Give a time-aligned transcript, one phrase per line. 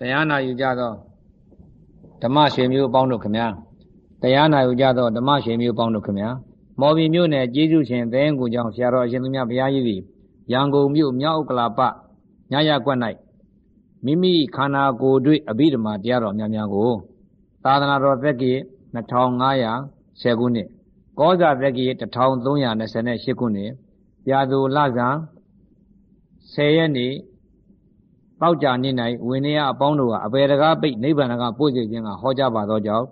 [0.00, 0.92] တရားနာယူကြသော
[2.22, 3.46] ဓမ္မရွှေမျိုးအပေါင်းတို့ခမညာ
[4.22, 6.28] တရားနာယူကြသောဓမ္မရွှေမျိုးအပေါင်းတို့ခမညာ
[6.80, 10.00] မော်ဘီမြို့နယ်ကျေးဇူးရှင်သဲကူကြောင့်ဆရာတော်အရှင်သူမြတ်ဘုရားကြီးသည်
[10.52, 11.80] ရန်ကုန်မြို့မြောက်ဥက္ကလာပ
[12.52, 12.98] ညရကွက်၌
[14.04, 16.90] မိမိခန္ဓာကိုယ်တွေ့အဘိဓမ္မာတရားတော်များများကို
[17.64, 18.56] သာသနာတော်သက်ကြီး
[18.94, 20.68] 2510ခုနှစ်
[21.18, 23.70] ကောဇာသက်ကြီး1328ခုနှစ်
[24.24, 25.16] ပြာသူလဇန်
[26.54, 27.12] 10ရက်နေ့
[28.39, 28.89] ပေါက်ကြနေ၌
[29.27, 33.05] ဝိနည်းအပေါင်းတို့ကအပေတကားပိတ်နိဗ္ဗာန်ကပို့စေခြင်းကဟောကြားပါသောကြောင့်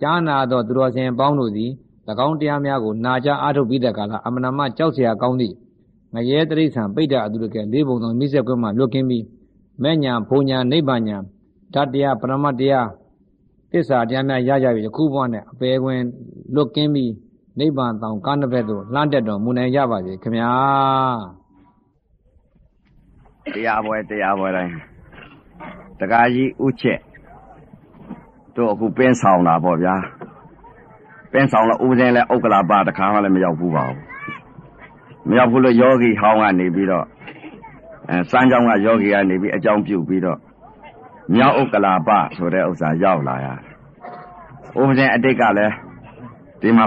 [0.00, 1.70] ကြားနာသောသူတော်စင်အပေါင်းတို့သည်၎
[2.26, 5.54] င်းတရားများကိုနာကြားအားထုတ်ပြီးတဲ့ကာလအမနာမကြောက်เสียကောင်းသည့်
[6.14, 9.24] ငရဲတရိษံပိဋကအတုရကဲလေးပုံသောမိစ္ဆေကွဲမှလွတ်ကင်းပြီး
[9.82, 11.18] မဲ့ညာဘုံညာနိဗ္ဗာန်ညာ
[11.74, 12.88] ဓာတ်တရားပရမတ်တရား
[13.70, 16.00] သစ္စာတရားများရကြပြီယခုဘဝနဲ့အပေခွင်
[16.54, 17.12] လွတ်ကင်းပြီး
[17.58, 21.35] နိဗ္ဗာန်တောင်ကားနှစ်ဘက်သို့လှမ်းတက်တော်မူနိုင်ကြပါစေခင်ဗျာ
[23.55, 24.73] တရားပွဲတရားပွဲတိုင်း
[25.99, 26.99] တကားကြီးဥချက်
[28.55, 29.95] တို့အခုပင်းဆောင်တာပေါ့ဗျာ
[31.31, 33.99] ပင်းဆောင်တော့ဥပဇင်းလဲဥက္ကလာပတခါမှလည်းမရောက်ဘူးပါဘူး
[35.29, 37.05] မရောက်ဘူးလို့ယောဂီဟောင်းကနေပြီးတော့
[38.09, 40.39] အဲစမ်းကြောင်းကယောဂီကနေပြီးအကြောင်းပြုပြီးတော့
[41.35, 43.47] မြောက်ဥက္ကလာပဆိုတဲ့ဥစ္စာရောက်လာရ
[44.79, 45.73] ဥပဇင်းအတိတ်ကလည်း
[46.61, 46.85] ဒီမှာ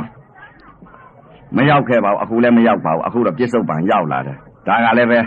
[1.57, 5.19] မရောက်ခဲ့ပါဘူးအခုလည်းမရောက်ပါဘူးအခုတော့ပြစ္ဆုတ်ပံရောက်လာတယ်ဒါကလည်းပဲ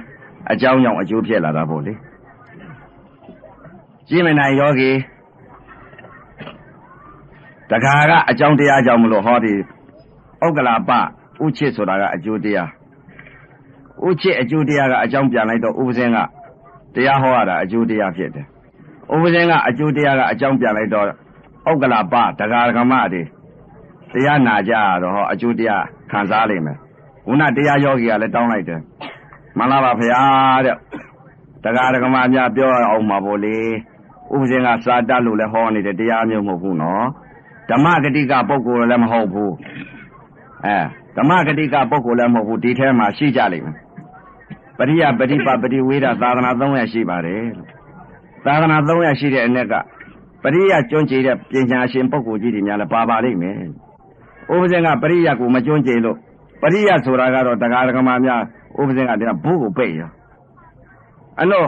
[0.52, 1.94] အကြောင်းကြောင့်အကျိုးဖြစ်လာတာပေါ့လေ
[4.10, 4.92] ကြည်မနိုင်ယောဂီ
[7.72, 9.54] တခါကအကြောင်းတရားကြောင့်မလို့ဟောဒီ
[10.44, 10.90] ဥက္ကလာပ
[11.44, 12.70] ဥချစ်ဆိုတာကအကျိုးတရား
[14.08, 16.18] ဥချစ်အကျိုးတရားကအကြောင်းပြန်လိုက်တော့ဥပဇင်းက
[16.96, 18.46] တရားဟောရတာအကျိုးတရားဖြစ်တယ်
[19.14, 21.06] ဥပဇင်းကအကျိုးတရားကအကြောင်းပြန်လိုက်တော့
[21.70, 23.22] ဥက္ကလာပတဂါရကမတွေ
[24.14, 26.78] တရားနာကြရတော့ဟောအကျိုးတရားခံစားလိမ့်မယ်
[27.26, 28.82] ခုနတရားယောဂီကလည်းတောင်းလိုက်တယ်
[29.57, 30.23] မှန်လားပါဗျာ
[30.67, 30.77] တဲ့
[31.65, 33.59] တရားဓမ္မများပြောအောင်ပါဗောလေ
[34.33, 37.05] ဥပဇင်ကစာတတ်လို့လည်းဟောနေတဲ့တရားမျိုးမဟုတ်ဘူးနော်
[37.71, 39.53] ဓမ္မဂတိကပုဂ္ဂိုလ်လည်းမဟုတ်ဘူး
[40.65, 40.79] အဲ
[41.17, 43.77] ဓမ္မဂတိကပုဂ္ဂိုလ်လည်းမဟုတ်ဘူးဒီထဲမှာရှိကြလိမ့်မယ်
[44.79, 47.45] ပရိယပฏิပပฏิဝေဒသာသနာ300ရှိပါတယ်
[48.45, 49.75] သာသနာ300ရှိတဲ့အ ਨੇ က
[50.43, 53.57] ပရိယကျွန်းကျင်တဲ့ပညာရှင်ပုဂ္ဂိုလ်ကြီးတွေများလည်းပါပါလိမ့်မယ်
[54.53, 56.17] ဥပဇင်ကပရိယကိုမကျွန်းကျင်လို့
[56.63, 58.43] ပရိယဆိုတာကတော့တရားဓမ္မများ
[58.80, 60.10] ဥပဇင်ကတည်းကဘိုးကိုပိတ်ရော
[61.38, 61.68] အဲ့တော့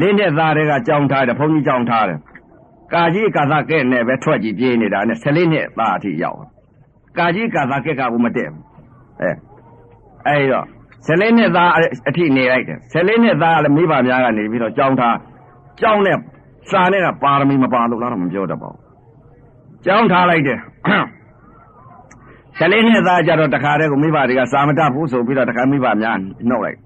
[0.00, 2.18] လေးနှစ်သားတွေကကြောင်းထားတယ်ဘုန်းကြီးကြောင်းထားတယ်
[2.92, 6.38] ကာကြီးကာသကဲ့နဲ့ပဲထွက်ကြည့်ပြေးနေတာနဲ့14နှစ်သားအထိရောက်
[7.18, 8.64] ကာကြီးကာသကဲ့ကဘူးမတည့်ဘူး
[9.20, 9.30] အဲ
[10.26, 10.66] အဲ့တော့
[11.06, 11.70] 14နှစ်သား
[12.08, 15.16] အထိနေလိုက်တယ်14နှစ်သားကလည်းမိဘများကနေပြီးတော့ကြောင်းထား
[15.80, 16.18] ကြောင်းနဲ့
[16.70, 18.80] စာနဲ့ကပါရမီမပါလို့လားတော့မပြောတတ်ပါဘူး
[19.86, 20.58] ကြောင်းထားလိုက်တယ်
[22.58, 26.16] ဆလေးနှစ်သားကြတော့တခါတည်းကိုမိဘတွေကစာမတတ်ဘူးဆိုပြီးတော့တခါမိဘများ
[26.48, 26.78] နှုတ်လိုက်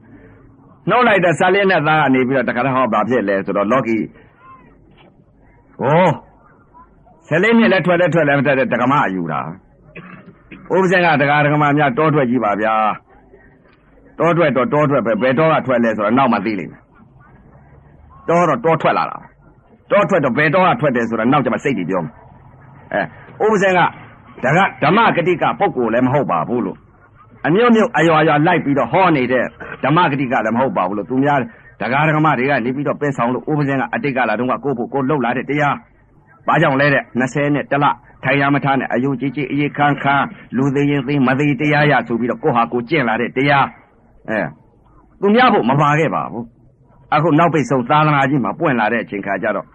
[0.91, 3.99] နှုတ်လိုက်တဲ့ဆလေးနှစ်သားကနေပြီးတော့တခါတည်းဟောဘာဖြစ်လဲဆိုတော့လောကီ
[5.81, 6.09] ဟော
[7.29, 9.41] ဆလေးနှစ်လည်းထွက်လည်းထွက်လည်းမတက်တဲ့တက္ကမအယူတာ
[10.75, 12.75] ဥပဇင်ကတက္ကတက္ကမများတောထွက်ကြည့်ပါဗျာ
[14.19, 16.83] တောထွက်တော့တောထွက်ပဲဘယ်တောကထွက်လဲဆိုတော့နောက်မှသိလိမ့်မယ်
[18.29, 19.19] တောတော့တောထွက်လာတာ
[19.91, 22.13] တောထွက်တော့ဘယ်တောကထွက်တယ်ဆိုတော့နောက်ကျမှစိတ်တွေပြောမယ်
[23.41, 23.81] အဲဥပဇင်က
[24.45, 26.79] ဒါကဓမ္မဂတိကပုဂ္ဂိုလ်လည်းမဟုတ်ပါဘူးလို့
[27.47, 29.45] အမျိုးမျိုးအရွာရွာလိုက်ပြီးတော့ဟောနေတဲ့
[29.85, 31.39] ဓမ္မဂတိကလည်းမဟုတ်ပါဘူးလို့သူများ
[31.81, 35.77] ဒကာဒကမတွေကနေပြီးတော့ပင်းဆောင်လို့ဥပဇင်းကအတိတ်ကလာတော့ကကိုဖို့ကိုလှုပ်လာတဲ့တရား
[36.47, 37.85] ဘာကြောင့်လဲတဲ့20နဲ့တလ
[38.25, 40.27] ထိုင်ရမထားနဲ့အယုံကြည်ကြည်အေးခန်းခန်း
[40.57, 43.67] လူသေးရင်သေးမသေးတရားရဆိုပြီးတော့ကိုဟာကိုကျင့်လာတဲ့တရား
[44.31, 44.41] အဲ
[45.21, 46.45] သူများဖို့မပါခဲ့ပါဘူး
[47.15, 49.67] အခုနောက်ပိတ်ဆုံးသာသနာကြီးမှာပွင့်လာတဲ့အချိန်ခါကျတော့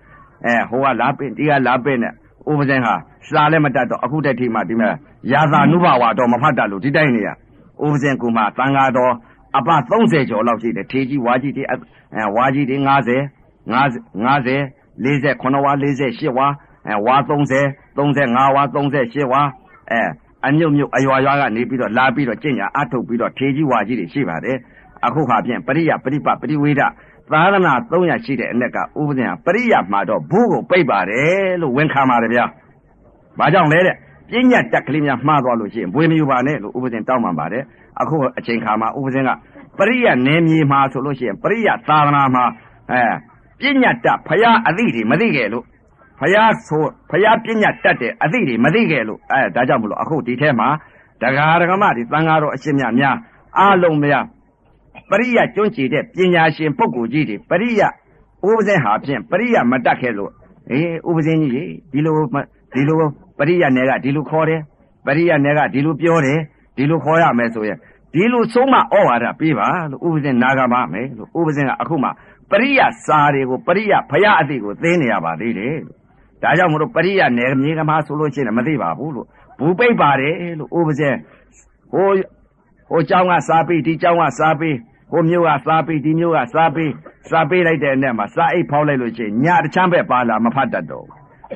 [0.46, 2.14] အဲဟိုကလာပင့်ဒီကလာပင့်နဲ့
[2.50, 2.96] ဥပဇင်းဟာ
[3.30, 4.94] စာလည်းမတတ်တော့အခုတည်းထိမှဒီမဲ့
[5.32, 7.34] ရာသာနုဘဝတော့မဖတ်တတ်လို့ဒီတိုင်းနေရဥ
[7.92, 9.14] ပဇင်းကူမှတန်ဃာတော်
[9.58, 12.88] အပ30ကျော်လောက်ရှိတယ်ထေကြီးဝါကြီးတွေအဲဝါကြီးတွေ90
[13.68, 13.68] 50
[15.04, 16.48] 49ဝါ48ဝါ
[16.88, 19.42] အဲဝါ30 35ဝါ38ဝါ
[19.92, 20.02] အဲ
[20.46, 24.58] အမြုပ်မြုပ်အရွာရွာကနေပြီးတော့လာပြီးတော့ကျင့်ညာအထုတ်ပြီးတော့ထေကြီးဝါကြီးတွေရှိပါတယ်
[25.06, 26.82] အခုခါဖြင့်ပရိယပရိပပရိဝေဒ
[27.32, 32.46] သာသနာ300ရှိတဲ့အ ਨੇ ကဥပဇင်ဟာပရိယမှာတော့ဘူးကိုပိတ်ပါတယ်လို့ဝန်ခံပါတယ်ဗျာ။
[33.40, 33.96] ဘာကြောင့်လဲတဲ့
[34.32, 37.64] ပညာတက်ကလေးများမှားသွားလို့ရှိရင်ဘွေမယူပါနဲ့လို့ဥပဇင်တောင်းပန်ပါတယ်။
[38.02, 39.30] အခုအချိန်ခါမှာဥပဇင်က
[39.78, 42.44] ပရိယနယ်မြေမှာဆိုလို့ရှိရင်ပရိယသာသနာမှာ
[42.92, 43.04] အဲ
[43.60, 45.66] ပညာတက်ဖရာအသိတွေမသိခဲ့လို့
[46.20, 50.68] ဖရာဆိုဖရာပညာတက်တဲ့အသိတွေမသိခဲ့လို့အဲဒါကြောင့်မလို့အခုဒီထဲမှာ
[51.22, 53.16] ဒဂါရကမတွေသံဃာတော်အရှင်မြတ်များ
[53.58, 54.26] အားလုံးများ
[55.10, 57.82] ပရိယကျွန်းကျင်တဲ့ပညာရှင်ပုဂ္ဂိုလ်ကြီးတွေပရိယ
[58.48, 60.32] ဥပဇင်းဟာဖြင့်ပရိယမတတ်ခဲ့လို့
[60.72, 62.16] အေးဥပဇင်းကြီးရေဒီလို
[62.74, 63.00] ဒီလို
[63.39, 64.61] ပရိယနယ်ကဒီလိုခေါ်တယ်
[65.07, 66.39] ပရိယနယ်ကဒီလိုပြောတယ်
[66.77, 67.79] ဒီလိုခေါ်ရမယ်ဆိုရင်
[68.15, 72.09] ဒီလိုဆုံးမဩဝါဒပေးပါလို့ဥပဇင်းနာဂမမယ်လို့ဥပဇင်းကအခုမှ
[72.51, 75.97] ပရိယစာတွေကိုပရိယဖရာအသိကိုသိနေရပါသေးတယ်လို့
[76.43, 79.27] ဒါကြောင့်မလို့ပရိယနယ်မြေကမှာဆိုလို့ရှိရင်မသိပါဘူးလို့
[79.59, 81.15] ဘူပိတ်ပါတယ်လို့ဥပဇင်
[81.93, 82.09] ဟို
[82.91, 84.77] ဟိုเจ้าကစားပြီးဒီเจ้าကစားပြီး
[85.13, 86.93] ဟိုမျိုးကစားပြီးဒီမျိုးကစားပြီး
[87.31, 91.07] စားပေးလိုက်တဲ့နဲ့မှာစားအိတ်ဖောက်လိုက်လို့ရှိရင်ညတချမ်းပဲပါလာမဖတ်တတ်တော့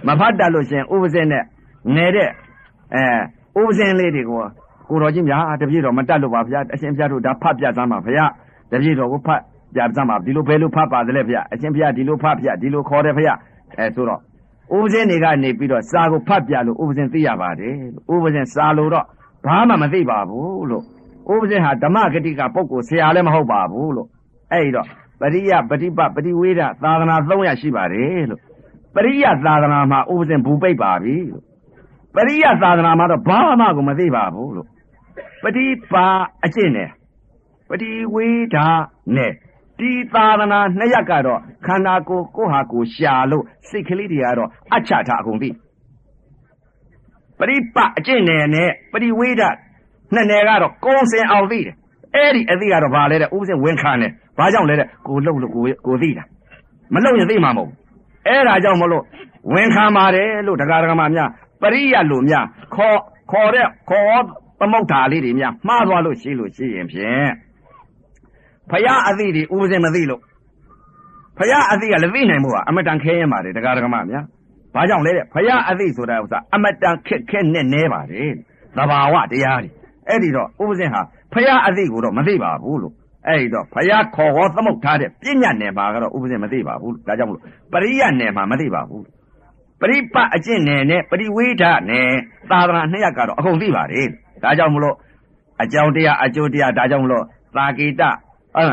[0.08, 1.44] မဖတ်တတ်လို့ရှိရင်ဥပဇင်နဲ့
[1.93, 2.29] ငယ်တဲ့
[2.95, 4.41] အဲဥပဇင်လေးတွေကို
[4.89, 8.25] ကိုတော်ကြီးများတပြည့်တော်မတတ်လို့ပါဗျာအရှင်ဘုရားတို့ဒါဖတ်ပြစမ်းပါဗျာ
[8.71, 9.41] တပြည့်တော်ကိုဖတ်
[9.75, 13.33] ပြစမ်းပါဒီလိုဘယ်လိုဖတ်ပါသလဲဗျာအရှင်ဘုရားဒီလိုဖတ်ဗျာဒီလိုခေါ်တယ်ဗျာ
[13.77, 14.19] အဲဆိုတော့
[14.75, 17.75] ဥပဇင်တွေကနေပြီးတော့စာကိုဖတ်ပြလို့ဥပဇင်သိရပါတယ်
[18.09, 19.05] လို့ဥပဇင်စာလို့တော့
[19.45, 20.83] ဘာမှမသိပါဘူးလို့
[21.33, 24.07] ဥပဇင်ဟာဓမ္မဂတိကပုဂ္ဂိုလ်ဆရာလည်းမဟုတ်ပါဘူးလို့
[24.51, 24.87] အဲ့တော့
[25.19, 28.41] ပရိယပฏิပပฏิဝေဒသာသနာ300ရှိပါတယ်လို့
[28.95, 31.43] ပရိယသာသနာမှာဥပဇင်ဘူပိတ်ပါပြီလို့
[32.15, 34.67] ပရိယသာသနာမှာတော့ဘာမှကိုမသိပါဘူးလို့
[35.43, 36.05] ပฏิပါ
[36.45, 36.89] အကျင့်နဲ့
[37.69, 38.57] ပฏิဝေဒ
[39.15, 39.31] နဲ့
[39.79, 45.49] ဒီသာသနာနှစ်ရက်ကတော့ခန္ဓာကိုယ်ကိုယ့်ဟာကိုယ်ရှာလို့စိတ်ကလေးတွေကတော့အချတာအကုန်သိ
[47.39, 49.43] ပရိပအကျင့်နယ်နဲ့ပရိဝေဒ
[50.13, 51.75] နှစ်နယ်ကတော့ကုံစင်အောင်သိတယ်
[52.15, 56.23] အဲ့ဒီအသိကတော့ဘာလဲတဲ့ဥပစဉ်ဝင်ခံတယ်ဘာကြောင့်လဲတဲ့ကိုလှုပ်လို့ကိုကိုသိတာ
[56.93, 57.77] မလှုပ်ရင်သိမှာမဟုတ်ဘူး
[58.27, 59.03] အဲ့ဒါကြောင့်မလို့
[59.53, 61.29] ဝင်ခံပါတယ်လို့တရားဓမ္မများ
[61.61, 62.97] ပရိယလို့များခေါ်
[63.31, 64.21] ခေါ်တဲ့ခေါ်
[64.59, 67.31] သမုဋ္ဌာလေးတွေများမှားသွားလို့ရှိလို့ရှိရင်ဖြင့်
[68.71, 70.21] ဖရာအသိတွေဥပစဉ်မသိလို့
[71.37, 74.25] ဖရာအသိကလည်းသိနိုင်မှုကအမတန်ခဲရင်ပါတယ်တရားဓမ္မများ
[74.75, 78.31] ဘာကြောင့်လဲတဲ့ဖရာအသိဆိုတာဥစ္စာအမတန်ခက်ခဲနဲ့နဲပါတယ်
[78.77, 79.69] သဘာဝတရားတွေ
[80.09, 81.01] အဲ့ဒီတော့ဥပစဉ်ဟာ
[81.33, 82.93] ဖရာအသိကိုတော့မသိပါဘူးလို့
[83.27, 89.03] အဲ့ဒီတော့ဖရာခေါ်ဟောသမုတ်ထားတဲ့ပညာနယ်မှာကတော့ဥပစဉ်မသိပါဘူးဒါကြောင့်မလို့ပရိယနယ်မှာမသိပါဘူး
[89.81, 92.09] ပရိပအကျင့်နယ်နဲ့ပရိဝေဒနယ်
[92.49, 94.07] သာသနာနှစ်ရပ်ကတော့အကုန်သိပါတယ်
[94.43, 94.95] ဒါကြောင့်မလို့
[95.63, 97.23] အကြောင်းတရားအကျိုးတရားဒါကြောင့်မလို့
[97.55, 98.01] သာကေတ
[98.57, 98.65] အဲ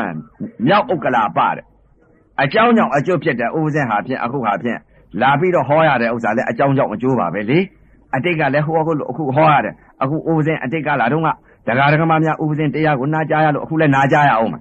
[0.67, 1.65] မြောက်ဥက္ကလာပတဲ့
[2.41, 4.79] အကြောင်းကြောင့်အကျိုးဖြစ်တဲ့ဥပဇင်ဟာဖြင့်အခုဟာဖြင့်
[5.21, 7.59] လာပြီးတော့ဟောရတဲ့ဥစ္စာလည်းအကြောင်းကြောင့်အကျိုးပါပဲလေ
[8.15, 9.73] အတိတ်ကလည်းဟောအခုအခုဟောရတယ်
[10.03, 11.29] အခုဥပဇင်အတိတ်ကလာတော့က
[11.67, 14.55] ဒကာဒကမများဥပဇင်တရားကိုနာကြားရလို့အခုလည်းနာကြားရအောင်မ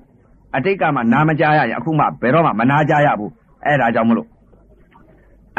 [0.56, 3.30] အတိတ်ကမှနာမကြားရရင်အခုမှဘယ်တော့မှမနာကြားရဘူး
[3.64, 4.26] အဲ့ဒါကြောင့်မလို့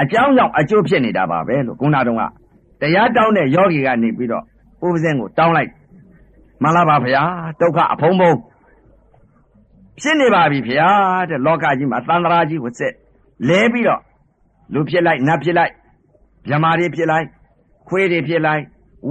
[0.02, 2.24] အကြောင်းကြောင့်အကျိုးဖြစ်နေတာပါပဲလို့ခုနတုန်းက
[2.82, 4.44] တရားတောင်းတဲ့ယောဂီကနေပြီးတော့
[4.86, 5.70] ဥပဇင်ကိုတောင်းလိုက်
[6.62, 7.24] မှန်လားပါဗျာ
[7.62, 8.38] ဒုက္ခအဖုံးဖုံး
[10.00, 10.90] ဖြစ်နေပါပြီဗျာ
[11.30, 12.94] တဲ့လောကကြီးမှာသန္တရာကြီးကိုစစ်
[13.50, 14.02] လဲပြီးတော့
[14.74, 15.72] လူဖြစ်လိုက်နတ်ဖြစ်လိုက်
[16.50, 17.26] မြမာတွေဖြစ်လိုက်
[17.88, 18.62] ခွေးတွေဖြစ်လိုက်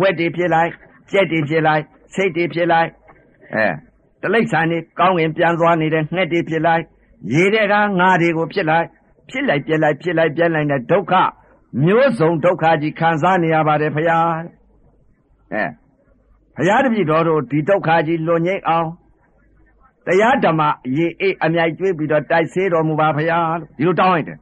[0.01, 0.71] ဝက်တွေဖြစ်လိုက်
[1.13, 1.83] ကြက်တွေဖြစ်လိုက်
[2.15, 2.89] စိတ်တွေဖြစ်လိုက်
[3.55, 3.67] အဲ
[4.23, 6.83] တလိ္ဆန်တွေကောင်းငင်ပြန်သွားနေတဲ့ငှက်တွေဖြစ်လိုက်
[7.35, 8.87] ရေတဲ့ကငါတွေကိုဖြစ်လိုက်
[9.33, 11.15] ဖြစ်လိုက်ပြက်လိုက်ဖြစ်လိုက်ပြက်လိုက်တဲ့ဒုက္ခ
[11.85, 14.19] မျိုးစုံဒုက္ခကြီးခံစားနေရပါတယ်ဖရာ
[15.53, 15.65] အဲ
[16.57, 18.89] ဖရာတပည့်တော်တို့ဒီဒုက္ခကြီးလွန်ငိမ့်အောင်
[20.07, 20.61] တရားဓမ္မ
[20.97, 24.39] ရေအေးအမြိုက်ကျွေးပြီးတော့တိုက်ဆေးတော်မူပါဖရာလို့ဒီလိုတောင်းလိုက်တယ်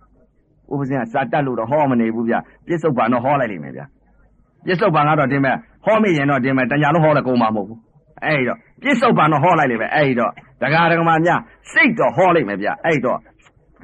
[0.73, 2.35] ဥပဇင်ကစာတက်လို့တော့ဟောမနေဘူးဗျ
[2.67, 3.83] ပြစ္ဆုတ်ပံတော့ဟောလိုက်လိမ့်မယ်ဗျ
[4.67, 7.79] ပြစ္ဆုတ်ပံကတော့တင်မဲ့ဟောမိရင်တော့တင်မဲ့တညာလုံးဟောတယ်ကုန်မှာမဟုတ်ဘူး
[8.25, 10.33] အဲ့တော့ပြစ္ဆုတ်ပံတော့ဟောလိုက်လိမ့်မယ်အဲ့တော့
[10.63, 11.41] ဒကာဒကမများ
[11.73, 13.19] စိတ်တော့ဟောလိုက်မယ်ဗျအဲ့တော့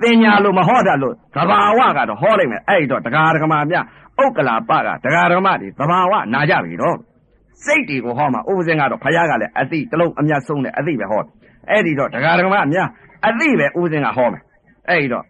[0.03, 3.85] သင်ညာလို့မဟောတတ်လို့သဘာဝကတော့ဟောလိုက်မယ်အဲ့တော့ဒကာဒကမများ
[4.23, 6.97] ဥက္ကလာပကဒကာဒကမတွေသဘာဝနာကြပြီတော့
[7.65, 11.23] စိတ်တွေကိုဟောမှာဥပဇင်ကတော့ဖယားကလည်းအသိတလုံးအမြတ်ဆုံးတယ်အသိပဲဟော
[11.71, 12.89] အဲ့ဒီတော့ဒကာဒကမများ
[13.29, 14.43] အသိပဲဥပဇင်ကဟောမယ်
[14.89, 15.25] အဲ့ဒီတော့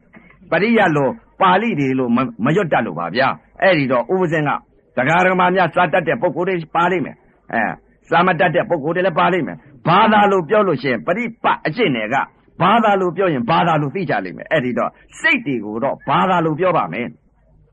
[0.50, 1.10] ပရိယလို့
[1.40, 2.10] ပါဠိတွေလို့
[2.44, 3.28] မရွတ်တတ်လို့ပါဗျာ
[3.62, 4.50] အဲ့ဒီတော့ဥပဇင်က
[4.98, 7.16] ဒကာဒကမများစာတတ်တဲ့ပုဂ္ဂိုလ်တွေပါလိမ့်မယ်
[7.52, 7.62] အဲ
[8.10, 9.56] စာမတတ်တဲ့ပုဂ္ဂိုလ်တွေလည်းပါလိမ့်မယ်
[9.88, 12.16] ဘာသာလို့ပြောလို့ရှိရင်ပရိပအကျင့်တွေက
[12.62, 17.06] ဘာသာလို့ပြောရင်ဘာသာလို့သိကြလိမ့်မယ်အဲ့ဒီတော့စိတ်တွေကိုတော့ဘာသာလို့ပြောပါမယ်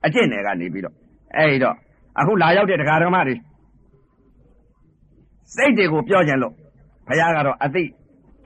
[0.05, 0.95] အကျင့်တွေကနေပြီးတော့
[1.37, 1.75] အဲ့ဒီတော့
[2.19, 3.35] အခုလာရောက်တဲ့ဒကာဒကမတွေ
[5.55, 6.53] စိတ်တွေကိုပြောကြလို့
[7.07, 7.83] ဘုရားကတော့အသိ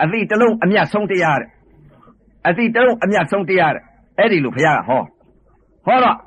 [0.04, 1.50] အသိတလုံးအမြတ်ဆုံးတရားတဲ့
[2.48, 3.84] အသိတလုံးအမြတ်ဆုံးတရားတဲ့
[4.20, 5.02] အဲ့ဒီလိုဘုရားကဟော
[5.86, 6.18] ဟောတော့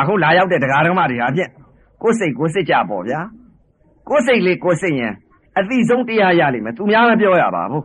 [0.00, 1.50] အခုလာရောက်တဲ့ဒကာဒကမတွေဟာဖြင့်
[2.02, 3.20] ကိုယ်စိတ်ကိုယ်စိတ်ကြပေါ့ဗျာ
[4.08, 5.12] ကိုယ်စိတ်လေးကိုယ်စိတ်ရင်
[5.58, 7.84] အသိဆုံးတရားရလိမ့်မယ်သူများမပြောရပါဘူး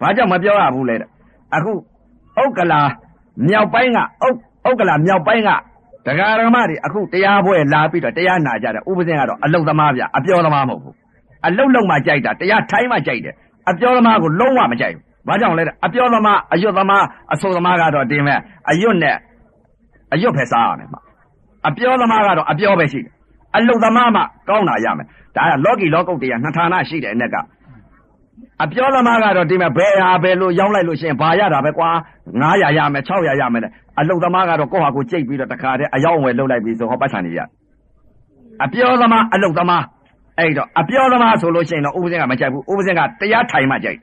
[0.00, 1.08] ဘာကြောင့်မပြောရဘူးလဲတဲ့
[1.56, 1.72] အခု
[2.40, 2.80] ဥက္ကလာ
[3.48, 4.02] မြောက်ပိုင်းကဥ
[4.66, 5.50] ဥက္ကလာမြောက်ပိုင်းက
[6.06, 10.94] ဒကာရမတွေအခုတရားပွဲလာပြီးတော့တရားနာကြတယ်ဥပဇင်ကတော့အလုတ်သမားဗျအပြောသမားမဟုတ်ဘူး
[11.46, 13.34] အလုတ်လုံးမှကြိုက်တာတရားထိုင်းမှကြိုက်တယ်
[13.70, 18.38] အပြောသမားကိုလုံးဝမကြိုက်ဘူးဘာကြောင့်လဲတဲ့အပြောသမားအယွတ်သမားအဆိုသမားကတော့တင်မဲ့
[18.70, 19.16] အယွတ်နဲ့
[20.12, 21.00] အယွတ်ဖယ်စားရမယ်မှာ
[21.68, 23.12] အပြောသမားကတော့အပြောပဲရှိတယ်
[23.56, 25.06] အလုတ်သမားမှကောင်းတာရမယ်
[25.36, 27.36] ဒါကလောကီလောကုတ်တရားနှစ်ဌာနရှိတယ်အ ਨੇ က
[28.64, 31.88] အပြောသမားကတော့ဒီမဲ့ဘယ်ဟာပဲလို့ရောင်းလိုက်လို့ရှိရင်ဘာရတာပဲကွာ
[32.32, 33.62] 900ရမယ်600ရမယ်
[33.98, 37.40] အလုတ်သမားကတော့ကိုယ့်ဟာကိုကြိတ်ပြီးတော့တခါတည်းအယောင်းဝယ်လုပ်လိုက်ပြီးဆိုဟောပတ်ချန်နေရ
[38.64, 39.84] အပြောသမားအလုတ်သမား
[40.38, 43.98] အဲ့တော့အပြောသမားဆိုလို့ရှိရင်တော့ဥပဇင်ကမကြိုက်ဘူးဥပဇင်ကတရားထိုင်မှကြိုက်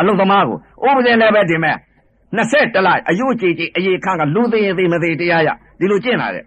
[0.00, 0.56] အလုတ်သမားကို
[0.88, 1.76] ဥပဇင်လည်းပဲဒီမဲ့
[2.36, 5.48] 21လအယုကြည်ကြည်အရေးခန့်ကလူသေးသေးမသေးတရားရ
[5.80, 6.44] ဒီလိုကျင့်လာတဲ့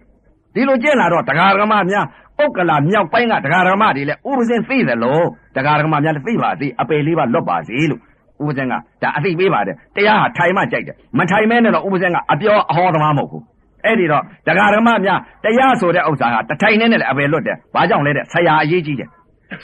[0.54, 2.06] ဒီလိုကျင့်လာတော့တရားဓမ္မများ
[2.42, 8.00] ဥက္ကလာမြောက်ပိုင်းကတရားဓမ္မတွေလည်းဥပဇင်းသိတယ်လို့တရားဓမ္မများလည်းသိပါသေးအပေလေးပါလွတ်ပါစေလို့
[8.42, 13.42] ဥပဇင်းကဒါအသိပေးပါတယ်တရားဟာထိုင်မှကြိုက်တယ်မထိုင်မဲနဲ့တော့ဥပဇင်းကအပြောအဟောသမားမဟုတ်ဘူး
[13.84, 19.08] အဲ့ဒီတော့တရားဓမ္မများတရားဆိုတဲ့ဥစ္စာဟာတထိုင်နဲ့လည်းအပေလွတ်တယ်ဘာကြောင့်လဲတဲ့ဆရာအရေးကြီးတယ်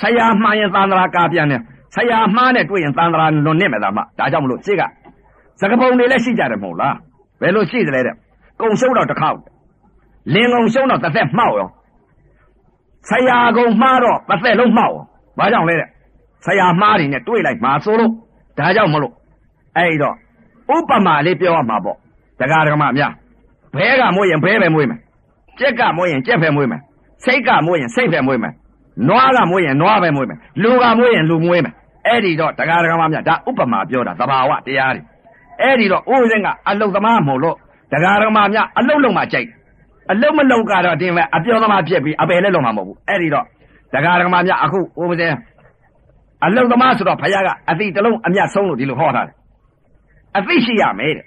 [0.03, 1.61] ဆရာမှန်ရင်သန္တရာကာပြန်တယ်
[1.97, 4.83] ဆရာမှားနဲ့တွေ့ရင်သန္တရာလွန်နေမယ်သားမဒါကြောင့်မလို့ရှေ့က
[5.61, 6.97] စကပုံတွေလည်းရှိကြတယ်မဟုတ်လား
[7.41, 8.15] ဘယ်လိုရှိတယ်လဲတဲ့
[8.61, 9.39] ကုံရှုံးတော့တစ်ခေါက်
[10.35, 11.69] လင်ကုံရှုံးတော့တစ်သက်မှောက်ရော
[13.11, 15.05] ဆရာကုံမှားတော့တစ်သက်လုံးမှောက်ရော
[15.39, 15.89] ဘာကြောင့်လဲတဲ့
[16.47, 18.11] ဆရာမှားတွေနဲ့တွေ့လိုက်မှာဆိုလို့
[18.59, 19.13] ဒါကြောင့်မလို့
[19.77, 20.15] အဲ့တော့
[20.75, 21.97] ဥပမာလေးပြောရမှာပေါ့
[22.41, 23.13] တရားဓမ္မများ
[23.77, 25.01] ဘဲကမွေးရင်ဘဲပဲမွေးမယ်
[25.59, 26.81] ကြက်ကမွေးရင်ကြက်ပဲမွေးမယ်
[27.25, 28.53] စိတ်ကမွေးရင်စိတ်ပဲမွေးမယ်
[29.09, 31.75] နွားကမွေးရင်နွားပဲမွေးမယ်လူကမွေးရင်လူမွေးမယ်
[32.07, 35.03] အဲ့ဒီတော့တရားဓမ္မများဒါဥပမာပြောတာသဘာဝတရားတွေ
[35.63, 37.57] အဲ့ဒီတော့ဥစဉ်ကအလုတ်သမားမဟုတ်လို့
[37.93, 39.49] တရားဓမ္မများအလုတ်လုံးမှကြိုက်
[40.11, 43.47] အလုတ်မလုံးကတော့တင်ပဲအပြောသမားဖြစ်ပြီးအပယ်လည်းလုံးမှာမဟုတ်ဘူးအဲ့ဒီတော့
[43.93, 45.35] တရားဓမ္မများအခုဥစဉ်
[46.45, 49.37] အလုတ်သမားဆိုတော့ဘုရားကအတိတလုံးအမြတ်ဆုံးလို့ဒီလိုဟောထားတယ်
[50.39, 51.27] အသိရှိရမယ်တဲ့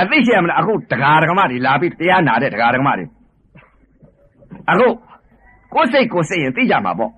[0.00, 3.06] အသိရှိရမလားအခုတရားဓမ္မတွေလာပြီးတရားနာတဲ့တရားဓမ္မတွေ
[4.70, 4.86] အခု
[5.74, 7.10] ကိုယ်စိတ်ကိုယ်စိတ်ရင်သိကြမှာပေါ့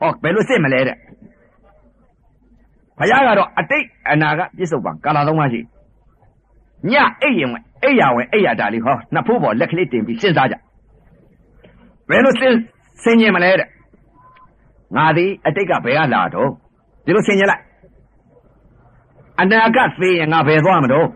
[0.00, 0.96] ဟောဘယ်လိုစိတ်မလဲတဲ့
[2.98, 5.60] ဘုရားကတော့အတိတ်အနာကပြစ္ဆုတ်ပံကာလသုံးပါးရှိ
[6.90, 10.55] ညအိပ်ရင်ဝင် အိပ်ရဝင်အိပ်ရတာလေးဟောနှစ်ဖိုးပေါ်လက်ကလေးတင်ပြီးစဉ်းစားကြ
[12.09, 12.57] ဘယ်လိုစဉ်း
[13.03, 13.67] ဆင်ញင်မလဲတဲ့
[14.95, 16.49] ငါသည်အတိတ်ကဘယ်ကလာတော့
[17.05, 17.61] ဒီလိုဆင်ញင်လိုက်
[19.41, 21.07] အနာကသေးရင်ငါဘယ်သွားမလို့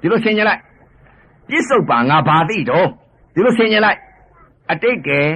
[0.00, 0.60] ဒီလိုဆင်ញင်လိုက်
[1.48, 2.86] ပြစ္ဆုတ်ပံငါဘာသိတော့
[3.34, 3.98] ဒီလိုဆင်ញင်လိုက်
[4.70, 5.28] အတိတ်ကယ်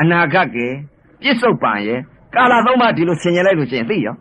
[0.00, 0.72] အနာဂတ်ကယ်
[1.22, 2.00] ပြစ္ဆုတ်ပံရဲ့
[2.34, 4.16] ကာလသုံးပါးဒီလိုဆင်ញင်လိုက်လို့ရှိရင်သိရော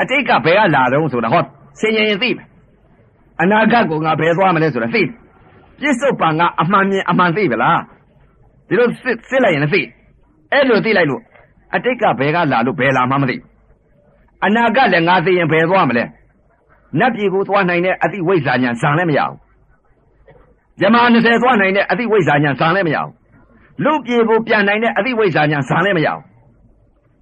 [0.00, 1.44] အတိတ်ကဘယ်ကလာတော့ဆိုတာဟော
[1.80, 2.46] ဆင်ញင်ရင်သိမယ်
[3.43, 5.03] အနာဂတ်ကိုငါဘယ်သွားမလဲဆိုတာသိ
[5.79, 7.81] ပြစ္ဆုတ်ပံကအမှန်မြင်အမှန်သိဗလား
[8.67, 9.81] ဒီလိုစစ်စစ်လိုက်ရင်လည်းသိ
[10.51, 11.21] အဲ့လိုသိလိုက်လို့
[11.75, 13.35] အတိတ်ကဘယ်ကလာလို့ဘယ်လာမှမသိ
[14.45, 16.03] အနာဂတ်လည်းငါသိရင်ဘယ်သွားမလဲ
[16.99, 19.37] နတ်ပြည်ကိုသွားနိုင်တဲ့အတိဝိဇ္ဇာညာဇံလည်းမရဘူး
[20.79, 23.11] ဇမ20သွားနိုင်တဲ့အတိဝိဇ္ဇာညာဇံလည်းမရဘူး
[23.83, 26.21] လူပြေကိုပြန်နိုင်တဲ့အသိဝိဇ္ဇာညာဇံလည်းမရဘူး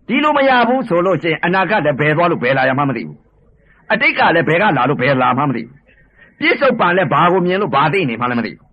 [0.07, 3.17] ဒီလိုမရဘူးဆိုလို့ချင်းအနာဂတ်လည်းဘယ်သွားလို့ဘယ်လာရမှမသိဘူး
[3.93, 5.80] အတိတ်ကလည်းဘယ်ကလာလို့ဘယ်လာမှမသိဘူး
[6.41, 8.67] ပြစ္ဆုတ်ပံလည်းဘာကိုမြင်လို့ဘာသိနေမှလည်းမသိဘူး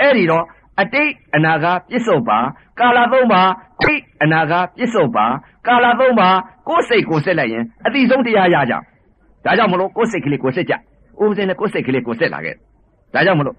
[0.00, 0.44] အဲ့ဒီတော့
[0.80, 2.38] အတိတ်အနာဂတ်ပြစ္ဆုတ်ပံ
[2.80, 3.42] ကာလသုံးပါ
[3.80, 5.24] အတိတ်အနာဂတ်ပြစ္ဆုတ်ပံ
[5.66, 6.28] ကာလသုံးပါ
[6.68, 8.74] ကိုယ်စိတ်ကိုစစ်လိုက်ရင်အတိဆုံးတရားရကြ
[9.44, 10.74] ဒါကြောင့်မလို့ကိုယ်စိတ်ကလေးကိုစစ်ကြ
[11.22, 12.54] ဦးစင်းနဲ့ကိုယ်စိတ်ကလေးကိုစစ်လာခဲ့
[13.14, 13.56] ဒါကြောင့်မလို့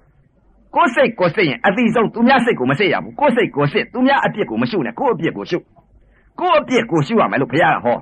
[0.76, 5.58] ကိုယ်စိတ်ကိုစစ်ရင်အတိဆုံးသူများစိတ်ကိုမစစ်ရဘူးကိုယ်စိတ်ကိုစစ်သူများအပြစ်ကိုမရှုနဲ့ကိုယ်အပြစ်ကိုရှု
[6.40, 7.98] ကိုယ်အပြစ်ကိုရှုရမယ်လို့ဘုရားကဟော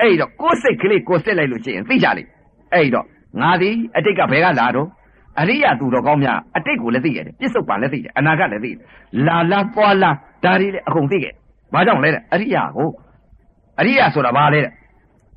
[0.00, 2.28] အဲ့တော့ကိုယ်စိတ်ကလေးကိုစစ်လိုက်လို့ရှိရင်သိကြလိမ့်
[2.74, 3.06] အဲ့တော့
[3.40, 4.88] ငါသည်အတိတ်ကဘယ်ကလာတော့
[5.40, 8.78] အရိယသူတော်ကောင်းများအတိတ်ကိုလည်းသိရတယ်ပြစ္ဆုတ်ပံလည်းသိတယ်အနာဂတ်လည်းသိတယ်
[9.26, 10.10] လာလာပွာလာ
[10.44, 11.32] ဒါတွေလည်းအကုန်သိခဲ့
[11.74, 12.88] ဘာကြောင့်လဲတဲ့အရိယကို
[13.80, 14.72] အရိယဆိုတာဘာလဲတဲ့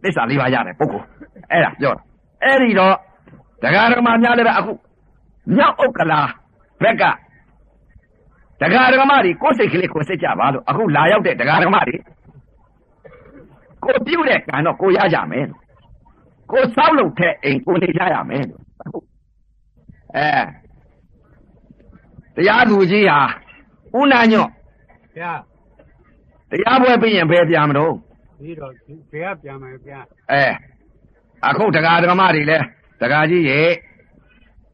[0.03, 1.05] သစ္စာလေးပါးရတယ်ပုဂ္ဂိုလ်
[1.51, 2.01] အဲ့ဒါပြောတာ
[2.43, 2.95] အဲ့ဒီတော့
[3.63, 4.71] တရားဓမ္မများလည်းပဲအခု
[5.55, 6.19] မြောက်ဥက္ကလာ
[6.83, 7.03] ဘက်က
[8.61, 11.95] တရားဓမ္မတွေကိုယ်စိတ်ကလေးကိုစစ်ကြပါလို့အခုလာရောက်တဲ့တရားဓမ္မတွေ
[13.83, 15.45] ကိုပြုတ်တဲ့ကံတော့ကိုရကြမယ်
[16.51, 18.63] ကိုစောက်လုပ်တဲ့အိမ်ကိုနေကြရမယ်လို့
[20.17, 20.29] အဲ
[22.35, 23.19] တရားသူကြီးဟာ
[23.99, 24.49] ဥနာညော့
[25.17, 25.33] ဗျာ
[26.51, 27.93] တရားပွဲပြီးရင်ဘယ်ပြန်မလို့
[28.39, 28.71] ပြီးတော့
[29.11, 29.99] ဘယ်ကပြန်မယ်ဗျာ
[30.31, 30.45] အဲ
[31.47, 32.57] အခုတရားဓမ္မတွေလဲ
[33.01, 33.61] တရားကြီးရေ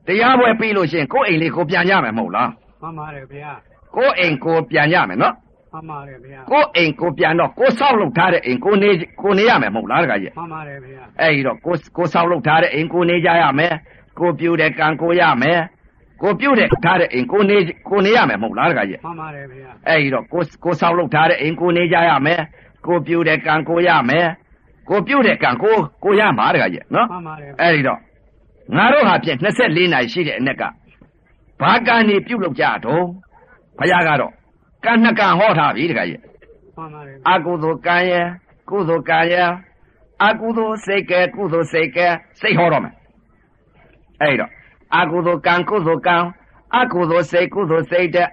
[0.08, 2.50] တရားပွဲပြီးလို့ရှိရင်ကိုယ့်အိမ်လေးကိုပြန်ကြမယ်မဟုတ်လား
[2.82, 3.52] မှန်ပါတယ်ဗျာ
[3.96, 5.36] ကိုယ့်အိမ်ကိုပြန်ကြမယ်နော်
[5.72, 8.90] မှန်ပါတယ်ဗျာကိုယ့်အိမ်ကိုပြန်တော့ကိုယ်ဆောက်လုပ်ထားတဲ့အိမ်ကိုနေ
[9.22, 13.74] ကိုနေရမယ်မဟုတ်လားတခါကြီးမှန်ပါတယ်ဗျာအဲ့ဒီတော့ကိုကိုဆောက်လုပ်ထားတဲ့အိမ်ကိုနေကြရမယ်
[14.20, 15.60] ကိုပြူတဲ့ကံကိုရမယ်
[16.22, 17.58] ကိုပြုတ်တဲ့ထားတဲ့အိမ်ကိုနေ
[17.90, 22.42] ကိုနေရမယ်မဟုတ်လားတခါကြီးမှန်ပါတယ်ဗျာအဲ့ဒီတော့ကိုကိုဆောက်လုပ်ထားတဲ့အိမ်ကိုနေကြရမယ်
[22.88, 24.28] ကိုပြူတဲ့ကံကိုရမယ်
[24.90, 28.00] ကိုပြုတ်တဲ့ကံကိုကိုရမှာတခါကြီးနော်မှန်ပါတယ်အဲ့ဒီတော့
[28.76, 30.64] ငါတို့ဟာဖြင့်24နိုင်ရှိတဲ့အ낵က
[31.62, 33.04] ဘာကံနေပြုတ်လောက်ကြတော့
[33.80, 34.32] ဘုရားကတော့
[34.84, 36.20] ကံနှစ်ကံဟောထားပြီတခါကြီး
[36.76, 38.28] မှန်ပါတယ်အကုသိုလ်ကံရယ်
[38.70, 39.50] ကုသိုလ်ကံရယ်
[40.26, 42.08] အကုသိုလ်စိတ်ကဲကုသိုလ်စိတ်ကဲ
[42.42, 42.94] စိတ်ဟောတော့မယ်
[44.22, 44.52] အဲ့တော့
[44.98, 46.18] အကုသိုလ်ကံကုသိုလ်ကံ
[46.78, 48.28] အကုသိုလ်စိတ်ကုသိုလ်စိတ်တဲ့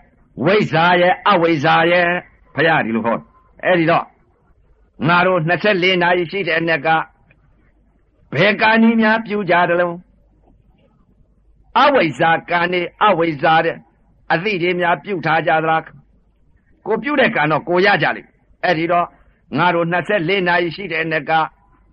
[0.44, 2.06] ဝိဇ္ဇာရဲ့အဝိဇ္ဇာရဲ့
[2.54, 3.16] ဖရာဒီလိုဟော
[3.64, 4.04] အဲ့ဒီတော့
[5.08, 6.88] ငါတို့24နာရီရှိတဲ့အ낵က
[8.34, 9.96] ဘယ်ကံဤများပြုကြတယ်လုံး
[11.82, 13.76] အဝိဇ္ဇာကံနေအဝိဇ္ဇာတဲ့
[14.32, 15.82] အသည့်တွေများပြုထားကြသလား
[16.88, 18.28] ကိုပြုတ်တဲ့ကံတော့ကိုရကြလိမ့်
[18.64, 19.06] အဲ့ဒီတော့
[19.58, 21.32] ငါတို့24နာရီရှိတဲ့နေ့က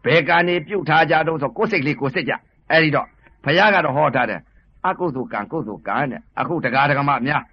[0.06, 2.34] ဘယ်ကံနေပြုတ်ထားကြတော့ဆိုကိုယ်စိတ်လေးကိုစစ်ကြ
[2.72, 3.08] အဲ့ဒီတော့
[3.44, 4.42] ဘုရားကတော့ဟောထားတယ်
[4.88, 7.44] အကုသိုလ်ကံကုသိုလ်ကံတဲ့အခုတရားဓမ္မများ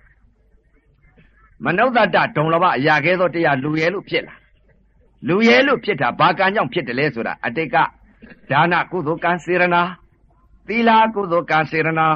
[1.64, 4.34] မနုဿတဒုံလဘအရာကဲသောတရားလူရဲလို့ဖြစ်လာ
[5.28, 7.76] လူရဲလို့ဖြစ်တာဘာကံကြောင့်ဖြစ်တယ်လဲဆိုတာအတိတ်က
[8.50, 9.82] ဒါနကုသိုလ်ကံစေရနာ
[10.66, 12.06] သီလကုသိုလ်ကံစေရနာ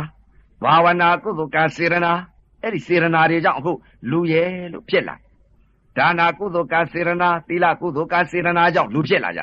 [0.62, 2.12] ဘာဝနာကုသိုလ်ကံစေရနာ
[2.66, 3.72] အဲ့ဒီစေရနာတွေကြောင့်အခု
[4.10, 5.16] လူရဲလို့ဖြစ်လာ
[5.96, 9.42] ဒါနကုသိုလ်ကံစေရနာသီလကုသိုလ်ကံစေရနာကြောင့်လူဖြစ်လာကြ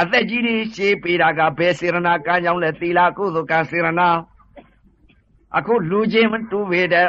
[0.00, 4.08] အသက်ကြီးတွေရှေးပေးတာကဘယ်စေရနာကံကြောင့်လဲသီလကုသိုလ်ကံစေရနာ
[5.56, 7.08] အခုလူချင်းမတူပေတဲ့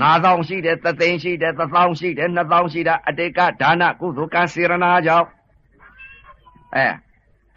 [0.00, 5.26] 9000ရှိတယ်သသိန်းရှိတယ်1000ရှိတယ်2000ရှိတာအတိတ်ကဒါနကုသိုလ်ကံစေရနာကြောင့်
[6.76, 6.86] အဲ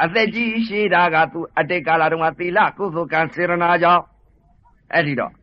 [0.04, 4.04] အသက်ကြီးရှိတာကသူအတိတ်ကာလတုန်းကသီလကုသိုလ်ကံစေရနာကြောင့်
[4.94, 5.34] အဲ့ဒီတော့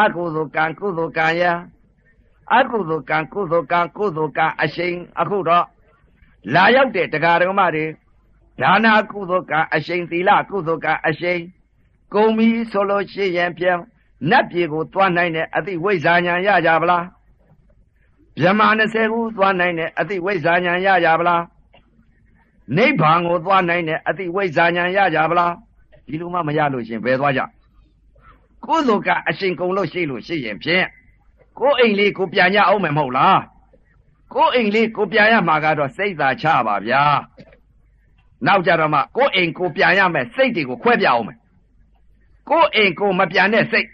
[0.00, 1.42] အကုသိုလ်ကံကုသိုလ်ကံယ
[2.56, 5.64] အကုသိုလ်ကံကုသိုလ်ကံကုသိုလ်ကံအရှိန်အခုတော့
[6.54, 7.86] လာရောက်တဲ့တရားဓမ္မတွေ
[8.60, 11.40] ဒါနာကုသိုလ်ကံအရှိန်သီလကုသိုလ်ကံအရှိန်
[12.14, 13.78] ကုံပြီဆိုလို့ရှိရင်ပြန်
[14.30, 17.04] နတ်ပြည်ကိုသွားနိုင်တဲ့အသိဝိဇ္ဇာဉာဏ်ရကြဗလား
[18.40, 21.42] ဗြဟ္မာ20ခုသွားနိုင်တဲ့အသိဝိဇ္ဇာဉာဏ်ရကြဗလား
[22.76, 25.52] နိဗ္ဗာန်ကိုသွားနိုင်တဲ့အသိဝိဇ္ဇာဉာဏ်ရကြဗလား
[26.06, 27.40] ဒီလိုမှမရလို့ရှင်ဘယ်သွားကြ
[28.64, 30.86] ကုသိုလ်ကအရှင်ကုံလို့ရှိလို့ရှိရင်ဖြင့်
[31.58, 33.40] ကိုယ်အိမ်လေးကိုပြန်ရအောင်မယ်မဟုတ်လား
[34.34, 37.02] ကိုယ်အိမ်လေးကိုပြန်ရမှာကတော့စိတ်သာချပါဗျာ
[38.46, 41.38] နောက်ကြတော့မှကိုယ်အိမ်ကိုပြန်ရမယ်စိတ်တွေကိုခွဲပြအောင်မယ်
[42.50, 43.88] ကိုယ်အိမ်ကိုမပြန်တဲ့စိတ်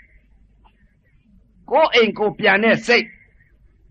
[1.71, 3.07] ကိုယ်အိမ်ကိုပြန်တဲ့စိတ်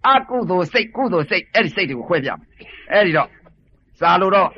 [0.08, 2.40] အကုသိုလ်စိတ်ကုသိုလ်စိတ်အဲ့ဒီစိတ်တွေကိုခွဲပြမယ်
[2.92, 3.30] အဲ့ဒီတော့
[4.00, 4.50] စာလို့တော့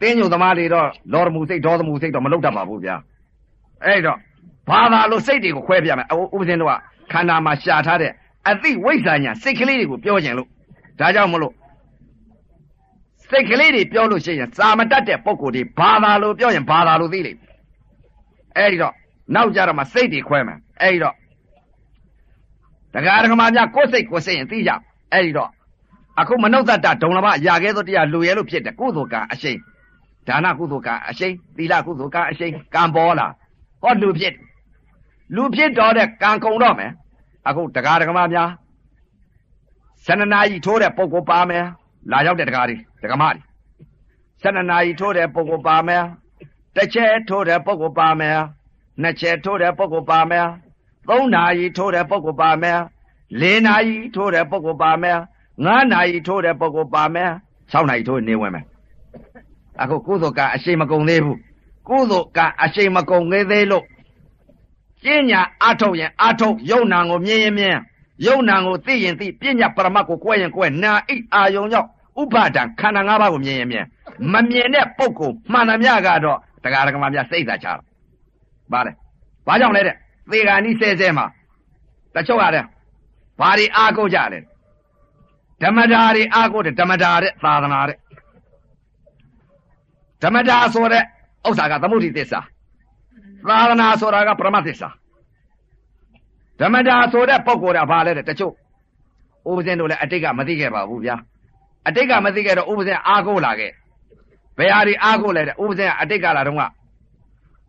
[0.00, 2.96] တင်းညုံသမားတွေတော့လော်ရမူစိတ်ဒေါသမူစိတ်တော့မလုပ်တတ်ပါဘူးဗျာ
[3.84, 4.18] အဲ့ဒီတော့
[4.68, 6.74] ဘာသာလို့စိတ်တွေကိုခွဲပြမယ်ဥပဇင်းတို့က
[7.12, 8.12] ခန္ဓာမှာရှာထားတဲ့
[8.50, 10.48] အသိဝိဇ္ဇာညာစိတ်ကလေးတွေကိုပြောကြင်လို့
[10.98, 11.54] ဒါကြောင့်မလို့
[13.28, 17.50] စိတ်ကလေးတွေပြောလို့ရှိရင်စာမတတ်တဲ့ပုံကိုယ်တွေဘာသာလို့ပြောရင်ဘာသာလို့သိလိမ့်မယ်
[18.56, 18.94] အဲ့ဒီတော့
[19.34, 21.14] နောက်ကြတော့မှစိတ်တွေခွဲမယ်အဲ့ဒီတော့
[22.92, 24.70] တရားဓမ္မများကိုယ်စိတ်ကိုယ်စိတ်ရင်သိကြ
[25.12, 25.50] အဲ့ဒီတော့
[26.20, 29.58] အခုမနုဿတဒုံလဘရာခဲသောတရားလူရဲလို့ဖြစ်တယ်ကုသိုလ်ကံအရှိန်
[30.26, 33.26] ဒါနကုသိုလ်ကံအရှိန်သီလကုသိုလ်ကံအရှိန်ကံပေါ်လာ
[33.82, 34.34] ဟောလူဖြစ်
[35.34, 36.92] လူဖြစ်တော့တဲ့ကံကုန်တော့မယ်
[37.48, 38.50] အခုတရားဓမ္မများ
[40.06, 41.64] ဆန္ဒနာကြီးထိုးတဲ့ပုဂ္ဂိုလ်ပါမယ်
[42.10, 42.76] လာရောက်တဲ့တရားတွေ
[43.12, 43.42] ဓမ္မတွေ
[44.42, 46.04] ဆန္ဒနာကြီးထိုးတဲ့ပုဂ္ဂိုလ်ပါမယ်
[46.76, 48.38] တစ်ချက်ထိုးတဲ့ပုဂ္ဂိုလ်ပါမယ်
[49.02, 50.46] နှစ်ချက်ထိုးတဲ့ပုဂ္ဂိုလ်ပါမယ်
[51.08, 52.78] သုံးနာရီထိုးတဲ့ပုဂ္ဂိုလ်ပါမယ်
[53.40, 55.18] လေးနာရီထိုးတဲ့ပုဂ္ဂိုလ်ပါမယ်
[55.64, 57.30] ငါးနာရီထိုးတဲ့ပုဂ္ဂိုလ်ပါမယ်
[57.72, 58.64] ၆နာရီထိုးနေဝင်မယ်
[59.80, 61.38] အခုကုသိုလ်ကအရှိန်မကုန်သေးဘူး
[61.88, 63.84] ကုသိုလ်ကအရှိန်မကုန်သေးသေးလို့
[65.04, 67.76] ကျင့်ညာအထုတ်ရင်အထုတ်ယုံနာကိုမြင်ရင်မြင်
[68.26, 71.88] ယုံနာကိုသိရင်သိပညာပရမတ်ကိုကွဲရင်ကွဲနာဣအာယုံကြောင့်
[72.20, 73.86] ဥပါဒံခန္ဓာ၅ပါးကိုမြင်ရင်မြင်
[74.32, 77.72] မမြင်တဲ့ပုဂ္ဂိုလ်မှန်သမျှကတော့တရားဓမ္မများစိတ်သာချတာ
[78.72, 78.92] ဗါလေ
[79.46, 79.96] ဘာကြောင့်လဲတဲ့
[80.30, 81.26] သေဂာနိဆဲဆဲမှာ
[82.14, 82.64] တချို့ရတယ်
[83.40, 84.38] ဘာတွေအားကိုးကြလဲ
[85.62, 87.96] ဓမ္မတာတွေအားကိုးတယ်ဓမ္မတာတဲ့သာသနာတဲ့
[90.22, 91.02] ဓမ္မတာဆိုတဲ့
[91.48, 92.40] ဥစ္စာကသမုဒိသစ္စာ
[93.48, 94.88] သာသနာဆိုတာကပရမသစ္စာ
[96.60, 98.52] ဓမ္မတာဆိုတဲ့ပုံကိုယ်ကဘာလဲတဲ့တချို့
[99.48, 101.16] ဥပဇင်းတို့လည်းအတိတ်ကမသိခဲ့ပါဘူးဗျာ
[101.88, 103.70] အတိတ်ကမသိခဲ့တော့ဥပဇင်းအားကိုးလာခဲ့
[104.58, 106.62] ဘယ်ဟာဒီအားကိုးလဲတဲ့ဥပဇင်းကအတိတ်ကလာတော့က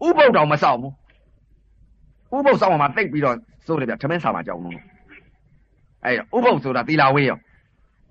[0.08, 0.94] ဥပုပ်တော်မဆောက်ဘူး
[2.36, 4.78] ဥပုပ်ဆောက်မှတိတ်ပြီးတော့စိုးတယ်ဗျထမင်းစာမှာကြောက်လို့
[6.06, 7.38] အဲ့တော့ဥပုပ်ဆိုတာသီလာဝေးရော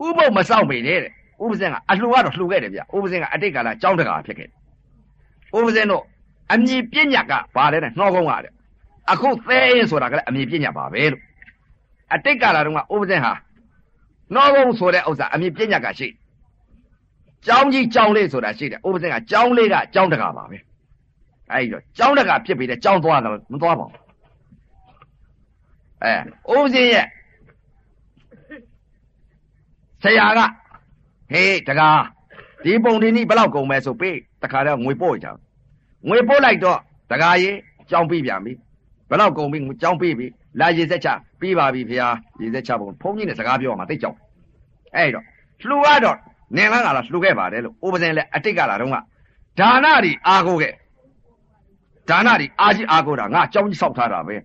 [0.07, 1.11] ဥပုပ်မဆောက်ပေနဲ့တဲ့
[1.43, 4.49] ဥပဇင်းကအလှူကတော့လှူခဲ့တယ်ဗျဥပဇင်းကအတိတ်ကလာကြောင်းတကာဖြစ်ခဲ့
[5.57, 6.03] ဥပဇင်းတို့
[6.53, 8.53] အမြင်ပြညတ်ကဘာလဲတဲ့နှောကုန်းကတဲ့
[9.13, 11.23] အခုသဲရင်ဆိုတာကလည်းအမြင်ပြညတ်ပါပဲလို့
[12.15, 13.33] အတိတ်ကလာတော့ကဥပဇင်းဟာ
[14.35, 16.09] နှောကုန်းဆိုတဲ့ဥစ္စာအမြင်ပြညတ်ကရှိ
[17.47, 20.59] ကြောင်းကြီးကြောင်းလေးဆိုတာရှိတယ်ဥပဇင်းကကြောင်းလေးကကြောင်းတကာပါပဲ
[21.51, 24.01] အဲ့ဒီတော့ကြောင်းတကာဖြစ်ပြီးတဲ့ကြောင်းသွားတယ်မသွားပါဘူး
[26.03, 26.15] အဲ
[26.55, 27.07] ဥပဇင်းရဲ့
[30.03, 30.41] ဆရာက
[31.33, 32.03] ဟေးတကား
[32.65, 35.29] ဒီပုံဒီနိဘယ်လောက်ကုန်မဲဆိုပေးတခါတော့ငွေပို့ကြ
[36.09, 36.79] ငွေပို့လိုက်တော့
[37.11, 37.57] တကားကြီး
[37.91, 38.53] ကြောင်းပြီးပြန်ပြီ
[39.09, 40.27] ဘယ်လောက်ကုန်ပြီကြောင်းပြီးပြီ
[40.61, 41.09] လာရေဆက်ချ
[41.41, 42.09] ပြီးပါပြီဖေဟာ
[42.43, 44.17] ရေဆက်ချပုံဖုန်းကြီးနဲ့စကားပြောမှသိကြောက်
[44.97, 45.25] အဲ့တော့
[45.67, 46.17] လှူရတော့
[46.57, 48.97] နင်လန်းကလာလှူခဲ့ပါတယ်လို့ဥပဇင်လည်းအတိတ်ကလာတော့က
[49.61, 50.73] ဒါနတွေအားကိုးခဲ့
[52.09, 54.37] ဒါနတွေအားကြီးအားကိုးတာငါကြောင်းကြီးဆောက်ထားတာပဲ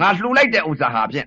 [0.00, 1.26] ငါလှူလိုက်တဲ့ဥစ္စာဟာဖြင့်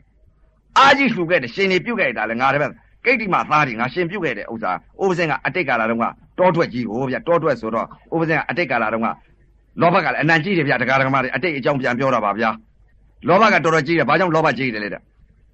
[0.77, 2.71] အားကြီးလှူခဲ့တယ်ရှင်နေပြုတ်ခဲ့တာလည်းငါတပည့်
[3.05, 6.05] ကိတ္တိမသားတွေငါရှင်ပြုတ်ခဲ့တဲ့ဥစ္စာဥပဇင်ကအတိတ်ကလာတော့က
[6.39, 9.07] တောထွက်ကြီးကိုဗျတောထွက်ဆိုတော့ဥပဇင်ကအတိတ်ကလာတော့က
[9.81, 12.49] လောဘကလည်းအနံကြီးတယ်ဗျတရားဓမ္မတွေအတိတ်အကြောင်းပြန်ပြောတာပါဗျာ
[13.27, 15.01] လောဘကတော်တော်ကြီးတယ်ဘာကြောင့်လောဘကြီးတယ်လဲတဲ့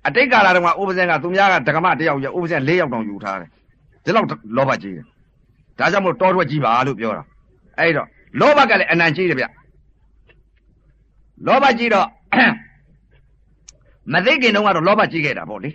[0.08, 3.50] အတိတ်ကာလတုန်းကဥပဇင်ကသူများကဓမ္မတယောက်ရဥပဇင်၄ယောက်တောင်ယူထားတယ်
[4.04, 4.28] ဒီလောက်
[4.58, 5.06] လောဘကြီးတယ်
[5.80, 7.24] ဒါကြောင့်မို့တောထွက်ကြီးပါလို့ပြောတာ
[7.80, 8.08] အဲ့တော့
[8.40, 9.46] လောဘကလည်းအနံကြီးတယ်ဗျ
[11.48, 12.08] လောဘကြီးတော့
[14.14, 15.72] မသိခင်တုန်းကတော့လောဘကြီးခဲ့တာပေါ့လေ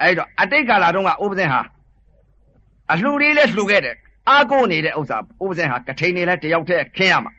[0.00, 1.60] အဲ့တော့အတိတ်ကာလတုန်းကဥပဇင်ဟာ
[2.92, 3.96] အလှူလေးလဲလှူခဲ့တယ်
[4.28, 7.32] အာကိုနေတဲ့ဥစ္စာဥပဇင်ဟာကထိန်နေလဲတယောက်တည်းခင်းရမှာ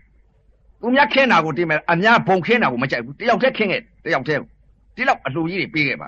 [0.81, 4.47] သူများခင်းတာကိုတိမဲ့အများဘုံခင်းတာကိုမကြိုက်ဘူးတယောက်တည်းခင်းခဲ့တယောက်တည်းကို
[4.95, 6.07] ဒီလောက်အလှူကြီးတွေပေးခဲ့ပါ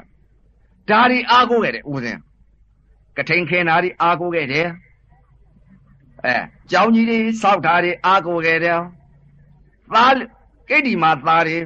[0.89, 2.17] ဒါဒီအာကိုခဲ့တယ်ဥပဇင်
[3.17, 4.67] ကထိန်ခင်းတာဒီအာကိုခဲ့တယ်
[6.25, 6.35] အဲ
[6.71, 8.79] ကြောင်းကြီးတွေစောက်တာတွေအာကိုခဲ့တယ်
[9.93, 10.15] သား
[10.69, 11.57] ကိတ္တိမာသားတွေ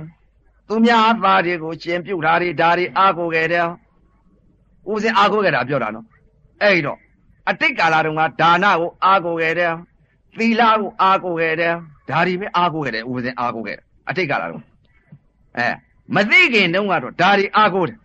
[0.67, 3.67] သူများသားတွေကိုရှင်ပြုတ်တာတွေဒါတွေအာကိုခဲ့တယ်
[4.91, 6.06] ဦးစင်အာကိုခဲ့တာပြောတာနော်
[6.62, 6.99] အဲ့တော့
[7.49, 9.73] အတိတ်ကာလတုန်းကဒါနကိုအာကိုခဲ့တယ်
[10.38, 11.73] သီလကိုအာကိုခဲ့တယ်
[12.10, 14.65] ဒါတွေပဲအာကိုခဲ့တယ်ဦးစင်အာကိုခဲ့တယ်အတိတ်ကာလတုန်း
[15.58, 15.67] အဲ
[16.15, 17.97] မသိခင်တုန်းကတော့ဒါတွေအာကိုတယ်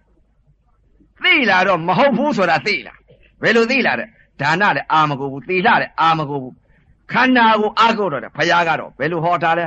[1.22, 2.94] သိလာတော့မဟုတ်ဘူးဆိုတာသိလာ
[3.42, 4.08] ဘယ်လိုသိလာတဲ့
[4.40, 6.54] ဒါနလည်းအာမကိုဘူးသီလလည်းအာမကိုဘူး
[7.12, 9.66] ခန္ဓာကိုအာကိုတော့တယ်ဘုရားကတော့ဘယ်လိုဟောထားလဲ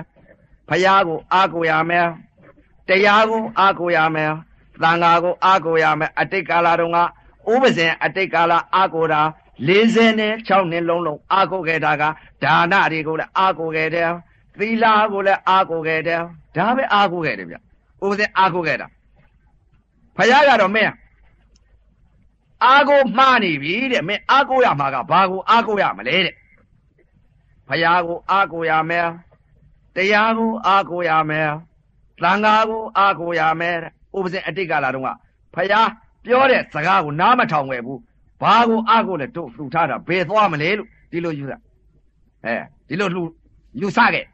[0.70, 2.08] ဘုရားကိုအာကိုရမယ်
[2.88, 4.32] တရားကိုအာကိုရမယ်
[4.82, 7.00] သံဃာကိုအာကိုရမယ်အတိတ်ကာလတုန်းက
[7.52, 9.22] ဥပဇင်အတိတ်ကာလအာကိုတာ
[9.60, 12.04] 46နှစ်လုံးလုံးအာကိုခဲ့တာက
[12.44, 14.10] ဒါနတွေကိုလည်းအာကိုခဲ့တယ်
[14.60, 16.22] သီလကိုလည်းအာကိုခဲ့တယ်
[16.56, 17.60] ဒါပဲအာကိုခဲ့တယ်ဗျဥ
[18.12, 18.88] ပဇင်အာကိုခဲ့တာ
[20.18, 20.94] ဘုရားကတော့မင်း
[22.66, 26.36] အာကိုမှားနေပြီတဲ့မင်းအာကိုရမှာကဘာကိုအာကိုရမလဲတဲ့
[27.70, 29.08] ဘုရားကိုအာကိုရမယ်
[29.96, 31.50] တရားကိုအာကိုရမယ်
[32.24, 35.10] သံဃာကိုအာကိုရမယ်တဲ့ဥပဇင်အတိတ်ကလာတော့က
[35.56, 35.90] ဖယား
[36.26, 38.00] ပြောတဲ့စကားကိုနားမထောင်ွယ်ဘူး
[38.44, 41.58] ဘာကိုအာကိုလဲတို့လှူထားတာဘယ်သွားမလဲလို့ဒီလိုယူတာ
[42.46, 42.56] အဲ
[42.88, 43.24] ဒီလိုလှူ
[43.82, 44.26] ယူဆခဲ့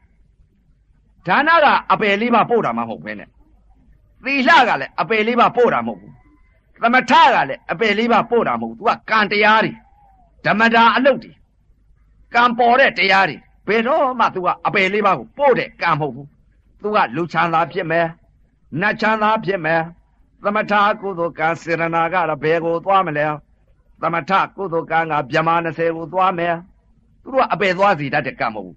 [1.26, 3.28] ဒါနကအပယ်လေးပါပို့တာမှမဟုတ်ဘဲနဲ့
[4.24, 6.14] သီလကလည်းအပယ်လေးပါပို့တာမဟုတ်ဘူး
[6.82, 9.72] သမထကလည်းအပယ်လေးပါပို့တာမဟုတ်ဘူး तू ကကံတရားတွေ
[10.44, 11.32] ဓမ္မတာအလုပ်တွေ
[12.34, 13.36] ကံပေါ်တဲ့တရားတွေ
[13.68, 16.28] ဘယ်တော့မှ तू ကအပယ်လေးပါကိုပို့တဲ့ကံမဟုတ်ဘူး
[16.82, 18.06] သူကလူချမ်းသာဖြစ်မယ်
[18.80, 19.82] နတ်ချမ်းသာဖြစ်မယ်
[20.42, 23.26] သမထကုသိုလ်ကံစေရနာကတော့ဘယ်ကိုသွားမလဲ
[24.02, 26.54] သမထကုသိုလ်ကံကဗြဟ္မာ20ကိုသွားမယ်
[27.22, 28.76] သူတို့ကအပယ်သွားစီတတ်တဲ့ကံမဟုတ်ဘူး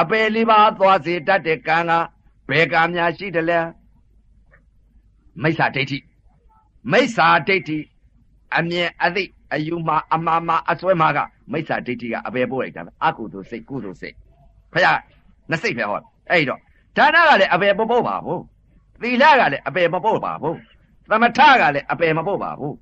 [0.00, 1.92] အပယ်လေးပါသွားစီတတ်တဲ့ကံက
[2.50, 3.60] ဘယ်ကံများရှိတယ်လဲ
[5.42, 5.98] မိစ္ဆာဒိဋ္ဌိ
[6.92, 7.78] မိစ္ဆာဒိဋ္ဌိ
[8.56, 11.18] အမြင်အသိအယူမှာအမှားမှာအစွဲမှာက
[11.52, 14.14] မိစ္ဆာဒိဋ္ဌိကအပယ်ပို့လိုက်တာပဲအကုသိုလ်စိတ်ကုသိုလ်စိတ်
[14.72, 14.98] ဖခင်
[15.50, 16.60] နှစ်စိတ်ပဲဟောအဲ့တော့
[16.96, 18.42] ဒါနကလည်းအပယ်မပို့ပါဘူး
[19.02, 20.56] သီလကလည်းအပယ်မပို့ပါဘူး
[21.10, 22.74] သမထကလည်းအပယ်မပို့ပါဘူး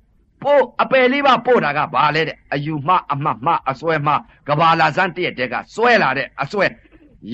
[0.45, 4.13] ပို့အပယ်လေးပါပို့တာကဘာလဲတဲ့အယူမှအမှတ်မှအစွဲမှ
[4.47, 6.65] ကဘာလာစမ်းတည့်တဲ့ကစွဲလာတဲ့အစွဲ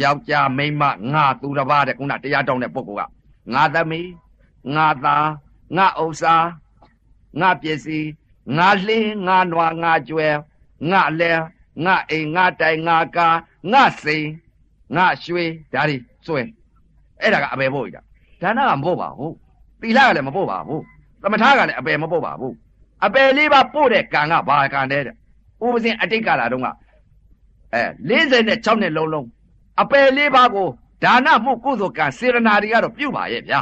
[0.02, 3.10] ယောက်ျားမိန်းမငါသူတစ်ပါးတဲ့ခုနတရားတောင်းတဲ့ပုဂ္ဂိုလ်က
[3.54, 4.10] ငါသမီး
[4.76, 5.28] ငါသား
[5.78, 6.36] ငါဥစ္စာ
[7.40, 8.10] ငါပစ္စည်း
[8.58, 10.28] ငါလှင်းငါနွားငါကျွဲ
[10.92, 11.32] ငါလဲ
[11.86, 13.28] ငါအိမ်ငါတိုင်ငါကာ
[13.72, 14.28] ငါစိန်
[14.96, 16.42] ငါရွှေဒါတွေစွဲ
[17.22, 18.02] အဲ့ဒါကအပယ်ပို့ရတာ
[18.42, 19.34] ဒါနကမပို့ပါဘူး
[19.82, 20.82] သီလကလည်းမပို့ပါဘူး
[21.22, 22.54] သမထကလည်းအပယ်မပို့ပါဘူး
[23.06, 26.68] အပယ်လေးပါပို့တဲ့ကံကဘာကံတဲ့ဥပဇင်အတိတ်ကာလတုန်းက
[27.74, 29.28] အဲ46နှစ်လုံးလုံး
[29.82, 30.68] အပယ်လေးပါကို
[31.04, 33.60] ဒါနမှုကုသိုလ်ကံစေရနာတွေကတော့ပြုပါရဲ့ဗျာ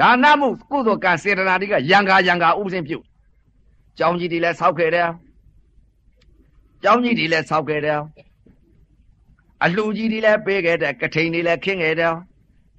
[0.00, 2.98] ဒါနမှုကုသိုလ်ကံစေရနာတွေကယံကာယံကာဥပဇင်ပြု
[3.98, 5.08] ကျောင်းကြီးတွေလည်းဆောက်ခဲ့တယ်
[6.82, 8.00] ကျောင်းကြီးတွေလည်းဆောက်ခဲ့တယ်
[9.64, 12.14] အလှကြီးတွေလည်းပေးခဲ့တယ်ကထိန်တွေလည်းခင်းခဲ့တယ်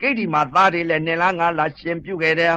[0.02, 2.56] ကိတ္တိမှာသားတွေလည်းနေလားငါလားရှင်ပြုခဲ့တယ်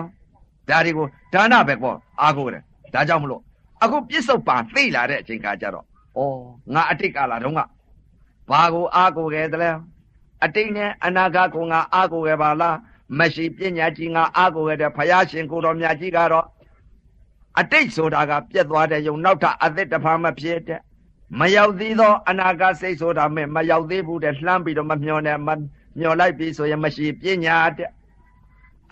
[0.69, 2.63] ဒါတွေကိုဒါနပဲကောအားကိုတယ်
[2.95, 3.43] ဒါကြောင့်မလို့
[3.83, 5.87] အခုပြစ္ဆုတ်ပံသိလာတဲ့အချိန်ခါကျတော့
[6.19, 6.21] ဩ
[6.75, 7.61] ငါအတိတ်ကာလတုန်းက
[8.51, 9.71] ဘာကိုအားကိုခဲ့သလဲ
[10.45, 12.77] အတိတ်နဲ့အနာဂတ်ကိုငါအားကိုခဲ့ပါလား
[13.19, 16.47] မရှိပညာကြီးငါအားကိုခဲ့တဲ့ဘုရားရှင်ကိုတော်မြတ်ကြီးကတော့
[17.61, 20.81] အတိတ်ဆိုတာကပြက်သွားတဲ့ယုံနောက်ထပ်အသက်တဖာမဖြစ်တဲ့
[21.41, 25.49] မရောက်သေးသောအနာဂတ်စိတ်ဆိုတာမဲ့မရောက်သေးဘူးတဲ့လှမ်းပြီးတော့မမျောနဲ့မ
[25.99, 27.91] မျောလိုက်ပြီဆိုရင်မရှိပညာတဲ့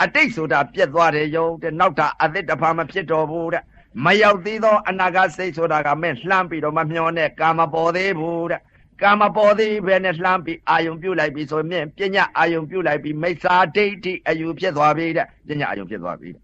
[0.02, 3.62] အတိတ်ဆိုတာပြက်သွားတယ်ယုံတဲ့နောက်တာအသက်တဖာမဖြစ်တော်ဘူးတဲ့
[4.04, 8.60] မရောက်သေးသောအနာဂတ်စိတ်ဆိုတာကမဲ့လှမ်းပြီးတော့မမျောနဲ့ကာမပေါ်သေးဘူးတဲ့
[9.02, 16.42] ကာမပေါ်သေးပဲနဲ့လှမ်းပြီးအာယုံပြုတ်လိုက်ပြီဆိုရင်ပညာအာယုံပြုတ်လိုက်ပြီးမိစ္ဆာဒိဋ္ဌိအယူဖြစ်သွားပြီတဲ့ပညာအာယုံဖြစ်သွားပြီတဲ့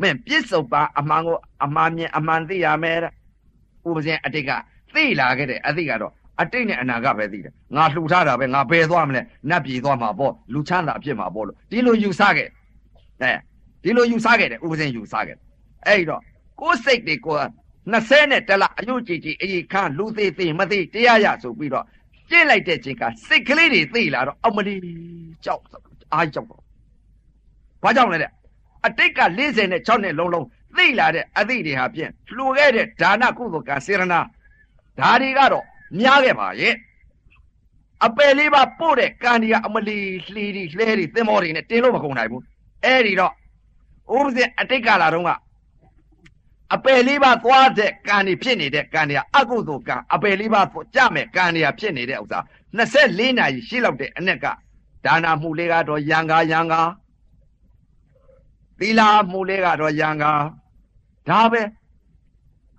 [0.00, 3.12] မင်းပြစ္ဆုတ်ပါအမှန်ကိုအမှန်မြင်အမှန်သိရမယ်တဲ့
[3.88, 4.50] ဥပဇင်အတိတ်က
[4.94, 12.48] သိလာခဲ့တဲ့အသိကတော့အတိတ်နဲ့အနာဂတ်ပဲသိတယ်ငါလှူထားတာပဲငါဘယ်သွားမလဲနတ်ပြည်သွားမှာပေါ့လူချမ်းသာဖြစ်မှာပေါ့လို့ဒီလိုယူဆခဲ့
[13.22, 13.32] အဲ
[13.82, 15.36] ဒီလိုယူဆခဲ့တယ်ဥပဇင်ယူဆခဲ့
[15.86, 16.20] အဲ့တော့
[16.60, 17.36] ကိုယ်စိတ်တွေကို
[17.92, 21.84] 20နဲ့တလအယုတ်ကြည်ကြည်အေးခါလူသေးသေးမသေးတရားရဆိုပြီးတော့
[22.30, 24.74] ကြည့်လိုက်တဲ့ချိန်ကစိတ်ကလေးတွေသိလာတော့အောက်မလီ
[25.44, 25.62] ကြောက်
[26.12, 26.62] အားကြောက်တော့
[27.82, 28.30] ဘာကြောင့်လဲတဲ့
[28.86, 29.20] အတိတ်က
[29.62, 34.20] 46နဲ့လုံးလုံးသိလာတဲ့အသည့်တွေဟာဖြင့်လှူခဲ့တဲ့ဒါနကုသိုလ်ကစေရနာ
[34.98, 35.64] ဒါတွေကတော့
[35.98, 36.74] များခဲ့ပါရဲ့
[38.04, 39.98] အပယ်လေးပါပို့တဲ့ကံဒီကအမလီ
[40.34, 42.42] လှီဒီလှဲဒီသင်္ဘောတွေနဲ့တင်းလို့မကုန်နိုင်ဘူး
[42.85, 43.33] အဲ့ဒီတော့
[44.17, 45.31] ဥပဇင်အတိတ်ကာလတုန်းက
[46.75, 50.61] အပယ်လေးပါသွားတဲ့ကံဒီဖြစ်နေတဲ့ကံဒီကအကုသိုလ်ကံအပယ်လေးပါ
[50.95, 52.39] ကြမဲ့ကံဒီကဖြစ်နေတဲ့ဥစ္စာ
[52.77, 54.45] 24နာရီရှိလောက်တဲ့အ내က
[55.05, 56.81] ဒါနာမှုလေးကတော့ယံကာယံကာ
[58.79, 60.31] သီလာမှုလေးကတော့ယံကာ
[61.29, 61.61] ဒါပဲ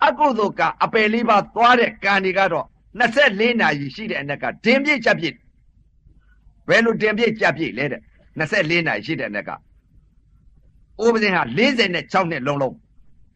[0.07, 2.67] အကုသိုလ်ကအပယ်လေးပါသွားတဲ့ကံဒီကတော့
[3.01, 5.37] 24နာရီရှိတဲ့အ내ကဒင်ပြည့်ချက်ပြည့်
[6.69, 8.01] ဘယ်လိုဒင်ပြည့်ချက်ပြည့်လဲတဲ့
[8.39, 9.51] 24နာရီရှိတဲ့အ내က
[11.06, 12.76] ဥပဇင်ဟာ46နှစ်လုံးလုံး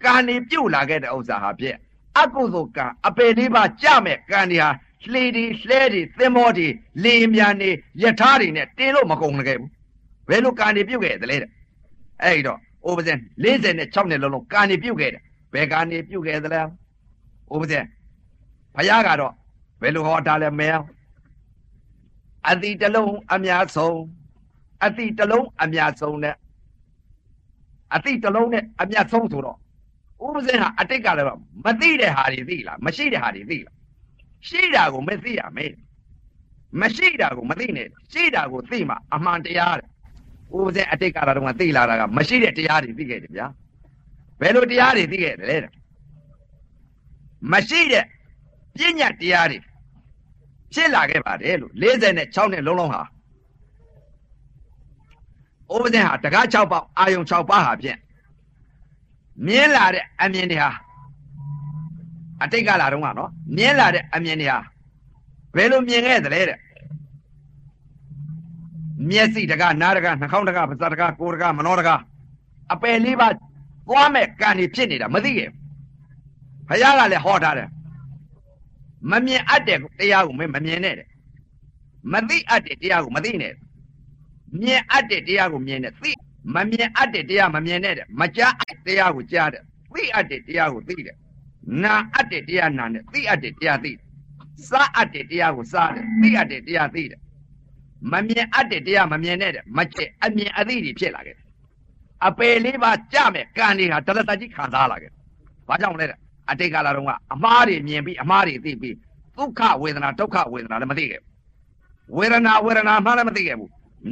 [0.04, 1.76] ကံနေပြုတ်လာခဲ့တဲ့ဥစ္စာဟာပြည့်
[2.20, 4.70] အကုသိုလ်ကံအပယ်လေးပါကြမဲ့ကံဒီဟာ
[5.12, 6.68] လှေဒီလှဲဒီသင်္ဘောဒီ
[7.04, 7.70] လေမြန်နေ
[8.02, 9.70] ယထာတွေနဲ့တင်းလို့မကုန်ခဲ့ဘူး
[10.30, 11.52] ဘယ်လိုကံနေပြုတ်ခဲ့သလဲတဲ့
[12.24, 15.22] အဲ့ဒီတော့ဥပဇင်46နှစ်လုံးလုံးကံနေပြုတ်ခဲ့တယ်
[15.54, 17.86] ဘယ်ကံနေပြုတ်ခဲ့သလဲဥပဇင်
[18.76, 19.34] ဘုရားကတော့
[19.82, 20.82] ဘယ်လိုဟောတာလဲမင်း
[22.50, 23.98] အတိတလုံးအများဆုံး
[24.86, 26.36] အတိတလုံးအများဆုံးနဲ့
[27.96, 29.58] အတိတလုံးနဲ့အများဆုံးဆိုတော့
[30.26, 31.28] ဥပဇင်ဟာအတိတ်ကလည်း
[31.66, 33.76] မသိတဲ့ဟာတွေသိလားမရှိတဲ့ဟာတွေသိလား
[34.48, 35.74] ရှိတာကိုမသိရမယ်
[36.82, 39.88] မရှိတာကိုမသိနဲ့ရှိတာကိုသိမှအမှန်တရားတဲ့
[40.58, 43.48] ဥပဇင်အတိတ်ကလာတော့သိလာတာကမရှိတဲ့တရားတွေသိခဲ့တယ်ဗျာ
[44.42, 45.58] ဘယ်လိုတရားတွေသိခဲ့တယ်လဲ
[47.54, 48.06] မရှိတဲ့
[48.76, 49.58] ပညာတရားတွေ
[50.74, 53.02] ဖြစ်လာခဲ့ပါတယ်လို့46နှစ်လုံးလုံးဟာ
[55.74, 57.98] ဥပဇင်ဟာတကား6ပေါက်အာယုံ6ပါးဟာဖြင့်
[59.46, 60.72] မြင်းလာတဲ့အမြင်တွေဟာ
[62.44, 64.60] အတိတ်ကလာတော့ကနော်မြင်းလာတဲ့အမြင်တွေဟာ
[65.56, 66.60] ဘယ်လိုမြင်ခဲ့သလဲတဲ့
[69.10, 72.00] မျက်စိတကားနားတကားနှာခေါင်းတကားပါးစပ်တကားကိုယ်တကားမနှောတကား
[72.74, 73.28] အပယ်လေးပါ
[73.88, 75.50] သွားမဲ့ကံတွေဖြစ်နေတာမသိခဲ့
[76.70, 77.70] ဘုရားကလည်းဟောထားတယ်
[79.12, 81.08] မမြင်အပ်တဲ့တရားကိုမမြင်နဲ့တဲ့
[82.14, 83.54] မသိအပ်တဲ့တရားကိုမသိနဲ့
[84.60, 86.12] မြင်အပ်တဲ့တရားကိုမြင်နဲ့သိ
[86.56, 89.62] မမြင်အပ်တဲ့တရားမမြင်နဲ့တဲ့မကြားအပ်တရားကိုကြားတဲ့
[89.94, 91.16] သိအပ်တဲ့တရားကိုသိတဲ့
[91.84, 93.92] နာအပ်တဲ့တရားနာနဲ့သိအပ်တဲ့တရားသိ
[94.70, 97.20] စားအပ်တဲ့တရားကိုစားတယ်သိအပ်တဲ့တရားသိတယ်
[98.12, 101.38] မမြင်အပ်တဲ့တရားမမြင်နဲ့တဲ့မကျက်အမြင်အသိတွေဖြစ်လာခဲ့
[102.28, 105.12] အပယ်လေးပါကြမဲ့ကံတွေဟာတရတကြီးခံစားလာခဲ့
[105.68, 106.18] ဘာကြောင့်လဲတဲ့
[106.50, 108.96] အတိတ်ကာလတုန်းကအမားတွေမြင်ပြီးအမားတွေသိပြီး
[109.38, 111.30] ဒုက္ခဝေဒနာဒုက္ခဝေဒနာလည်းမသိခဲ့ဘူး
[112.18, 113.72] ဝေဒနာဝေဒနာမှလည်းမသိခဲ့ဘူး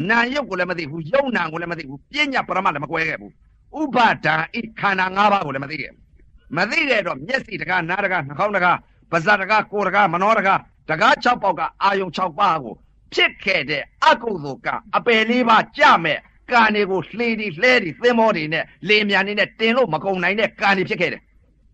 [0.10, 3.34] နာယုတ်ကိုလည်းမသိဘူးယုံနာကိုလည်းမသိဘူးပြညာပရမတ်လည်းမကွဲခဲ့ဘူး
[3.80, 6.02] ဥပါဒံဤခန္ဓာ၅ပါးကိုလည်းမသိခဲ့ဘူး
[6.58, 8.78] မသိတဲ့တော့မျက်စိတကားနားတကားနှာခေါင်းတကား
[9.12, 12.76] ပါးစပ်တကားကိုယ်တကားမနှောတကားတကား6ပေါက်ကအာယုံ6ပါးကို
[13.14, 16.20] ဖြစ်ခဲ့တဲ့အကုသိုလ်ကအပယ်လေးပါကြမဲ့
[16.52, 21.22] ကံတွေကိုလှေဒီလှဲဒီသင်္ဘောတွေနဲ့လေမြန်နေနဲ့တင်လို့မကုန်နိုင်တဲ့ကံတွေဖြစ်ခဲ့တယ်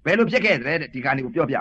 [0.05, 1.59] ဘယ်လိုဖြစ်ခဲ့တယ်တဲ့ဒီကံတွေကိုပြောပြဥ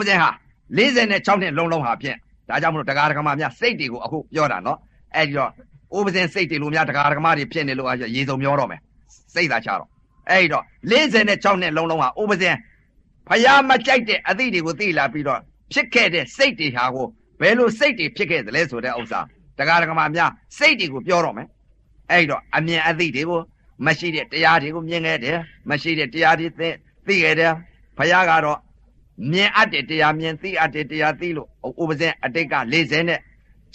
[0.00, 0.30] ပဒေဟာ
[0.78, 2.18] 46နှစ်လုံးလုံးဟာဖြင့်
[2.52, 4.78] ဒါကြောင့်မလို့တရားဓမ္မများစိတ်တွေကိုအခုပြောတာနော်
[5.16, 5.50] အဲ့ဒီတော့
[5.96, 8.80] ဥပဇင်စိတ်တွေလိုများတရားဓမ္မတွေဖြစ်နေလို့ရေစုံမျောတော့မယ်
[9.34, 9.88] စိတ်သာချတော့
[10.30, 12.56] အဲ့ဒီတော့46နှစ်လုံးလုံးဟာဥပဇင်
[13.28, 15.40] ဖယားမကြိုက်တဲ့အသည့်တွေကိုသိလာပြီးတော့
[15.72, 17.06] ဖြစ်ခဲ့တဲ့စိတ်တွေဟာကို
[17.40, 19.20] ဘယ်လိုစိတ်တွေဖြစ်ခဲ့သလဲဆိုတဲ့ဥစ္စာ
[19.58, 21.48] တရားဓမ္မများစိတ်တွေကိုပြောတော့မယ်
[22.10, 23.40] အဲ့ဒီတော့အမြင်အသည့်တွေကို
[23.86, 25.38] မရှိတဲ့တရားတွေကိုမြင်ခဲ့တယ်
[25.70, 26.68] မရှိတဲ့တရားတွေသိ
[27.06, 27.52] သိခဲ့တယ်
[27.98, 28.58] ဘုရားကတော့
[29.30, 31.48] မြင်အပ်တဲ့တရားမြင်သိအပ်တဲ့တရားသိလို့
[31.82, 33.20] ဥပဇင်အတိတ်က40နဲ့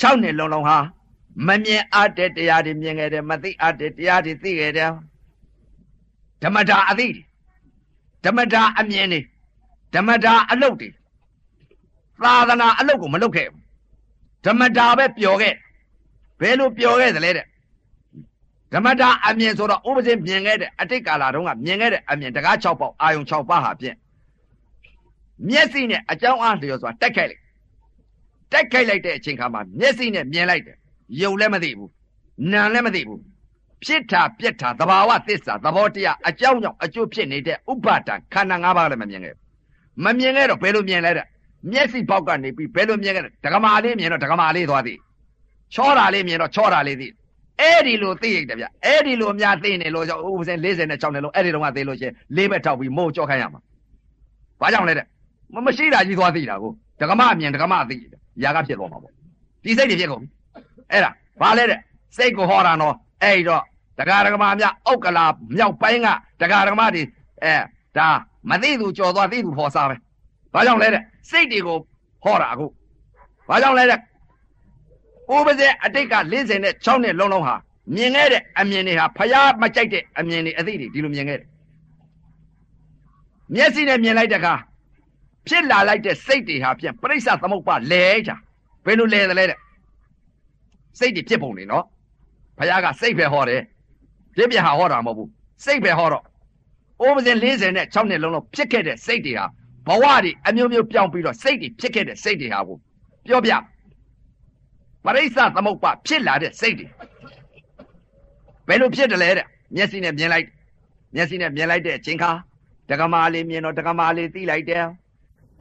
[0.02, 0.78] 6နှစ်လုံးလုံးဟာ
[1.48, 4.92] မမြင်အပ်တဲ့တရားတွေမြင်ခဲ့တယ်မသိအပ်တဲ့တရားတွေသိခဲ့တယ်
[6.44, 7.08] ဓမ္မတာအသိ
[8.26, 9.22] ဓမ္မတာအမြင်တွေ
[9.96, 10.90] ဓမ္မတာအလုပ်တွေ
[12.24, 13.64] သာသနာအလုပ်ကိုမလုပ်ခဲ့ဘူး
[14.46, 15.54] ဓမ္မတာပဲပျော်ခဲ့
[16.42, 17.46] ဘယ်လိုပျော်ခဲ့သလဲတဲ့
[18.74, 23.96] ဓမ္မတာအမြင်ဆိုတော့ဥပဇင်မြင်ခဲ့တဲ့အတိတ်ကာလတုန်းကမြင်ခဲ့တဲ့အမြင်တကား6ပေါက်အာယုံ6ပါးဟာဖြင့်
[25.50, 27.42] မျက်စိနဲ့အကြောင်းအားလျော်စွာတက်ခိုက်လိုက်
[28.52, 30.78] တက်ခိုက်လိုက်တဲ့အချိန်ခါမှာမျက်စိနဲ့မြင်လိုက်တယ်
[31.22, 31.92] ယုံလည်းမသိဘူး
[32.52, 33.22] နာလည်းမသိဘူး
[33.84, 39.36] ဖြစ်တာပြက်တာသဘာဝသစ္စာသဘောတရားအကြောင်းကြောင့်အကျိုးဖြစ်နေတဲ့ဥပါဒံခန္ဓာ၅ပါးလည်းမမြင်ခဲ့
[40.06, 41.26] မမြင်ခဲ့တော့ဘယ်လိုမြင်လဲတဲ့
[41.72, 44.98] မျက်စိပေါက်ကနေပြီးဘယ်လိုမြင်ခဲ့လဲဒကမာလေးမြင်တော့ဒကမာလေးသွားသည်
[45.74, 47.12] ချောတာလေးမြင်တော့ချောတာလေးသည်
[47.62, 53.62] အဲ့ဒီလိုသိရတယ်ဗျအဲ့ဒီလိုများသိနေလို့ကြောင့်ဥပစင်46နဲ့လုံးအဲ့ဒီတော့ကသိလို့ရှင်လေးဘက်ထောက်ပြီးမိုးကြောက်ခိုင်းရမှာ
[54.62, 55.06] ဘာကြောင့်လဲတဲ့
[55.54, 57.96] မရှိတာကြီးသွားသိတာကိုဒကမအမြင်ဒကမသိ
[58.44, 59.14] ရာကဖြစ်သွားမှာပေါ့
[59.64, 60.30] ဒီစိတ်တွေဖြစ်ကုန်ပြီ
[60.92, 61.80] အဲ့ဒါဘာလဲတဲ့
[62.18, 63.64] စိတ်ကိုဟောတာနော်အဲ့တော့
[64.00, 66.08] ဒကာဒကမများဥက္ကလာမြောက်ပိုင်းက
[66.42, 67.04] ဒကာဒကမတွေ
[67.44, 67.54] အဲ
[67.98, 68.08] ဒါ
[68.50, 69.96] မသိသူကြော်သွားသိသူဖော်စားပဲ
[70.54, 71.78] ဘာကြောင့်လဲတဲ့စိတ်တွေကို
[72.24, 72.66] ဟောတာအခု
[73.50, 74.00] ဘာကြောင့်လဲတဲ့
[75.36, 77.56] ဥပဇေအတိတ်က40နဲ့6နှစ်လုံးလုံးဟာ
[77.96, 81.48] မြင်ခဲ့တဲ့အမြင်တွေဟာဖျားမကြိုက်တဲ့အမြင်တွေအသိတွေဒီလိုမြင်ခဲ့တယ်
[83.56, 84.54] မျက်စိနဲ့မြင်လိုက်တဲ့အခါ
[85.50, 88.32] ဖြစ်လာလိုက်တဲ့စိတ်တွေဟာဖြင့်ပြိဿသမုပ္ပါလဲကြ
[88.86, 89.60] ဘယ်လိုလဲသလဲတဲ့
[91.00, 91.86] စိတ်တွေဖြစ်ပုံနေနော်
[92.58, 93.62] ဘုရားကစိတ်ပဲဟောတယ်
[94.36, 95.30] ပြည့်ပြဟာဟောတာမဟုတ်ဘူး
[95.66, 96.24] စိတ်ပဲဟောတော့
[97.02, 99.46] အိုးပစင်46နှစ်လုံးလုံးဖြစ်ခဲ့တဲ့စိတ်တွေဟာ
[99.88, 102.78] ဘဝတွေအမျိုးမျိုးပြောင်းပြီးတော့စိတ်တွေဖြစ်ခဲ့တဲ့စိတ်တွေဟာကို
[103.28, 103.52] ပြောပြ
[105.06, 106.88] ပရိစ္ဆသမုပ္ပါဖြစ်လာတဲ့စိတ်တွေ
[108.68, 110.48] ဘယ်လိုဖြစ်တယ်လဲတဲ့မျက်စိနဲ့မြင်လိုက်
[111.16, 112.32] မျက်စိနဲ့မြင်လိုက်တဲ့အချိန်ခါ
[112.90, 114.86] တက္ကမလေးမြင်တော့တက္ကမလေးသိလိုက်တယ်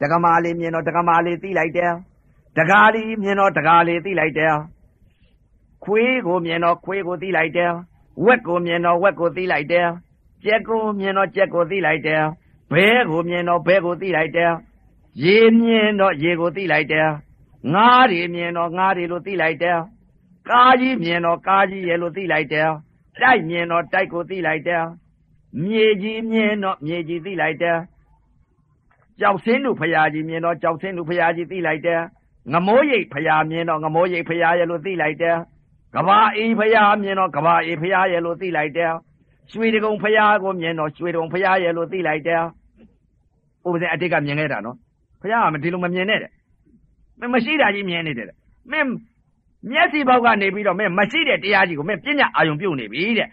[0.01, 1.93] တက္ကမလေးမြင်တော့တက္ကမလေးသိလိုက်တယ်
[2.57, 4.55] တက္ကာလေးမြင်တော့တက္ကာလေးသိလိုက်တယ်
[5.83, 7.71] ခွေးကိုမြင်တော့ခွေးကိုသိလိုက်တယ်
[8.25, 9.87] ဝက်ကိုမြင်တော့ဝက်ကိုသိလိုက်တယ်
[10.43, 12.23] ကြက်ကိုမြင်တော့ကြက်ကိုသိလိုက်တယ်
[12.71, 14.51] ဘဲကိုမြင်တော့ဘဲကိုသိလိုက်တယ်
[15.23, 17.09] ရေမြင်တော့ရေကိုသိလိုက်တယ်
[17.73, 19.79] ငါးတွေမြင်တော့ငါးတွေလို့သိလိုက်တယ်
[20.49, 22.69] ကားကြီးမြင်တော့ကားကြီးရဲ့လို့သိလိုက်တယ်
[23.17, 24.83] တိုက်မြင်တော့တိုက်ကိုသိလိုက်တယ်
[25.63, 27.77] မြေကြီးမြင်တော့မြေကြီးသိလိုက်တယ်
[29.19, 32.01] ကြောက်စင်းတို့ဖရာကြီးမြင်တော့ကြောက်စင်းတို့ဖရာကြီးသိလိုက်တယ်
[32.53, 35.37] ငမိုးရိပ်ဖရာမြင်တော့ငမိုးရိပ်ဖရာရဲ့လို့သိလိုက်တယ်
[35.95, 38.91] ကဘာအေးဖရာမြင်တော့ကဘာအေးဖရာရဲ့လို့သိလိုက်တယ်
[39.51, 42.41] ရွှေတကုံဖရာကိုမြင်တော့ရွှေတကုံဖရာရဲ့လို့သိလိုက်တယ်
[43.65, 44.75] ဥပဒေအတိတ်ကမြင်ခဲ့တာနော်
[45.21, 46.31] ဖရာကမဒီလိုမမြင်နဲ့တဲ့
[47.19, 48.37] မင်းမရှိတာကြီးမြင်နေတယ်တဲ့
[48.71, 48.89] မင်း
[49.71, 53.29] မျက်စိဘောက်ကနေပြီးတော့မင်းမရှိတဲ့တရားကြီးကိုမင်းပညာအာယုံပြုတ်နေပြီတဲ့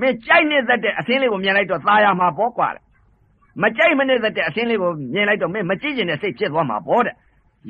[0.00, 2.82] မင်းကြိုက်နေတတ်တဲ့အသင်းလေးကိုမြင်လိုက်တော့ตาရမှာပေါ့ကွာတဲ့
[3.62, 7.14] မကြိုက်မနေတတ်တဲ့အသင်းလေးကိုမြင်လိုက်တော့မင်းမကြည့်ကျင်တဲ့စိတ်ဖြစ်သွားမှာပေါ့တဲ့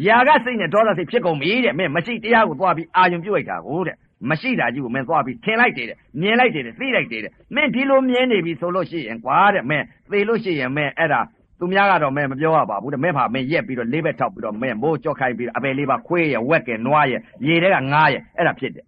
[0.06, 3.96] ຢာကစိတ်နဲ့ဒေါသစိတ်ဖြစ်ကုန်ပြီတဲ့မင်းမရှိတရားကိုသွားပြီးအာယုံပြုတ်လိုက်တာကိုတဲ့
[4.30, 11.20] မရှိတာကြီးကိုမင်းသွားပြီးထင်လိုက်တယ်တဲ့မြင်လိုက်တယ်တဲ့သိလိုက်တယ်တဲ့မင်းဒီလိုမြင်နေပြီဆိုလို့ရှိရင်ကွာတဲ့မင်းသေလို့ရှိရင်မင်းအဲ့ဒါ
[11.58, 17.14] သူများကတော့မင်းမပြောရပါဘူးတဲ့မင်းဖာမင်းရက်ပြီးတော့လေးဘက်ထောက်ပြီးတော့မင်းမိုးကြော့ခိုင်းပြီးအပယ်လေးပါခွေးရဝက်ကဲနွားရ
[17.46, 18.84] ရေထဲကငားရအဲ့ဒါဖြစ်တယ်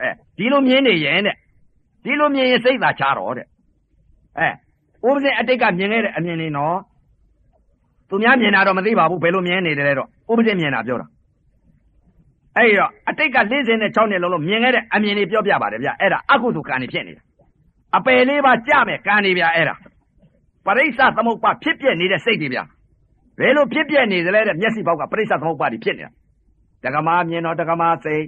[0.00, 1.36] အဲဒီလိုမြင်နေရင်တဲ့
[2.04, 3.46] ဒီလိုမြင်ရင်စိတ်သာချတော့တဲ့
[4.38, 4.48] အဲ
[5.08, 6.76] ဥပဇင်အတိတ်ကမြင်ခဲ့တဲ့အမြင်လေးနော်
[8.08, 11.06] သူများမြင်တာတော့မသိပါဘူးဘယ်လိုမြင်နေတယ်လဲတော့ဥပဇင်မြင်တာပြောတာ
[12.56, 17.22] အဲ့တော့အတိတ်က46နှစ်လုံးလုံးမြင်ခဲ့တဲ့အမြင်လေးပြောပြပါတယ်ဗျအဲ့ဒါအကုသိုလ်ကံနေဖြစ်နေတာ
[17.96, 19.74] အပယ်လေးပါကြမယ်ကံနေဗျအဲ့ဒါ
[20.66, 22.60] ပရိစ္ဆသမုပ္ပါဖြစ်ပြနေတဲ့စိတ်တွေဗျ
[23.38, 26.12] ဘယ်လိုဖြစ်ပြနေသလဲတဲ့မျက်စိပေါက်ကပရိစ္ဆသမုပ္ပါတွေဖြစ်နေတာ
[26.84, 28.24] တက္ကမမြင်တော့တက္ကမစိတ်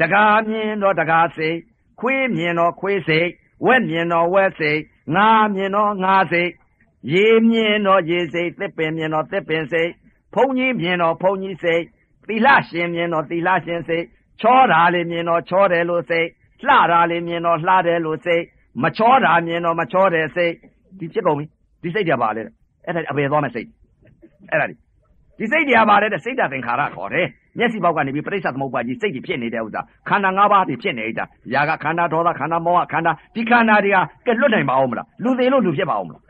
[0.00, 1.56] တက္ကာမြင်တော့တက္ကာစိတ်
[2.00, 3.28] ခွေးမြင်တော့ခွေးစိတ်
[3.66, 4.80] ဝက်မြင်တော့ဝက်စိတ်
[5.14, 6.50] ငါမြင်တော့ငါစိတ်
[7.12, 9.90] ရေမြင်တော့ရေစိတ်သစ်ပင်မြင်တော့သစ်ပင်စိတ်
[10.34, 11.82] ဖုန်ကြီးမြင်တော့ဖုန်ကြီးစိတ်
[12.28, 14.04] သီလရှင်မြင်တော့သီလရှင်စိတ်
[14.40, 16.26] ချောတာလေးမြင်တော့ချောတယ်လို့စိတ်
[16.66, 18.42] လှတာလေးမြင်တော့လှတယ်လို့စိတ်
[18.82, 20.52] မချောတာမြင်တော့မချောတယ်စိတ်
[20.98, 21.46] ဒီဖြစ်ကုန်ပြီ
[21.82, 22.42] ဒီစိတ်တွေကပါလေ
[22.84, 23.68] အဲ့ဒါအပေသွားမဲ့စိတ်
[24.50, 24.74] အဲ့ဒါဒီ
[25.38, 27.26] ဒီစိတ်တွေကပါလေတဲ့စိတ်တသင်္ခါရခေါ်တယ်
[27.58, 36.22] မျက်စိပေါက်ကနေပြီးပြိဿသမုပ္ပါကြီးစိတ်ကြီးဖြစ်နေတဲ့ဥစ္စာခန္ဓာ၅ပါးတွေဖြစ်နေတာຢာကခန္ဓာဒေါသခန္ဓာမောဟခန္ဓာဒီခန္ဓာတွေကကဲလွတ်နိုင်ပါအောင်မလားလူသေးလို့လူဖြစ်ပါအောင်မလား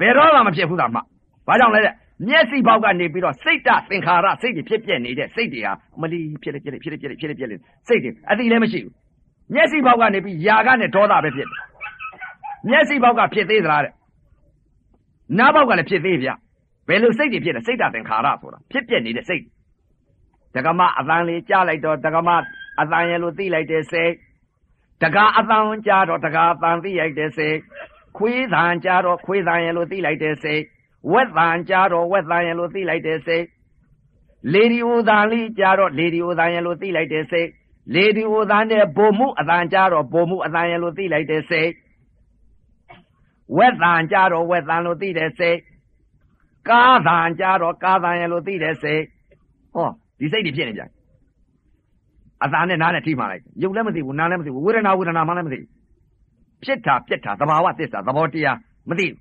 [0.00, 1.00] ဘယ်တော့မှမဖြစ်ဘူးသားမှ
[1.48, 1.94] ဘာကြောင့်လဲတဲ့
[2.28, 7.56] မျက်စိပေါက်ကနေပြီးတော့စိတ်တသင်္ခါရစိတ်တွေဖြစ်ပြနေတဲ့စိတ်တွေဟာမလီဖြစ်လေဖြစ်လေဖြစ်လေဖြစ်လေဖြစ်လေဖြစ်လေ
[7.88, 8.94] စိတ်တွေအတိလည်းမရှိဘူး
[9.54, 11.60] မျက်စိပေါက်ကနေပြီးຢာကနဲ့ဒေါသပဲဖြစ်တယ်
[12.68, 13.92] မျက်စိပေါက်ကဖြစ်သေးသလားတဲ့
[15.38, 16.30] နားပေါက်ကလည်းဖြစ်သေးဗျ
[16.88, 19.42] ဘယ်လိုစိတ်တွေဖြစ်လဲစိတ်တသင်္ခါရဆိုတာဖြစ်ပြနေတဲ့စိတ်
[20.56, 22.30] တက္ကမအတန်လေးကြားလိုက်တော့တက္ကမ
[22.80, 24.12] အတန်ရဲ့လို့သိလိုက်တဲ့စိတ်
[25.02, 27.56] တက္ကအတန်ကြားတော့တက္ကအတန်သိလိုက်တဲ့စိတ်
[28.16, 30.62] ခွေးတန်ကြားတော့ခွေးတန်ရဲ့လို့သိလိုက်တဲ့စိတ်
[31.12, 33.44] ဝက်တန်ကြားတော့ဝက်တန်ရဲ့လို့သိလိုက်တဲ့စိတ်
[34.52, 37.48] လေဒီအိုတန်လေးကြားတော့လေဒီအိုတန်ရဲ့လို့သိလိုက်တဲ့စိတ်
[37.94, 41.70] လေဒီအိုတန်တဲ့ဘုံမှုအတန်ကြားတော့ဘုံမှုအတန်ရဲ့လို့သိလိုက်တဲ့စိတ်
[43.56, 45.58] ဝက်တန်ကြားတော့ဝက်တန်လို့သိတဲ့စိတ်
[46.68, 49.02] ကားတန်ကြားတော့ကားတန်ရဲ့လို့သိတဲ့စိတ်
[49.74, 50.82] ဟော ဒီစိတ်တွေဖြစ်နေကြ
[52.44, 55.70] အသာနဲ့နားနဲ့ထိမှလိုက်ရုပ်လည်းမသိဘူးနားလည်းမသိဘူးဝေဒနာဝေဒနာမှလည်းမသိဘူး
[56.64, 58.56] ဖြစ်တာပြက်တာသဘာဝသစ္စာသဘောတရား
[58.90, 59.16] မသိဘူး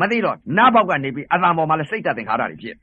[0.00, 2.76] မသိတော့နားပေါက်ကနေပြီးအသာပေါ်မှာလည်းစိတ်တသင်္ခါရတွေဖြစ်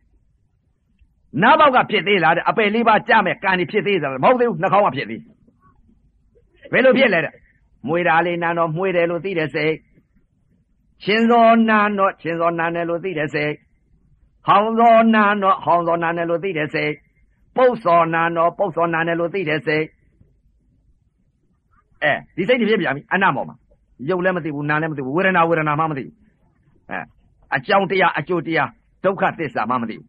[1.43, 5.21] နားပေါက်ကဖြစ်သေးလားတဲ့အပယ်လေးပါးကြမဲ့ကံတွေဖြစ်သေးသလားမဟုတ်သေးဘူးနှာခေါင်းကဖြစ်သေး
[6.71, 7.33] ဘယ်လိုဖြစ်လဲတဲ့
[7.87, 9.73] မွေတာလေးနာတော့မွေတယ်လို့သိတဲ့စိတ်
[11.03, 13.53] ချင်းစောနာတော့ချင်းစောနာတယ်လို့သိတဲ့စိတ်
[14.47, 16.91] ဟောင်းစောနာတော့ဟောင်းစောနာတယ်လို့သိတဲ့စိတ်
[17.57, 19.85] ပုတ်စောနာတော့ပုတ်စောနာတယ်လို့သိတဲ့စိတ်
[22.03, 23.55] အဲဒီစိတ်တွေဖြစ်ပြန်ပြီအနတ်ပေါ်မှာ
[24.09, 26.15] ရုပ်လည်းမသိဘူးနာလည်းမသိဘူးဝေဒနာဝေဒနာမှမသိဘူး
[26.91, 26.99] အဲ
[27.55, 28.69] အကြောင်းတရားအကျိုးတရား
[29.03, 30.07] ဒုက္ခသစ္စာမှမသိဘူး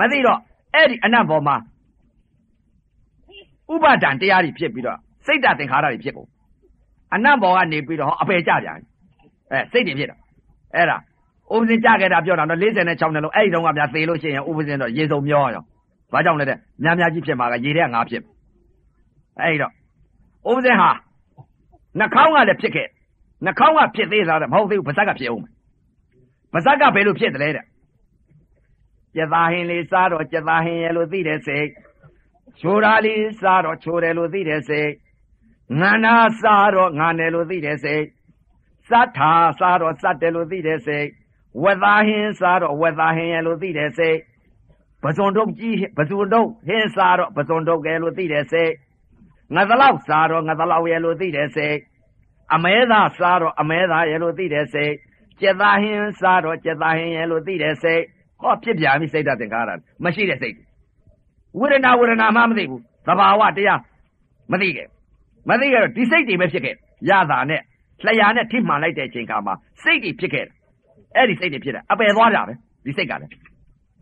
[0.00, 0.38] မသိတော့
[0.74, 1.56] အဲ့ဒီအနတ်ပေါ်မှာ
[3.72, 6.28] ဥပါဒံတရားတွေဖြစ်ပြီးတော့စိတ်တသင်္ခါရတွေဖြစ်ကုန်
[7.14, 8.78] အနတ်ဘောကနေပြီးတော့ဟောအပယ်ကြပြန်
[9.52, 10.16] အဲစိတ်တွေဖြစ်တာ
[10.74, 10.96] အဲ့ဒါ
[11.54, 15.62] ဥပဇင်ကြခဲ့တာပြောတာတော့46နဲ့လုံးအဲ့ဒီတော့ကများသေလို့ရှိရင်ဥပဇင်တော့ရေစုံမျောရော
[16.14, 18.22] ဘာကြောင့်လဲတဲ့များများကြီးဖြစ်မှာကရေထဲကငါဖြစ်
[19.40, 19.72] အဲ့ဒီတော့
[20.50, 20.90] ဥပဇင်ဟာ
[21.98, 22.88] နှာခေါင်းကလည်းဖြစ်ခဲ့
[23.44, 25.44] နှာခေါင်းကဖြစ်သေးတာမဟုတ်သေးဘူးပါဇက်ကဖြစ်အောင်
[26.52, 27.64] ပါဇက်ကဘယ်လိုဖြစ်တယ်လဲတဲ့
[29.14, 31.66] ကြက်သားဟင်းလေးစားတော့ကြက်သားဟင်းရဲ့လို့သိတဲ့စိတ်
[32.60, 34.90] ချိုတာလေးစားတော့ချိုတယ်လို့သိတဲ့စိတ်
[35.80, 38.04] ငန္နာစားတော့ငန်တယ်လို့သိတဲ့စိတ်
[38.88, 41.06] စတ်ထာစားတော့စတ်တယ်လို့သိတဲ့စိတ်
[41.62, 44.16] ဝက်သားဟင်းစားတော့ဝက်သားဟင်းရဲ့လို့သိတဲ့စိတ်
[45.04, 48.72] ပဇွန်တုတ်ကြီးပဇွန်တုတ်ဟင်းစားတော့ပဇွန်တုတ်ကဲလို့သိတဲ့စိတ်
[49.54, 51.76] ငါသလောက်စားတော့ငါသလောက်ရဲ့လို့သိတဲ့စိတ်
[52.54, 54.92] အမဲသားစားတော့အမဲသားရဲ့လို့သိတဲ့စိတ်
[55.40, 58.02] ကျက်သားဟင်းစားတော့ကျက်သားဟင်းရဲ့လို့သိတဲ့စိတ်
[58.40, 59.70] ဟောဖြစ်ပြန်ပြီစိတ်ဓာတ်သင်္ခါရ
[60.04, 60.54] မရှိတဲ့စိတ်
[61.58, 63.80] ဝေဒနာဝေဒနာမှမသိဘူးသဘာဝတရား
[64.52, 64.88] မသိခဲ့
[65.50, 66.74] မသိခဲ့တော့ဒီစိတ်တွေပဲဖြစ်ခဲ့
[67.10, 67.60] ရတာနဲ့
[68.06, 70.54] လျှာနဲ့ထိမှန်လိုက်တဲ့အချိန်ခါမှာစိတ်တွေဖြစ်ခဲ့တယ်
[71.16, 72.52] အဲ့ဒီစိတ်တွေဖြစ်တယ်အပယ်သွားကြပဲ
[72.84, 73.30] ဒီစိတ်ကလည်း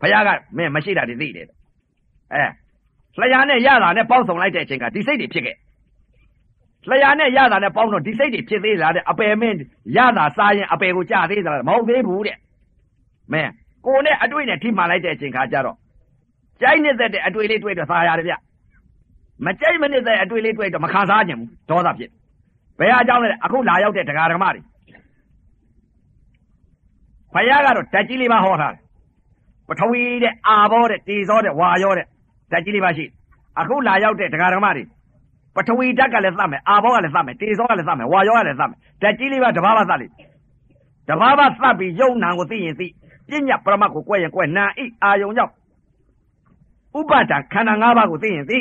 [0.03, 1.47] ဘုရားကမင်းမရှိတာတွေသိတယ်
[2.33, 2.45] အဲ
[3.19, 5.55] လျှာနဲ့ရတာနဲ့ပေါင်းစုံလိုက်တဲ့အချိန်ကဒီစိတ်တွေဖြစ်ခဲ့
[6.89, 9.57] လျှာနဲ့ရတာနဲ့ပေါင်းတော့ဒီစိတ်တွေဖြစ်သေးလားတဲ့အပယ်မင်း
[9.97, 12.37] ရတာစားရင်အပယ်ကိုကြားသေးသလားမဟုတ်သေးဘူးတဲ့
[13.33, 13.51] မင်း
[13.85, 15.77] ကိုနဲ့အတွေ့နဲ့ထိမှန်လိုက်တဲ့အချိန်ခါကျတော့
[16.61, 18.33] ကြိုက်နေတဲ့အတွေ့လေးတွေ့တော့သာရတယ်ဗျ
[19.45, 22.09] မကြိုက်မနေတဲ့အတွေ့လေးတွေ့တော့မခံစားခြင်းဘူးဒေါသဖြစ်
[22.79, 24.61] ဘယ်အကြောင်းလဲအခုလာရောက်တဲ့တရားဓမ္မတွေ
[27.33, 28.82] ဘုရားကတော့ဓာတ်ကြီးလေးပါဟောထားတယ်
[29.67, 32.05] ပထဝီတဲ့အာဘောတဲ့တေဇောတဲ့ဝါရောတဲ့
[32.51, 33.05] ဓာတ်ကြီးလေးပါရှိ
[33.59, 34.83] အခုလာရောက်တဲ့တရားဓမ္မတွေ
[35.55, 40.07] ပထဝီဓာတ်ကလည်းသတ်မယ်အာဘောကလည်းသတ်မယ်တေဇောကလည်းသတ်မယ်ဝါရောကလည်းသတ်မယ်ဓာတ်ကြီးလေးပါတဘာဘာသတ်လိ
[41.09, 42.87] တဘာဘာသတ်ပြီးယုံနာကိုသိရင်သိ
[43.29, 45.53] ပညာပရမတ်ကိုကွဲရင်ကွဲနာဣအာယုံကြောင့်
[46.99, 48.59] ဥပဒံခန္ဓာ၅ပါးကိုသိရင်သိ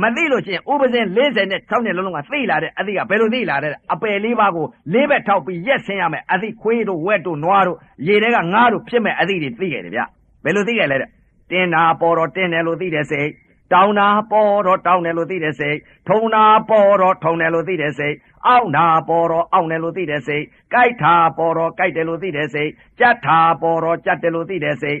[0.00, 10.00] မသိလို့ရှိရင်ဥပဇင်40နဲ့6နှစ်လုံးလုံးကသိလာတဲ့အသည့်ကဘယ်လိုသိလာတဲ့အပယ်လေးပါးကိုလေးဘက်ထောက်ပြီးရက်ဆင်းရမယ်အသည့်ခွေးတို့ဝက်တို့နွားတို့ရေထဲကငါးတို့ဖြစ်မဲ့အသည့်တွေသိခဲ့တယ်ဗျ
[10.44, 11.10] ဘယ်လိုသိခဲ့လဲတဲ့
[11.50, 13.28] တင်းနာပေါ်တော့တင်းတယ်လို့သိတဲ့စိတ်
[13.72, 15.76] တောင်းနာပေါ်တော့တောင်းတယ်လို့သိတဲ့စိတ်
[16.08, 18.14] ထုံနာပေါ်တော့ထုံတယ်လို့သိတဲ့စိတ်
[18.46, 22.70] အောက်နာပေါ်တော့အောက်တယ်လို့သိတဲ့စိတ်ကြိုက်တာပေါ်တော့ကြိုက်တယ်လို့သိတဲ့စိတ်
[23.00, 24.98] ကြက်တာပေါ်တော့ကြက်တယ်လို့သိတဲ့စိတ်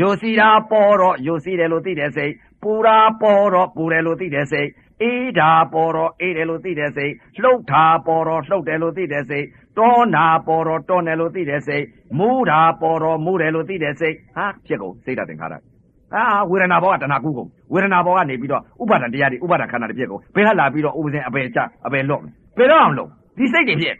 [0.00, 4.68] ယိုစီတာပေါ်တော့ယိုစီတယ်လို့သိတဲ့စိတ်ပူတာပေါ်တော့ပူတယ်လို့သိတဲ့စိတ်
[5.02, 9.46] အေးတာပေါ်တော့အေးတယ်လို့သိတဲ့စိတ်လှုပ်တာပေါ်တော့လှုပ်တယ်လို့သိတဲ့စိတ်
[9.78, 11.84] တောနာပေါ်တော့တောတယ်လို့သိတဲ့စိတ်
[12.18, 15.54] မူးတာပေါ်တော့မူးတယ်လို့သိတဲ့စိတ်ဟာဖြစ်ကုန်စိတ်ဓာတ်သင်္ခါရ
[16.14, 22.22] အာဝေဒနာဘောကတဏှာကုကုန်ဝေဒနာဘောကနေပြီးတော့ဥပါဒံတရားတွေဥပါဒံခန္ဓာတွေဖြစ်ကုန်ဘယ်ကလာပြီးတော့ဥပဇင်အပယ်ချအပယ်လွတ်
[22.58, 23.94] ဘယ်တော့အောင်လို့ဒီစိတ်တွေဖြစ်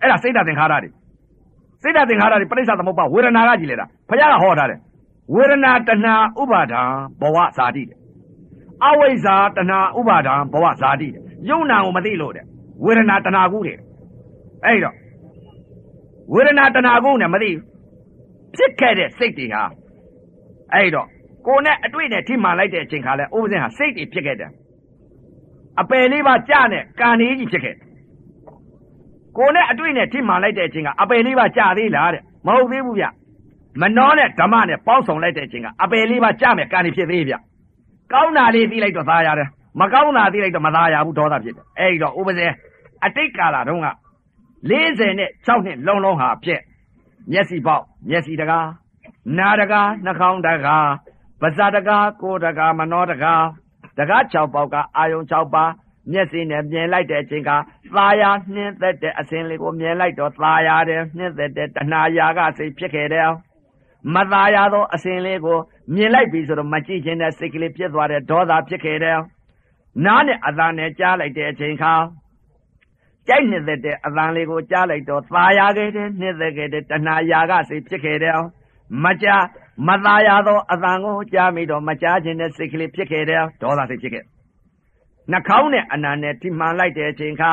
[0.00, 0.90] အဲ့ဒါစိတ်ဓာတ်သင်္ခါရတွေ
[1.82, 4.78] စိတ်ဓာတ်သင်္ခါရတွေပရိစ္ဆာသမုပ္ပါဝေဒနာကကြည်လေတာဘုရားကဟောထားတယ်
[5.34, 6.80] ဝေဒနာတဏှာဥပါဒံ
[7.20, 7.96] ဘဝဇာတိတဲ့
[8.86, 12.44] အဝိဇ္ဇာတဏှာဥပါဒံဘဝဇာတိတဲ့ယုံနာကိုမသိလို့တဲ့
[12.84, 13.78] ဝေဒနာတဏှာကုတဲ့
[14.64, 14.94] အဲ့တော့
[16.34, 17.50] ဝေဒနာတဏှာကုနဲ့မသိ
[18.56, 19.62] ဖြစ်ခဲ့တဲ့စိတ်တွေဟာ
[20.74, 21.06] အဲ့တော့
[21.46, 24.50] ကိုနဲ့အတွေ့နဲ့ထိမှန်လိုက်တဲ့အချိန်ခါလဲဥပဇင်ဟာစိတ်တွေဖြစ်ခဲ့တယ်
[25.80, 27.76] အပယ်လေးပါကြနဲ့ကံလေးကြီးဖြစ်ခဲ့
[29.38, 33.06] ကိုနဲ့အတွေ့နဲ့ထိမှန်လိုက်တဲ့အချိန်ကအပယ်လေးပါကြသေးလားတဲ့မဟုတ်သေးဘူးဗျ
[33.80, 37.34] မနှောနဲ့ဓမ္မနဲ့ပေါင်းဆောင်လိုက်တဲ့အချိန်ကအပယ်လေးပါကြမယ်ကံနေဖြစ်သေးဗျ
[38.12, 39.48] ကောင်းတာလေးသိလိုက်တော့သားရတယ်
[39.80, 42.46] မကောင်းတာသိလိုက်တော့မသားရဘူးဒေါသဖြစ်တယ်အဲ့ဒီတော့ဥပဇေ
[43.04, 43.88] အတိတ်ကာလတုန်းက
[44.70, 46.60] 40နဲ့6နှစ်လုံးလုံးဟာဖြစ်
[47.32, 48.68] မျက်စိပေါက်မျက်စိတကား
[49.38, 50.88] နာတကားနှာခေါင်းတကား
[51.40, 53.42] ပါးစပ်တကားကိုယ်တကားမနှောတကား
[53.98, 55.72] တကား6ပေါက်ကအာယုံ6ပါး
[56.12, 57.50] မျက်စိနဲ့မြင်လိုက်တဲ့အချိန်က
[57.94, 63.30] သာယာနှင်းသက်တဲ့အစင်းလေးကိုမြင်လိုက်တော့သာယာတယ်နှင်းသက်တဲ့တဏှာယာကစိတ်ဖြစ်ခဲ့တယ်
[64.14, 65.58] မသာယာသောအစဉ်လေးကို
[65.94, 69.18] မြင်လိုက်ပြီဆိုတော့မကြည့်ခြင်းနဲ့စိတ်ကလေးဖြစ်သွားတဲ့ဒေါသဖြစ်ခဲ့တယ်။
[70.04, 71.94] နားနဲ့အသံနဲ့ကြားလိုက်တဲ့အချိန်ခါ
[73.28, 78.38] ကြိုက်နှစ်သက်တဲ့အသံလေးကိုကြားလိုက်တော့သာယာခဲ့တဲ့နှစ်သက်ခဲ့တဲ့တဏှာယာကစိတ်ဖြစ်ခဲ့တယ်။
[79.04, 79.44] မကြား
[79.88, 84.24] မသာယာသောအသံကိုကြားမိတော့မကြားခြင်းနဲ့စိတ်ကလေးဖြစ်ခဲ့တယ်ဒေါသစိတ်ဖြစ်ခဲ့။
[85.30, 87.52] နှာခေါင်းနဲ့အနံနဲ့ထိမှန်လိုက်တဲ့အချိန်ခါ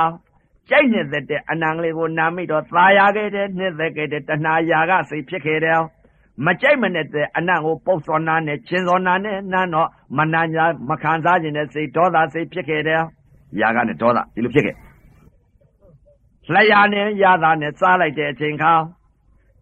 [0.69, 5.81] ကြိုက်နှစ်သက်တဲ့အနံလေးကိုနားမိတော့သာယာခဲ့တဲ့နှစ်သက်ခဲ့တဲ့တဏှာယာကစိတ်ဖြစ်ခဲ့တယ်။
[6.45, 13.01] မကြိုက်မနဲ့တဲ့အနံ့ကိုပုတ်စောနာနဲ့ချင်းစောနာနဲ့နန်းတော့မနာညာမခံစားခြင်းနဲ့စိတ်ဒေါသစိတ်ဖြစ်ခဲ့တယ်။
[13.61, 14.75] ယာကနဲ့ဒေါသဒီလိုဖြစ်ခဲ့။
[16.53, 18.73] လျာနဲ့ယာသာနဲ့စားလိုက်တဲ့အချိန်ခါ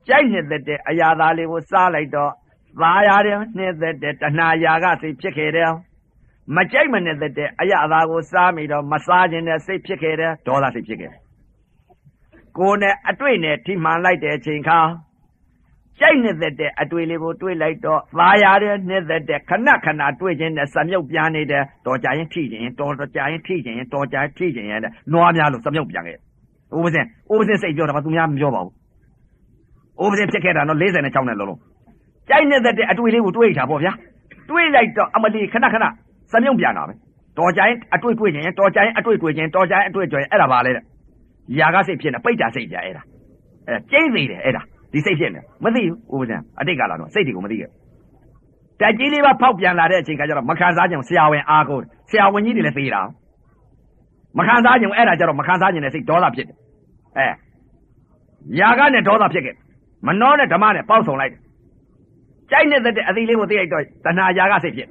[0.08, 2.32] ကြိုက်နေတဲ့အရာသားလေးကိုစားလိုက်တော့
[2.82, 5.72] သားရတယ်နှစ်သက်တဲ့တဏှာယာကစိတ်ဖြစ်ခဲ့တယ်။
[6.56, 11.14] မကြိုက်မနဲ့တဲ့အရာသားကိုစားမိတော့မစားခြင်းနဲ့စိတ်ဖြစ်ခဲ့တယ်ဒေါသစိတ်ဖြစ်ခဲ့။
[12.58, 14.80] ကိုယ်နဲ့အတွေ့နဲ့ထိမှန်လိုက်တဲ့အချိန်ခါ
[16.00, 24.82] ကြိုက်နေတဲ့အတွေ့လေးကိုတွေးလိုက်တော့သာယာတဲ့နေတဲ့တဲ့ခဏခဏတွေးခြင်းနဲ့စမြုပ်ပြန်နေတဲ့တော်ကြရင်ထိခြင်းတော်တော်ကြရင်ထိခြင်းတော်ကြထိခြင်းရဲ့
[25.14, 26.18] နွားများလို့စမြုပ်ပြန်ခဲ့
[26.76, 28.74] ဥပဇင်ဥပဇင်စိတ်ပြောတာမှသူများမပြောပါဘူး
[30.04, 31.60] ဥပဇင်ဖြစ်ခဲ့တာတော့46နဲ့လုံးလုံး
[32.30, 33.94] ကြိုက်နေတဲ့အတွေ့လေးကိုတွေးတာပေါ့ဗျာ
[34.50, 35.86] တွေးလိုက်တော့အမလီခဏခဏ
[36.32, 36.94] စမြုပ်ပြန်တာပဲ
[37.38, 40.84] တော်ကြရင်အတွေ့တွေးခြင်းတော်ကြရင်အတွေ့တွေးခြင်းတော်ကြရင်အတွေ့ကြရင်အဲ့ဒါပါလေတဲ့
[41.60, 43.04] ຢာကစိတ်ဖြစ်နေပိတ်တာစိတ်ပြအဲ့ဒါ
[43.68, 44.62] အဲ့ကျိမ့်နေတယ်အဲ့ဒါ
[44.98, 47.70] ဒီစိတ်ဖြစ်နေမသိဘူးဥပဇံအတိတ်ကလာတော့စိတ်တွေကိုမသိခဲ့
[48.80, 53.02] တက်ကြီးလေးပါဖောက်ပြန်လာတဲ့အချိန်ခါကျတော့မခံစားခြင်းဆရာဝန်အားကိုးတယ်ဆရာဝန်ကြီးတွေလည်းသေးတာ
[54.38, 56.58] မခံစားခြင်းအဲ့ဒါကျတော့မခံစားခြင်းနဲ့စိတ်ဒေါသဖြစ်တယ်
[57.18, 57.28] အဲ
[58.60, 59.56] ယာကနဲ့ဒေါသဖြစ်ခဲ့
[60.08, 61.42] မနှောနဲ့ဓမ္မနဲ့ပေါက်ဆောင်လိုက်တယ်
[62.52, 64.90] ကြိုက်နေတဲ့အသီးလေးကိုသိလိုက်တော့တဏှာယာကစိတ်ဖြစ်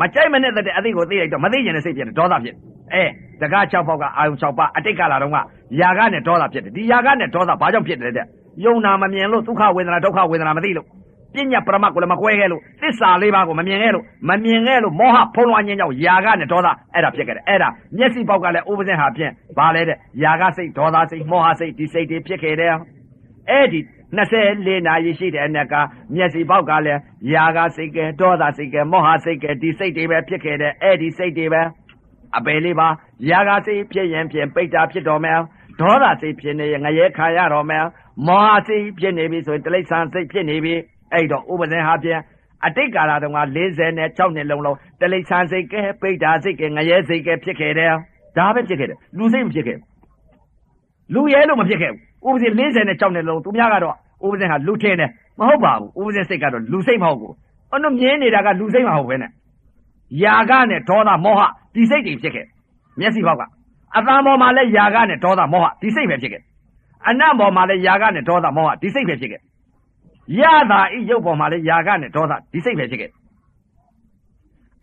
[0.00, 2.54] မကြိုက်မနဲ့တဲ့အသီးကိုသိလိုက်တော့မသိခြင်းနဲ့စိတ်ဖြစ်တယ်ဒေါသဖြစ်
[2.94, 3.04] အဲ
[3.40, 5.36] တကား6ပေါက်ကအာယုံ6ပါအတိတ်ကလာတော့က
[5.80, 8.26] ယာကနဲ့ဒေါသဖြစ်တယ်ဒီယာကနဲ့ဒေါသဘာကြောင့်ဖြစ်တယ်တဲ့
[8.64, 10.86] ယုံနာမမြင်လို့ဒုက္ခဝေဒနာဒုက္ခဝေဒနာမသိလို့
[11.34, 22.74] ပညာပရမတ်ကိုလည်းမကွဲခဲ့လို့သစ္စာလေးပါးကိုမမြင်ခဲ့လို့မမြင်ခဲ့လို့မောဟဖုံးလွှမ်းခြင်းကြောင့်ယာကနဲ့ဒေါသအဲ့ဒါဖြစ်ခဲ့တယ်အဲ့ဒါမျက်စိပေါက်ကလည်းဥပဇင်ဟာဖြင့်ဘာလဲတဲ့ယာကစိတ်ဒေါသစိတ်မောဟစိတ်ဒီစိတ်တွေဖြစ်ခဲ့တယ်
[23.50, 23.80] အဲ့ဒီ
[24.16, 25.74] 24နာရီရှိတဲ့အနက်က
[26.14, 27.00] မျက်စိပေါက်ကလည်း
[27.34, 31.62] ယာကစိတ်ကဲဒေါသစိတ်ကဲမောဟစိတ်ကဲဒီစိတ်တွေပဲဖြစ်ခဲ့တယ်အဲ့ဒီစိတ်တွေပဲ
[32.36, 32.88] အပယ်လေးပါ
[33.30, 35.38] ယာကစိတ်ဖြစ်ရင်ဖြင့်ပိတ်တာဖြစ်တော်မယ်
[35.80, 37.84] ဒေါသစိတ်ဖြစ်နေရင်ငရဲခံရတော်မယ်
[38.26, 40.74] မောဟစိတ်ဖြစ်နေပြီဆိုရင်တိရစ္ဆာန်စိတ်ဖြစ်နေပြီ
[41.12, 42.20] အဲ့တော့ဥပဇင်ဟာဖြင့်
[42.66, 43.40] အတိတ်ကာလတုန်းက
[43.86, 47.92] 46နှစ်လုံးလုံးတလိษံစိတ်ကဲပိဋ္ဌာစိတ်ကဲငရဲစိတ်ကဲဖြစ်ခဲ့တယ်
[48.36, 49.78] ဒါပဲဖြစ်ခဲ့တယ်လူစိတ်မဖြစ်ခဲ့
[51.14, 51.92] လူရဲလို့မဖြစ်ခဲ့
[52.24, 57.34] ဘူးဥပဇင်46နှစ်လုံးသူများကတော့ဥပဇင်ဟာလူထင်းတယ်မဟုတ်ပါဘူးဥပဇင်စိတ်ကတော့လူစိတ်မဟုတ်ဘူး
[57.74, 59.30] အနုမြင်နေတာကလူစိတ်မဟုတ်ပဲနဲ့
[60.22, 61.40] ယာကနဲ့ဒေါသမောဟ
[61.74, 62.46] ဒီစိတ်တွေဖြစ်ခဲ့
[63.00, 63.42] မျက်စိဘောက်က
[63.96, 66.42] အတန်ပေါ်မှာလဲယာကနဲ့ဒေါသမောဟဒီစိတ်ပဲဖြစ်ခဲ့
[67.08, 69.40] အနတ်ပေါ်မှာလဲယာကနဲ့ဒေါသမောဟဒီစိတ်ပဲဖြစ်ခဲ့
[70.40, 73.10] ရတာဤရုပ်ပေါ်မှာလဲယာကနဲ့ဒေါသဒီစိတ်ပဲဖြစ်ခဲ့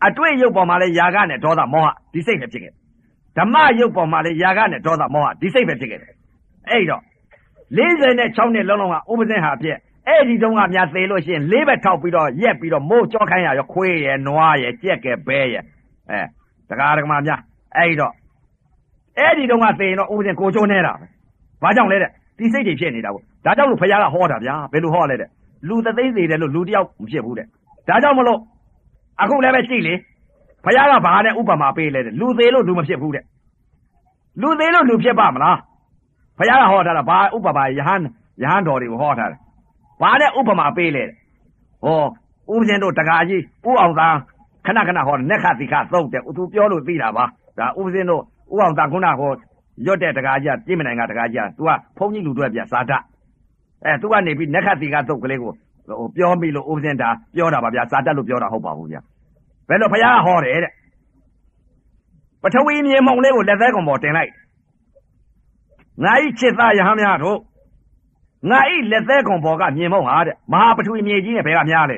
[0.06, 2.72] အတွေ့ရုပ်ပေါ်မှာလဲယာကနဲ့ဒေါသမောဟဒီစိတ်ပဲဖြစ်ခဲ့
[3.36, 6.00] ဓမ္မရုပ်ပေါ်မှာလဲယာကနဲ့ဒေါသမောဟဒီစိတ်ပဲဖြစ်ခဲ့
[6.70, 7.02] အဲ့တော့
[7.76, 9.76] 46နှစ်လုံးလုံးကဥပဇင်ဟာဖြစ်
[10.08, 15.64] အဲ့ဒီတုန်းကများသေလို့ရှိရင်လေးဘက်ထောက်ပြီးတော့ရက်ပြီးတော့မိုးကြောခိုင်းရရောခွေးရယ်နွားရယ်ကြက်ကဲဘဲရယ်
[16.10, 16.20] အဲ
[16.68, 17.40] တကားတကမာများ
[17.76, 18.12] အဲ့တော့
[19.18, 21.06] အဲ့ဒီတုန်းကသေရင်တော့ဥပဇင်ကိုချိုးနေတာပဲ
[21.62, 25.28] ဘာကြောင့်လဲတဲ့ဒီစိတ်တွေဖြစ်နေတာပေါ့ဒါကြောင့်လို့ဖခင်ကဟောတာဗျာဘယ်လိုဟောလဲတဲ့
[25.68, 27.46] လူသသိသေးတယ်လို့လူတယောက်မဖြစ်ဘူးတဲ့
[27.88, 28.38] ဒါကြောင့်မလို့
[29.22, 29.94] အခုလည်းပဲကြည့်လေ
[30.64, 33.24] ဖခင်ကဘာနဲ့ဥပမာပေးလဲတဲ့လူသေးလို့လူမဖြစ်ဘူးတဲ့
[34.40, 35.58] လူသေးလို့လူဖြစ်ပါမလား
[36.38, 38.00] ဖခင်ကဟောထားတာဘာဥပမာယဟန်
[38.42, 39.38] ယဟန်တော်တွေကိုဟောထားတယ်
[40.00, 41.04] ဘာနဲ့ဥပမာပေးလဲ
[41.84, 42.02] ဟော
[42.52, 44.16] ဥပဇင်တို့တကာကြီးဥအောင်သား
[44.66, 47.24] ခဏခဏဟောနက်ခတိခသုတ်တယ်သူပြောလို့သိတာပါ
[47.58, 49.30] ဒါဥပဇင်တို့ ဥအောင်သားခုနဟော
[49.86, 52.92] ရွတ်တဲ့တကာကြီးကပြင်မနိုင်ကတကာကြီးက तू ကဘုန်းကြီးလူတွေပြစာတ
[53.84, 55.52] အဲသူကနေပြီးနက်ခတိကသုတ်ကလေးကို
[55.98, 59.00] ဟိုပြောမိလို့ဥပဇင်တာပြောတာပါဗျာစာတတ်လို့ပြောတာဟုတ်ပါဘူးဗျာ
[59.68, 60.72] ဘယ်လိုဖះဟောတယ်တဲ့
[62.42, 64.32] ပထဝီမြေမုံလေးကိုလက်သေးကောင်ပေါ်တင်လိုက်
[66.04, 67.38] ငါဤချစ်သားယဟများတို့
[68.50, 71.96] ငါဤလက်သေးကောင်ပေါ်ကမြေမုံဟာတဲ့မဟာပထဝီမြေကြီးနဲ့ဘယ်ကများလဲ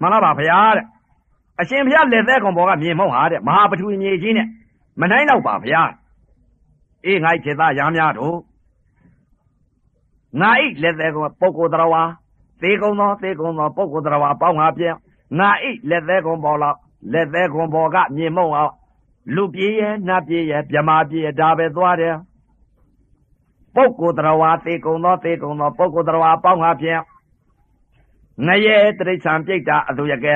[0.00, 0.84] မှန်လားပါဖះတဲ့
[1.60, 4.48] အရှင်ဖះလက်သေးကောင်ပေါ်ကမြေမုံဟာတဲ့မဟာပထဝီမြေကြီးနဲ့
[5.00, 5.76] မနိုင်တော့ပါဖះ
[7.06, 8.38] အေးငါဤချစ်သားယဟများတို့
[10.40, 12.02] ငါဤလက်သေးကောင်ပုဂ္ဂိုလ်တော်ဝါ
[12.62, 14.96] သေကုံသောသေကုံသောပုဂ္ဂိုလ်တော်ဝါပေါင်းငါပြင်း
[15.38, 16.78] ငါဤလက်သေးကောင်ပေါ်လောက်
[17.12, 18.72] လက်သေးကောင်ပေါ်ကမြေမုံအောင်
[19.34, 22.16] လူပြေးရဲ့နတ်ပြေးရဲ့မြမာပြေးရဲ့ဒါပဲသွားတယ်
[23.74, 27.02] ပုဂ္ဂိုလ်တော်ဝါသေကုံသောသေကုံသောပုဂ္ဂိုလ်တော်ဝါပေါင်းငါပြင်း
[28.46, 30.34] ငရဲတိရစ္ဆာန်ပြိတ္တာအသူရကဲ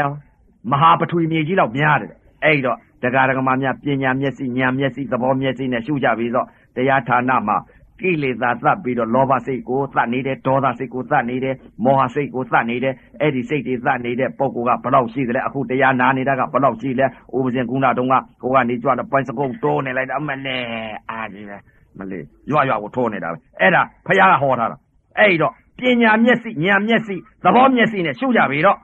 [0.70, 2.12] မဟာပထဝီမြေကြီးလောက်များတယ်
[2.44, 6.46] အဲ့တော့တရားဓမ္မများပညာမျက်စိဉာဏ်မျက်စိသဘောမျက်စိနဲ့ရှုကြပြီးတော့
[6.76, 7.56] တရားဌာနမှာ
[8.00, 11.54] ကိလေသာသတ်ပြီးတော့လောဘစိတ်ကိုသတ်နေတယ်ဒေါသစိတ်ကိုသတ်နေတယ်
[11.84, 17.06] မောဟစိတ်ကိုသတ်နေတယ်အဲ့ဒီစိတ်တွေသတ်နေတဲ့ပုံကဘလောက်ရှိသလဲအခုတရားနာနေတာကဘလောက်ရှိလဲ
[17.36, 20.62] ဥပဇင်ကုဏတုံးကကိုကနေကြွတော့ပိုင်းစကုတ်တိုးနေလိုက်တာအမနဲ့
[21.10, 21.56] အာကြီးပဲ
[21.98, 24.76] မလေးရွရွကိုထိုးနေတာပဲအဲ့ဒါဖခင်ကဟောထားတာ
[25.18, 28.78] အဲ့တော့ပညာမျက်စိဉာဏ်မျက်စိသဘောမျက်စိနဲ့ရှုကြပြီတော့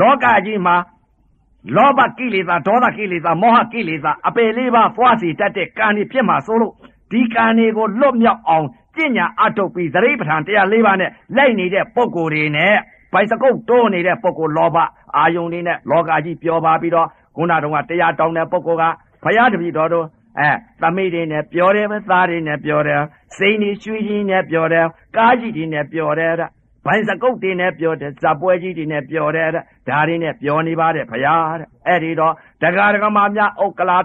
[0.00, 0.76] လောကကြီးမှာ
[1.74, 6.72] လောဘကိလေသာဒေါသကိလေသာမောဟကိလေသာအပယ်လေးပါးဖွားစီတတ်တဲ့ကံတွေဖြစ်မှာဆိုလို့
[7.12, 12.74] ဒီကံတွေကိုလွတ်မြောက်အောင်ကျင့်ညာအထုတ်ပြီးသတိပဋ္ဌာန်တရား၄ပါးနဲ့လိုက်နေတဲ့ပုံကိုယ်တွေနဲ့
[13.12, 14.76] ဘိုင်စကုတ်တိုးနေတဲ့ပုံကိုယ်လောဘ
[15.16, 18.84] အာယုန်တွေနဲ့လောကကြီးပျော်ပါပြီးတော့ခုနတုန်းကတရားတောင်းတဲ့ပုံကိုယ်က
[19.24, 20.06] ဘုရားတပည့်တော်တို့
[20.38, 20.50] အဲ
[20.82, 23.02] သမိတွေနဲ့ပျော်တယ်ပဲသားတွေနဲ့ပျော်တယ်
[23.36, 24.86] စိန်တွေရွှေကြီးနဲ့ပျော်တယ်
[25.16, 26.50] ကားကြီးတွေနဲ့ပျော်တယ်တဲ့
[26.86, 33.98] ဘိုင်စကုတ်တွေနဲ့ပျော်တယ်ဇပွဲကြီးတွေနဲ့ပျော်တယ်တဲ့ဒါတွေနဲ့ပျော်နေပါတယ်ဘုရားတဲ့အဲ့ဒီတော့တက္ကရာကမများဥက္ကလာ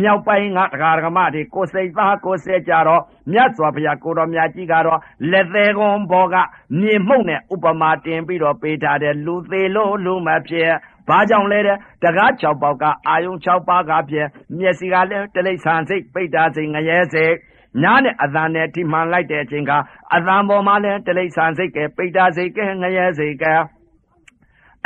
[0.00, 3.02] မြောက်ပိုင်းကတရားဓမ္မတွေကိုစိတ်သားကိုစိတ်ကြတော့
[3.32, 5.00] မြတ်စွာဘုရားကိုတော်မြတ်ကြီးကတော့
[5.30, 6.34] လက်သေးကွန်ဘောက
[6.80, 10.70] မြေမှုန့်နဲ့ဥပမာတင်ပြီးတော့ပေးထားတဲ့လူသေးလို့လူမဖြစ်
[11.08, 14.26] ဘာကြောင့်လဲတဲ့တကား6ပေါက်ကအာယုံ6ပါးကဖြစ်
[14.58, 17.34] မျက်စိကလည်းတလိษံစိတ်ပိတ်တာစိတ်ငရဲစိတ်
[17.82, 19.72] ညနဲ့အသံနဲ့ထိမှန်လိုက်တဲ့အချိန်က
[20.14, 23.54] အသံပေါ်မှာလည်းတလိ္ဆန်စိတ်ကဲပိဋ္ဌာစိတ်ကဲငရဲစိတ်ကဲ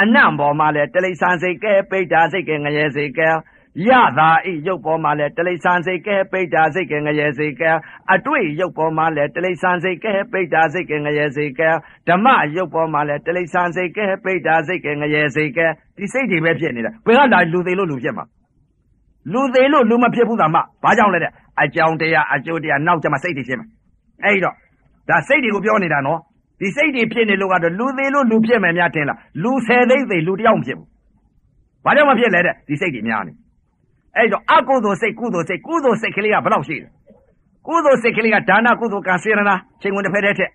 [0.02, 3.28] အနံ့ပေါ်မှာလည်းတလိ္ဆန်စိတ်ကဲပိဋ္ဌာစိတ်ကဲငရဲစိတ်ကဲ
[3.88, 7.70] ရတာဤရုပ်ပေါ်မှာလဲတလိ္ဆန်စိတ်ကဲပိဋ္ဌာစိတ်ကဲငရဲစိတ်ကဲ
[8.14, 11.70] အတွေ့ရုပ်ပေါ်မှာလဲတလိ္ဆန်စိတ်ကဲပိဋ္ဌာစိတ်ကဲငရဲစိတ်ကဲ
[12.08, 12.26] ဓမ္မ
[12.56, 15.66] ရုပ်ပေါ်မှာလဲတလိ္ဆန်စိတ်ကဲပိဋ္ဌာစိတ်ကဲငရဲစိတ်ကဲ
[15.96, 18.26] ဒီစိတ်တွေပဲဖြစ်နေတာဘယ်ကလာလူသေးလို့လူဖြစ်မှာ
[19.32, 21.30] လူသေးလို့လူမဖြစ်ဘူးသာမဘာကြောင့်လဲတဲ့
[21.62, 23.66] အကြောင်းတရားအကျိုးတရားနောက်ကျမှစိတ်တွေဖြစ်မှာ
[24.24, 24.54] အဲ့တော့
[25.08, 26.18] ဒါစိတ်တွေကိုပြောနေတာနော်
[26.60, 30.88] ဒီစိတ်တွေဖြစ်နေလို့ကတော့လူသေးလို့လူဖြစ်မယ်များထင်လားလူဆယ်သိသိလူတယောက်မဖြစ်ဘူး
[31.84, 33.32] ဘာကြောင့်မဖြစ်လဲတဲ့ဒီစိတ်တွေများနေ
[34.16, 36.88] အဲ့တော့အကုသိုလ်စိတ်ကုသိုလ်စိတ်ကုသိုလ်စိတ်ကလေးကဘယ်လောက်ရှိလဲ
[37.66, 40.50] ကုသိုလ်စိတ်ကလေးကဒါနကုသိုလ်ကံစေရနာချိန်ဝင်တစ်ဖက်တည်းထက်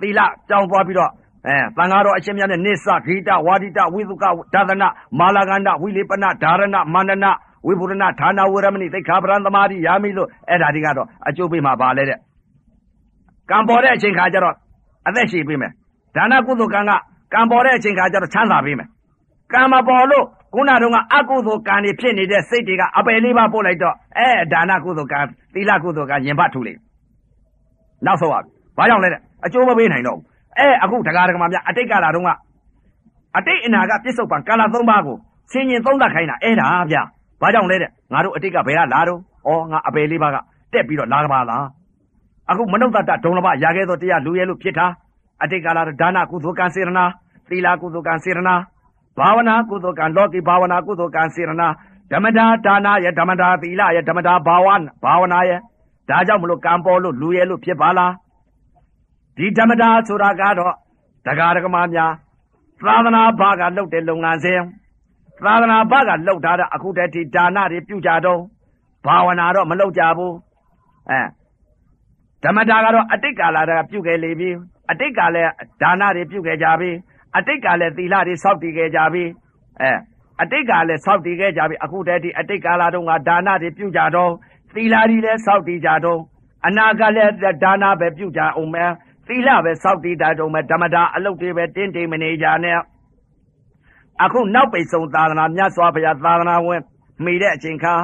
[0.00, 1.10] သီလကြောင်းသွားပြီးတော့
[1.46, 4.24] အဲတန်ဃာတော်အရှင်မြတ်နဲ့နိစ္စဂိတဝါဒိတဝိသုက
[4.54, 4.82] ဒါသန
[5.18, 7.26] မာလာကန္တဝိလေပနဓာရဏမန္တန
[7.66, 12.18] ဝိပုရဏဌာနဝရမဏိသိက္ခာပရံသမာဓိယာမိလို့အဲ့ဒါတွေကတော့အကျိုးပေးမှာပါလေတဲ့
[13.50, 14.54] ကံပေါ်တဲ့အချိန်ခါကျတော့
[15.08, 15.72] အသက်ရှည်ပေးမယ်
[16.16, 16.92] ဒါနကုသိုလ်ကံက
[17.32, 18.88] ကံပေါ်တဲ့အချိန်ခါကျတော့ချမ်းသာပေးမယ်
[19.52, 25.20] ကံမပေါ်လို့ခုနတုန်းကအကုသိုလ်ကံတွေဖြစ်နေတဲ့စိတ်တွေကအပယ်လေးပါပို့လိုက်တော့အဲဒါနကုသိုလ်ကံ
[25.54, 26.80] သီလကုသိုလ်ကံရင်ဘတ်ထူလိမ့်
[28.06, 28.40] နောက်ဆုံးပါ
[28.78, 30.24] ဘာကြောင့်လဲတဲ့အကျိုးမပေးနိုင်တော့ဘူး
[30.58, 32.30] အဲအခုတရားဓမ္မများအတိတ်ကလာတုန်းက
[33.38, 35.16] အတိတ်အနာကပြစ္ဆုတ်ပံကာလ၃ပါးကို
[35.52, 37.02] ဆင်ញင်သုံးသပ်ခိုင်းတာအဲ့ဒါဗျာ
[37.42, 40.36] ဘာကြောင့်လဲတဲ့ငါတို့အတိတ်ကဘယ်ကလာတော့ဩငါအပယ်လေးပါးက
[40.72, 41.66] တက်ပြီးတော့လာကပါလား
[42.50, 44.86] အခုမနုဿတဒုံလဘရာခဲ့သောတရားလူရဲလို့ဖြစ်တာ
[45.42, 47.04] အတိတ်ကလာဒါနကုသိုလ်ကံစေရနာ
[47.48, 48.54] သီလကုသိုလ်ကံစေရနာ
[49.18, 51.68] ဘာဝနာကုသိုလ်ကံလောကီဘာဝနာကုသိုလ်ကံစေရနာ
[52.10, 55.52] ဓမ္မတာဒါနယဓမ္မတာသီလယဓမ္မတာဘာဝနာဘာဝနာယ
[56.08, 58.12] ဒါကြောင့်မလို့ကံပေါ်လို့လူရဲလို့ဖြစ်ပါလား
[59.36, 60.74] ဒီဓမ္မတာဆိုတာကတော့
[61.26, 62.12] တရားဓမ္မများ
[62.84, 64.60] သာသနာ့ဘာကလုပ်တဲ့လုပ်ငန်းစဉ်
[65.44, 68.40] သာသနာ့ဘာကလုပ်ထားတဲ့အခုတည်းဒီဒါနတွေပြုကြတော့
[69.06, 70.34] ဘာဝနာတော့မလုပ်ကြဘူး
[71.10, 71.20] အဲ
[72.42, 74.50] ဓမ္မတာကတော့အတိတ်ကာလတည်းကပြုခဲ့လေပြီ
[74.90, 75.50] အတိတ်ကလည်း
[75.82, 76.90] ဒါနတွေပြုခဲ့ကြပြီ
[77.36, 79.24] အတိတ်ကလည်းသီလတွေစောင့်တည်ခဲ့ကြပြီ
[79.80, 79.90] အဲ
[80.42, 84.32] အတိတ်ကလည်းစောင့်တည်ခဲ့ကြပြီအခုတည်းဒီအတိတ်ကာလတုန်းကဒါနတွေပြုကြတော့
[84.74, 86.20] သီလတွေလည်းစောင့်တည်ကြတော့
[86.66, 88.90] အနာကလည်းဒါနပဲပြုကြအောင်မယ်
[89.28, 92.78] သီလပဲစောင့်တည်ကြတော့မယ်ဓမ္မတာအလုပ်တွေပဲတင်းတိမ်မနေကြနဲ့
[94.24, 96.80] အခုနောက်ပိတ်ဆုံးသာသနာမြတ်စွာဘုရားသာသနာဝင်
[97.24, 97.94] မိတဲ့အချိန်ခါ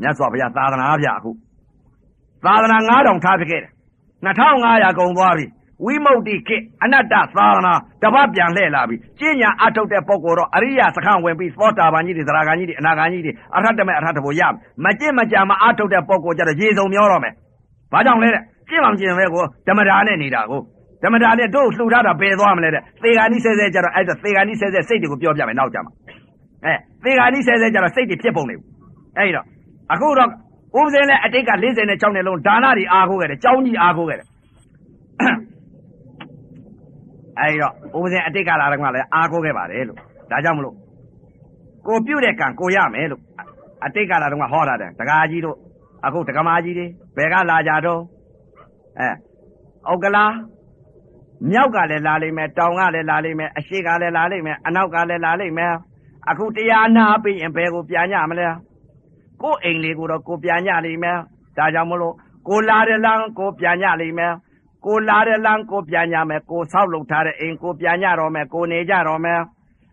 [0.00, 1.30] မြတ်စွာဘုရားသာသနာဗျအခု
[2.44, 3.70] သာသနာ9000ထားပြခဲ့တယ်
[4.26, 5.46] 2500ကုန်သွားပြီ
[5.84, 7.20] ဝိမု ക്തി ကိအနတ္တသာ
[7.56, 14.42] သနာတပတ်ပြန်လှည့်လာပြီကျင့်ညာအထုတ်တဲ့ပုဂ္ဂိုလ်တော့အရိယာစခန်းဝင်ပြီးသောတာပန်ကြီးတွေသရဂန်ကြီးတွေအနာဂန်ကြီးတွေအရဟတမေအရဟတဘုရ
[14.84, 17.34] မကျင့်မကြမအထုတ်တဲ့ပုဂ္ဂိုလ်ကြတော့ရေစုံမျောတော့မယ်
[17.92, 20.60] ဘာကြောင့်လဲတဲ့ကျင့်မှမကျင့်ပဲကိုဓမ္မဒါနဲ့နေတာကို
[21.02, 25.92] ဓမ္မဒါနဲ့တို့လှူထားတာပယ်သွားမလဲတဲ့သေဂာနိဆဲဆဲကြတော့အဲ့ဒါသေဂာနိဆဲဆဲစိတ်တွေကိုပြောပြမယ်နောက်ကြမှာ
[26.64, 26.74] အဲ
[27.04, 28.66] သေဂာနိဆဲဆဲကြတော့စိတ်တွေဖြစ်ပုံနေဘူး
[29.18, 29.46] အဲ့တော့
[29.92, 30.28] အခုတော့
[30.78, 31.50] ဥပဇင်းနဲ့အတိတ်က
[31.82, 34.28] 46နှစ်လုံးဒါနတွေအားကိုးခဲ့တယ်ကြောင်းကြီးအားကိုးခဲ့တယ်
[37.40, 39.98] အဲဒီတော့ဥပဇင်အတိတ်ကလာတော့ကလည်းအားကိုးခဲ့ပါတယ်လို့
[40.30, 40.74] ဒါကြောင့်မလို့
[41.86, 43.22] ကိုပြုတ်တဲ့ကံကိုရမယ်လို့
[43.84, 45.56] အတိတ်ကလာတော့ကဟောတာတယ်တကားကြီးတို့
[46.06, 46.86] အခုတက္ကမကြီးတွေ
[47.16, 48.00] ဘယ်ကလာကြတော့
[48.98, 49.08] အဲ
[49.90, 50.24] ဩကလာ
[51.50, 55.72] မြောက်ကလည်းလာလိမ့်မယ်တောင်ကလည်းလာလိမ့်မယ်အရှိကလည်းလာလိမ့်မယ်အနောက်ကလည်းလာလိမ့်မယ်
[56.30, 58.48] အခုတရားနာပြီးရင်ဘယ်ကိုပြန်ညမလဲ
[59.42, 61.18] ကိုယ်အိမ်လေးကိုတော့ကိုပြန်ညလိမ့်မယ်
[61.56, 62.14] ဒါကြောင့်မလို့
[62.48, 64.32] ကိုလာတဲ့လမ်းကိုပြန်ညလိမ့်မယ်
[64.86, 69.40] ကိုလာတဲ့လမ်းကိုပြန်ညမယ်ကိုဆောက်လုပ်ထားတဲ့အိမ်ကိုပြန်ညတော့မယ်ကိုနေကြတော့မယ်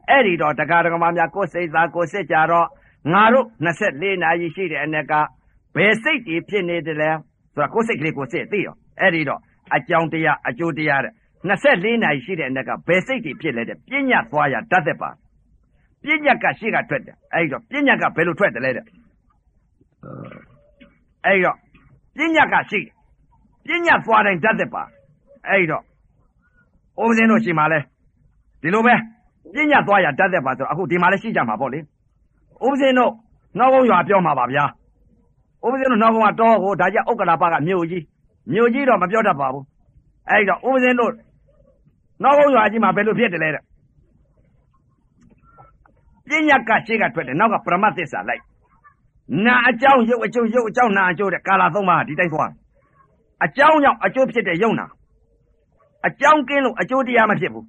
[0.09, 2.67] အဲ့ဒီတော့တရားတော်မှာများကိုစိတ်သားကိုစစ်ကြတော့
[3.13, 5.13] ငါတို့24နာရီရှိတဲ့အ ਨੇ က
[5.75, 7.09] ဘယ်စိတ်ကြီးဖြစ်နေတယ်လဲ
[7.53, 9.39] ဆိုတော့ကိုစိတ်ကလေးကိုစစ်သိရောအဲ့ဒီတော့
[9.75, 11.13] အကြောင်းတရားအကျိုးတရားတဲ့
[11.47, 15.09] 24နာရီရှိတဲ့အ ਨੇ ကဘယ်စိတ်ကြီးဖြစ်လဲတဲ့ပြညတ်သွားရတတ်တဲ့ပါ
[16.03, 18.85] ပြညတ်ကရှေ့ကထွက်တယ်အဲ့ဒီတော့ပြညတ်ကဘယ်လိုထွက်တယ်လဲတဲ့
[21.25, 21.57] အဲ့ဒီတော့
[22.17, 22.99] ပြညတ်ကရှိတယ်
[23.67, 24.83] ပညာသွားတိုင်းတတ်တဲ့ပါ
[25.47, 25.83] အဲ့တော့
[27.01, 27.79] ဥပဇင်းတို့ရှိမှလဲ
[28.61, 28.95] ဒီလိုပဲ
[29.53, 33.11] ပညာသွားရတတ်တဲ့ပါဆိုအခုဒီမှာလည်းရှိကြမှာပေါ့လေဥပဇင်းတို့
[33.57, 34.65] နောက်ကုန်းရွာပြောမှာပါဗျာ
[35.65, 38.03] ဥပဇင်းတို့နောက်ကုန်းကတော့ဟိုဒါကြဥက္ကလာပကမြို့ကြီး
[38.51, 39.65] မြို့ကြီးတော့မပြောတတ်ပါဘူး
[40.29, 41.11] အဲ့တော့ဥပဇင်းတို့
[42.23, 43.63] နောက်ကုန်းရွာကြီးမှာဘယ်လိုဖြစ်တယ်လဲတဲ့
[46.29, 48.43] ပညာကရှေ့ကထွက်တယ်နောက်ကပရမတ်သစ္စာလိုက်
[49.45, 52.51] နာအကြောင်းရုပ်အကျိုးရုပ်အကြောင်းနာအကျိုးတဲ့ကာလာသုံးပါးဒီတိုင်းသွား
[53.45, 54.85] အကြောင်းကြောင့်အကျိုးဖြစ်တဲ့ယုံနာ
[56.07, 57.65] အကြောင်းကင်းလို့အကျိုးတရားမဖြစ်ဘူး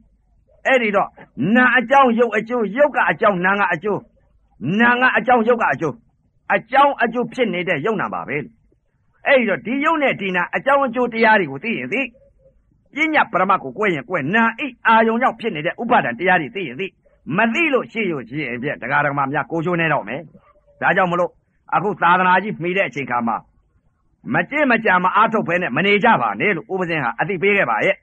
[0.66, 1.09] အဲ့ဒီတော့
[1.55, 4.01] နာအကြောင်းယုတ်အကျိုးယုတ်ကအကြောင်းနာကအကျိုး
[4.80, 5.94] နာကအကြောင်းယုတ်ကအကျိုး
[6.55, 8.36] အကြောင်းအကျိုးဖြစ်နေတဲ့ယုံနာပါပဲ
[9.26, 12.01] အဲ့ဒီတော့ဒီယုံနဲ့ဒီနာအကြောင်းအကျိုးတရားတွေကိုသိရင်သိ
[12.95, 16.86] ပညာပရမတ်ကိုကွဲရင်ကွဲနာအိအာယုံကြောင့်ဖြစ်နေတဲ့ဥပါဒံတရားတွေသိရင်သိ
[17.36, 20.20] မသိလို့ရှိရရှိရင်ပြတရားဓမ္မများကိုချိုးနေတော့မယ်
[20.80, 21.30] ဒါကြောင့်မလို့
[21.74, 23.36] အခုသာသနာကြီးမှီတဲ့အချိန်ခါမှာ
[24.34, 27.97] မကြင့်မကြမအားထုတ်ဖဲနဲ့မနေကြပါနဲ့လို့ဥပဇင်းဟာအသိပေးခဲ့ပါရဲ့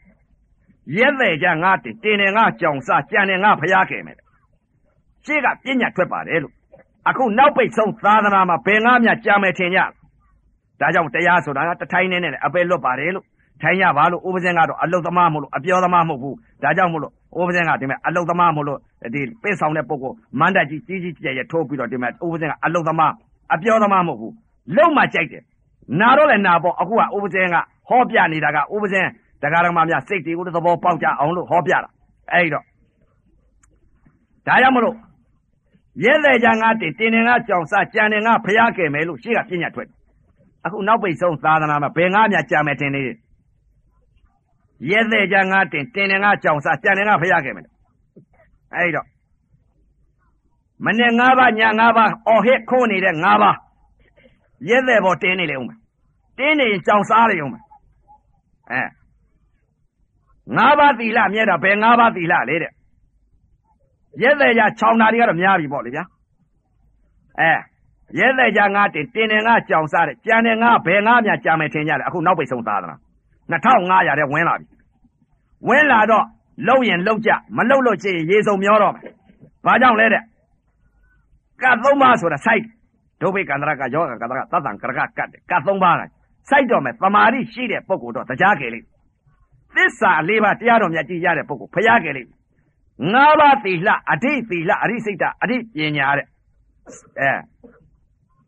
[0.98, 4.18] ရက်တဲ့ကြငါတင်တင်တယ်ငါကြောင်စကြံတယ်ငါဖျားခဲ့မယ်
[5.26, 6.54] ရှေ့ကပြညာထွက်ပါတယ်လို့
[7.10, 9.80] အခုနောက်ပိတ်ဆုံးသာသနာမှာဘယ်ငါးမြကြာမယ်ထင်ကြ
[10.80, 13.26] ဒါကြောင့်တရားဆိုတာကတထိုင်းနေနဲ့အပေလွတ်ပါတယ်လို့
[13.62, 18.80] ထိုင်းရပါလို့ဥပဇင်ကတော့အလုတ်သမားမို့လို့အပြောသမားမဟုတ်ဘူးဒါကြောင့်မို့လို့ဥပဇင်ကဒီမဲ့အလုတ်သမားမို့လို့
[19.14, 23.14] ဒီပိတ်ဆောင်တဲ့ပုဂ္ဂိုလ်မန္တကြီးကြီးကြီးကျယ်ကျယ်ထိုးပြီးတော့ဒီမဲ့ဥပဇင်ကအလုတ်သမား
[23.54, 24.34] အပြောသမားမဟုတ်ဘူး
[24.76, 25.44] လုံမှကြိုက်တယ်
[26.00, 27.56] နာတော့လည်းနာပေါ့အခုကဥပဇင်က
[27.90, 29.08] ဟောပြနေတာကဥပဇင်
[29.42, 31.90] တရားဓမ္မများစိတ်တွေကိုသဘောပေါက်ကြအောင်လို့ဟောပြတာ
[32.34, 32.64] အဲ့တော့
[34.48, 34.96] ဒါကြောင့်မလို့
[36.04, 39.88] ရဲတဲ့ကြငါတင်တင်ငါကြောင်စကြံနေငါဖျားခဲ့မယ်လို့ရှေ့ကပြညာထွက်
[40.66, 43.18] အခုနောက်ပိတ်ဆုံးသာသနာမှာဘယ်ငါမြကြာမယ်တင်နေတယ်
[44.92, 47.66] ရဲတဲ့ကြငါတင်တင်နေငါကြောင်စကြံနေငါဖျားခဲ့မယ်
[48.76, 49.08] အဲ့တော့
[50.86, 53.58] မနေ့၅ပါးည၅ပါးအော်ဟစ်ခိုးနေတဲ့၅ပါး
[54.70, 55.78] ရဲတဲ့ပေါ်တင်းနေလေဦးမယ်
[56.38, 57.64] တင်းနေရင်ကြောင်စားလေဦးမယ်
[58.72, 58.82] အဲ
[60.56, 62.72] ငါးပါးသီလမြဲတာဘယ်ငါးပါးသီလလေတဲ့
[64.22, 66.04] ရဲတဲ့ကြခြောင်နာတွေကတော့များပြီပေါ့လေဗျာ
[67.40, 67.52] အဲ
[68.20, 73.00] ရဲတဲ့ကြငါတင်တင်နေငါကြောင်စားတဲ့ကြံနေငါဘယ်ငါမြကြာမယ်ထင်ကြတယ်အခုနောက်ပိတ်ဆုံးသားသလား
[73.52, 74.68] 2500တဲ့ဝင်လာပြီ
[75.68, 76.26] ဝင်လာတော့
[76.68, 79.14] လှုပ်ရင်လှုပ်ကြမလှုပ်လို့ရှိရင်ရေစုံမျောတော့မယ်
[79.66, 80.24] ဘာကြောင့်လဲတဲ့
[81.62, 82.64] ကတ်သုံးပါဆိုတာစိုက်
[83.22, 86.02] ဒုဗိကန္တရကယောဂကန္တရသတ္တံကရကကတ်ကတ်သုံးပါက
[86.50, 88.80] စိုက်တော့မယ်တမာရီရှိတဲ့ပုဂ္ဂိုလ်တော့တရားကြလေ
[89.76, 92.24] သစ္စာလေးပါးတရားတော်မြတ်ကြည်ရတဲ့ပုဂ္ဂိုလ်ဖျားကြလေ
[93.14, 96.28] ငါးပါးသီလအဋိသီလအရိစိတ်တအဋိပညာတဲ့
[97.20, 97.32] အဲ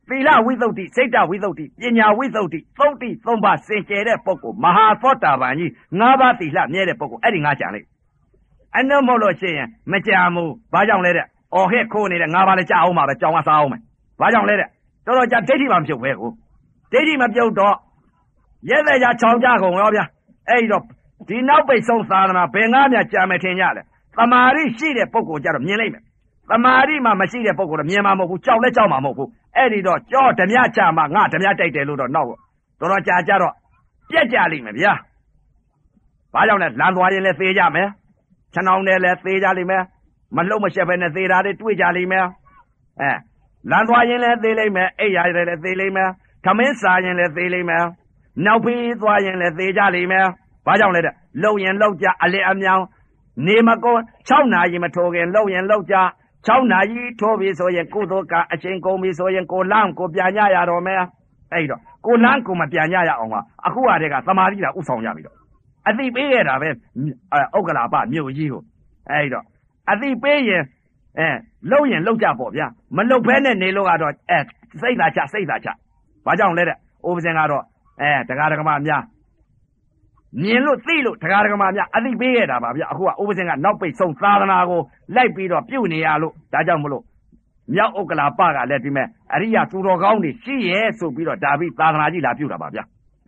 [0.10, 7.88] သီလဝိသုဒ္ဓိစိတ်တဝိသုဒ္ဓိပညာဝိသုဒ္ဓိသုဒ္ဓိသုံးပါးစင်ကြယ်တဲ့ပုဂ္ဂိုလ်မဟာသောတာပန်ကြီးငါးပါးသီလမြဲတဲ့ပုဂ္ဂိုလ်အဲ့ဒီငါကြံလိုက်
[8.78, 13.82] အနုမဟုတ်လို့ရှိရင်မကြံဘူးဘာကြောင့်လဲတဲ့အော်ဟဲ့ခိုးနေတဲ့ငါးပါးလည်းကြအောင်ပါပဲကြောင်ကစားအောင်မယ်
[14.22, 14.68] ဘာကြောင့်လဲတဲ့
[15.06, 16.32] တော်တော်ကြာဒိဋ္ဌိမှမပြုတ်ပဲကို
[16.92, 17.76] ဒိဋ္ဌိမပြုတ်တော့
[18.70, 20.06] ရဲတဲ့ကြချောင်းကြကုန်ရောဗျာ
[20.50, 20.84] အဲ့ဒီတော့
[21.28, 23.82] ဒီနောက်ပိတ်ဆုံးသာသနာဘယ်ငါမြကြာမယ်ထင်ကြလဲ
[24.18, 26.04] တမာရီရှိတဲ့ပုဂ္ဂိုလ်ကြတော့မြင်လိုက်မယ်
[26.50, 29.30] တမာရီမှမရှိတဲ့ပုဂ္ဂိုလ်တော့မြင်မှာမဟုတ်ဘူးကြောက်လဲကြောက်မှာမဟုတ်ဘူး
[29.60, 32.28] အဲ့ဒီတော့ကြောဓမြချမှာငါဓမြတိုက်တယ်လို့တော့နောက်
[32.80, 33.54] တော်တော်ကြာကြတော့
[34.12, 34.94] ပြက်ကြလိမ့်မယ်ဗျာ
[36.34, 37.88] ဘာကြောင့်လဲလမ်းသွားရင်လည်းသေးကြမယ်
[38.54, 39.84] ခြံအောင်နဲ့လည်းသေးကြလိမ့်မယ်
[40.36, 42.26] မလှုပ်မရှက်ပဲနဲ့သေးတာတွေတွေ့ကြလိမ့်မယ်
[43.00, 43.12] အဲ
[43.70, 46.10] လမ်းသွားရင်လည်းသေးလိမ့်မယ်အိပ်ရလည်းသေးလိမ့်မယ်
[46.46, 47.84] ခမင်းစားရင်လည်းသေးလိမ့်မယ်
[48.46, 50.26] နောက်ဖေးသွားရင်လည်းသေးကြလိမ့်မယ်
[50.66, 52.84] ဘာကြောင့်လဲတဲ့လှုပ်ရင်လှုပ်ကြအလစ်အမြောင်
[53.46, 53.96] နေမကော
[54.30, 55.96] 6နာရီမထိုးခင်လှုပ်ရင်လှုပ်ကြ
[56.48, 61.02] 6နာရီထိုးပြီဆိုရင်ကုသိုလ်ကအချင်းကုန်ပြီဆိုရင်ကိုလမ်းကိုပြန်ညရတော့မယ်
[61.54, 63.36] အဲ့တော့ကိုလမ်းကိုမပြန်ညရအောင်က
[63.66, 65.38] အခုကတည်းကသမာဓိတာဥဆောင်ရပြီတော့
[65.88, 66.72] အသိပေးရတာပဲဥ
[67.58, 68.62] က္ကလာပမြို့ကြီးကို
[69.10, 69.46] အဲ့တော့
[69.92, 70.64] အသိပေးရင်
[71.20, 71.28] အဲ
[71.70, 74.40] လှုပ်ရင်လှုပ်ကြပေါ့ဗျာမလှုပ်ဘဲနဲ့နေလို့ကတော့အဲ
[74.82, 75.70] စိတ်သာချစိတ်သာချ
[76.26, 77.64] ဘာကြောင့်လဲတဲ့အိုပစင်ကတော့
[78.02, 79.02] အဲတရားဓမ္မများ
[80.38, 84.82] မြင်လို့သိလို့တရားဓမ္မများအသိပေးခဲ့တာပါဗျအခုကဥပစင်ကနောက်ပိတ်ဆုံးသာသနာကို
[85.16, 87.04] လိုက်ပြီးတော့ပြုတ်နေရလို့ဒါကြောင့်မလို့
[87.74, 92.80] မြောက်ဥက္ကလာပကလည်းဒီမဲ့အရိယသူတော်ကောင်းတွေရှိရဲ့ဆိုပြီးတော့ဒါပြီးသာသနာကြီးလာပြုတ်တာပါဗျ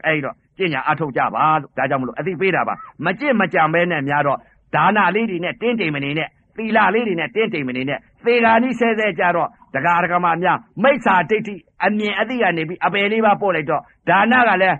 [0.05, 2.73] အဲ့တော့ကျင့်ညာအထုတ်ကြပါလို့ဒါကြောင့်မလို့အသိပေးတာပါ
[3.05, 4.37] မကျင့်မကြံပဲနဲ့များတော့
[4.75, 6.27] ဒါနလေးတွေနဲ့တင်းတိမ်မနေနဲ့
[6.57, 11.55] သီလလေးတွေနဲ့တင်းတိမ်မနေနဲ့ သေဃာနီးဆဲဆဲကြတော့တရားဓမ္မများမိစ္ဆာဒိဋ္ဌိ
[11.85, 14.75] အမြင်အသိကနေပြီးအပယ်လေးပါပို့လိုက်တော့ဒါနကလည်း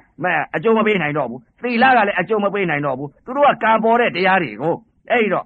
[0.56, 4.76] အကျိုးမပေးနိုင်တော့ဘူးသီလကလည်းအကျိုးမပေးနိုင်တော့ဘူးသူတို့ကကံပေါ်တဲ့တရားတွေကို
[5.12, 5.46] အဲ့တော့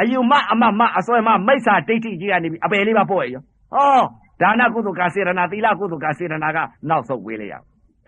[0.00, 3.42] အယူမအမမအစွဲမမိစ္ဆာဒိဋ္ဌိကြီးကနေပြီးအပယ်လေးပါပို့ရရော
[3.74, 4.02] ဟော
[4.42, 6.58] ဒါနကုသိုလ်ကစေရနာသီလကုသိုလ်ကစေရနာက
[6.88, 7.54] နောက်ဆုတ်ဝေးလိုက်ရ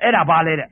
[0.03, 0.69] အဲ့ဒါဘာလဲတဲ့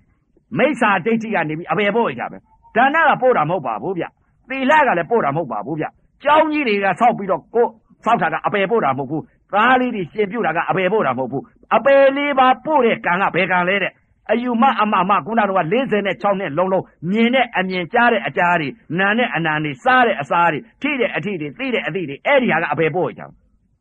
[0.59, 2.39] မိစ္ဆာဒိဋ္ဌိကနေပြီးအပယ်ပို့ရကြပဲ
[2.77, 4.05] ဒါနကပို့တာမဟုတ်ပါဘူးဗျ
[4.49, 5.87] သီလကလည်းပို့တာမဟုတ်ပါဘူးဗျ
[6.25, 7.67] ကျောင်းကြီးတွေကဆောက်ပြီးတော့ကို
[8.05, 9.23] ဆောက်တာကအပယ်ပို့တာမဟုတ်ဘူး
[9.53, 11.43] သားလေးတွေရှင်ပြုတ်တာကအပယ်ပို့တာမဟုတ်ဘူး
[11.77, 13.93] အပယ်လေးပါပို့တဲ့ကံကဘယ်ကံလဲတဲ့
[14.33, 15.67] အယူမအမမခုနကတော့
[16.03, 18.69] 46နဲ့လုံးလုံးမြင်တဲ့အမြင်ကြားတဲ့အကြားတွေ
[18.99, 23.33] နာတဲ့အနာတွေစားတဲ့အစားတွေထိတဲ့အထိတွေသိတဲ့အသိတွေအဲ့ဒီဟာကအပယ်ပို့ရကြအောင်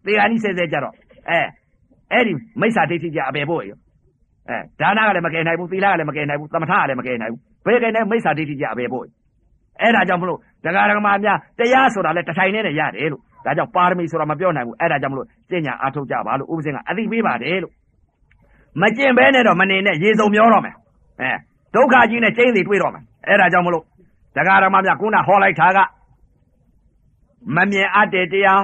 [0.05, 0.93] သေဟာနီးဆဲဆဲကြတော့
[1.29, 1.39] အဲ
[2.11, 3.77] အဲ့ဒီမိစ္ဆာဒိဋ္ဌိကြအပယ်ပို့ရရော
[4.49, 9.05] အဲဒါနကလည်းမကယ်နိုင်ဘူးသီလကလည်းမကယ်နိုင်ဘူးသမထကလည်းမကယ်နိုင်ဘူးဘယ်ကယ်နိုင်မိစ္ဆာဒိဋ္ဌိကြအပယ်ပို့
[9.81, 17.73] အဲ့ဒါကြောင့်မလို့တရားဓမ္မများတရားဆိုတာလည်းတထိုင်နဲ့ရတယ်လို့ ဒါကြောင့်ပါရမီဆိုတာမပြောနိုင်ဘူးအဲ့ဒါကြောင့်မလို့ကျင့်ညာအားထုတ်ကြပါလို့ဥပဇင်ကအသိပေးပါတယ်လို့
[18.81, 20.75] မကျင့်ဘဲနဲ့တော့မနေနဲ့ရေစုံမျောတော့မယ်
[21.21, 21.31] အဲ
[21.75, 23.83] ဒုက္ခကြီးနဲ့ကျင်းစီတွေ့တော့မယ်အဲ့ဒါကြောင့်မလို့
[24.35, 25.79] တရားဓမ္မများခုနဟောလိုက်တာက
[27.55, 28.61] မမြင်အပ်တဲ့တရား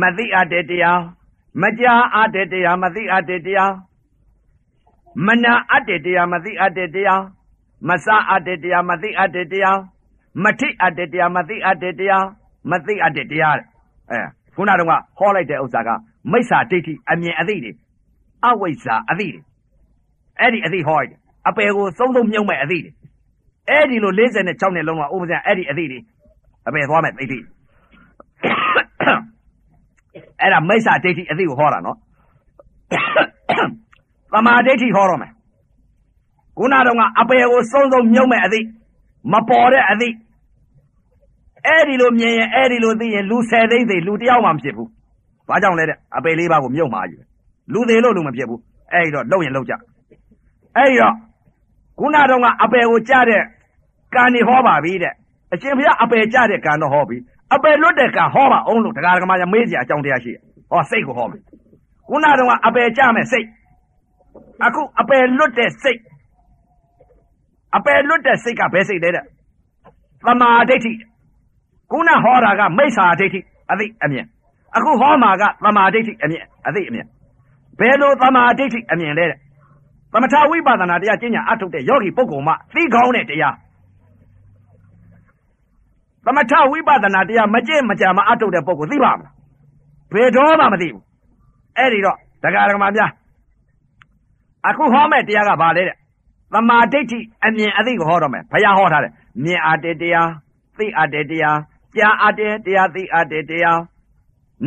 [0.00, 1.00] မသိအပ်တဲ့တရား
[1.62, 3.72] မကြားအပ်တဲ့တရားမသိအပ်တဲ့တရား
[5.26, 7.22] မနာအပ်တဲ့တရားမသိအပ်တဲ့တရား
[7.88, 9.78] မစအပ်တဲ့တရားမသိအပ်တဲ့တရား
[10.42, 12.24] မထိအပ်တဲ့တရားမသိအပ်တဲ့တရား
[12.70, 13.66] မသိအပ်တဲ့တရားတဲ့
[14.10, 14.20] အဲ
[14.54, 14.88] ခုနကတော့
[15.18, 15.88] ဟောလိုက်တဲ့ဥစ္စာက
[16.32, 17.72] မိစ္ဆာဒိဋ္ဌိအမြင်အသိတွေ
[18.46, 19.42] အဝိဇ္ဇာအသိတွေ
[20.40, 22.92] အဲ့ဒီအသိဟောရတယ်အပယ်ကိုသုံးသုံးမြုံမဲ့အသိတွေ
[23.68, 25.98] အဲ့ဒီလို46နှစ်လုံးကဥပဇံအဲ့ဒီအသိတွေ
[26.68, 27.38] အပယ်သွားမဲ့သိသိ
[30.40, 31.96] အဲ့ဒါမိစ္ဆာဒိဋ္ဌိအသိကိုဟောတာနော်
[34.32, 35.32] သမာဓိဋ္ဌိဟောတော့မယ်
[36.58, 38.60] ခုနတော့ကအပေကိုစုံစုံမြုံမဲ့အသိ
[39.32, 40.08] မပေါ်တဲ့အသိ
[41.66, 44.88] အဲ့ဒီလိုမြင်ရင်အဲ့ဒီလိုသိရင်လူဆယ်သိန်းသိလူတယောက်မှမဖြစ်ဘူး
[45.48, 47.26] ဘာကြောင့်လဲတဲ့အပေလေးပါးကိုမြုံမှာယူတယ်
[47.72, 48.60] လူသေးလို့လူမဖြစ်ဘူး
[48.92, 49.72] အဲ့ဒီတော့လုံရင်လုံကြ
[50.76, 51.14] အဲ့ဒီတော့
[51.98, 53.42] ခုနတော့ကအပေကိုကြားတဲ့
[54.14, 55.12] ကံနေဟောပါပြီတဲ့
[55.52, 57.16] အရှင်ဘုရားအပေကြားတဲ့ကံတော့ဟောပြီ
[57.54, 60.40] အပေလွတ်တဲ့ကံဟောပါအောင်လို့တရားဓမ္မရမေးစရာအကြောင်းတရားရှိတယ်
[60.70, 61.42] ဟောစိတ်ကိုဟောမယ်
[62.08, 63.46] ခုနတော့ကအပေကြားမဲ့စိတ်
[64.66, 66.00] အခုအပေလွတ်တဲ့စိတ်
[67.76, 69.24] အပယ်လွတ်တဲ့စိတ်ကဘယ်စိတ်လဲတဲ့
[70.26, 70.92] သမာဓိဋ္ဌိ
[71.92, 73.40] ခုနဟောတာကမိစ္ဆာဒိဋ္ဌိ
[73.70, 74.26] အသိအမြင်
[74.76, 77.06] အခုဟောမှာကသမာဓိဋ္ဌိအမြင်အသိအမြင်
[77.78, 79.38] ဘယ်လိုသမာဓိဋ္ဌိအမြင်လဲတဲ့
[80.12, 83.54] သမထဝိပဿနာတရားကျင့်ညာအထုတ်တဲ့ယောဂီပုဂ္ဂိုလ်မှသိကောင်းတဲ့တရား
[86.24, 89.34] သမထဝိပဿနာတရားမကျင့်မကြံမအထုတ်တဲ့ပုဂ္ဂိုလ်သိပါမလား
[90.14, 91.02] ဘယ်တော့မှမသိဘူး
[91.76, 93.10] အဲ့ဒီတော့တရားဓမ္မများ
[94.68, 95.96] အခုဟောမဲ့တရားကဘာလဲတဲ့
[96.52, 99.12] သမာဓိဋ္ဌိအမြင်အသိကိုဟောတော့မယ်ဘုရားဟောထားတယ်
[99.44, 100.28] မြင်အပ်တဲ့တရား
[100.78, 101.58] သိအပ်တဲ့တရား
[101.96, 103.80] ကြားအပ်တဲ့တရားသိအပ်တဲ့တရား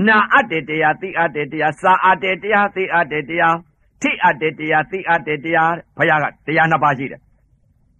[0.07, 3.55] နာအပ်တဲ့တရားသိအပ်တဲ့တရားစာအပ်တဲ့တရားသိအပ်တဲ့တရား
[4.01, 7.21] ထိအပ်တဲ့တရားသိအပ်တဲ့တရားဘုရားကတရားနှစ်ပါးရှိတယ်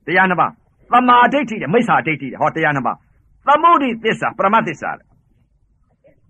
[0.07, 0.51] တရားနှစ်ပါး
[0.91, 2.97] သမာဓိဋ္ဌိတဲ့မိစ္ဆာဒိဋ္ဌိတဲ့ဟောတရားနှစ်ပါး
[3.47, 5.05] သမုဒိသစ္စာပရမသစ္စာတဲ့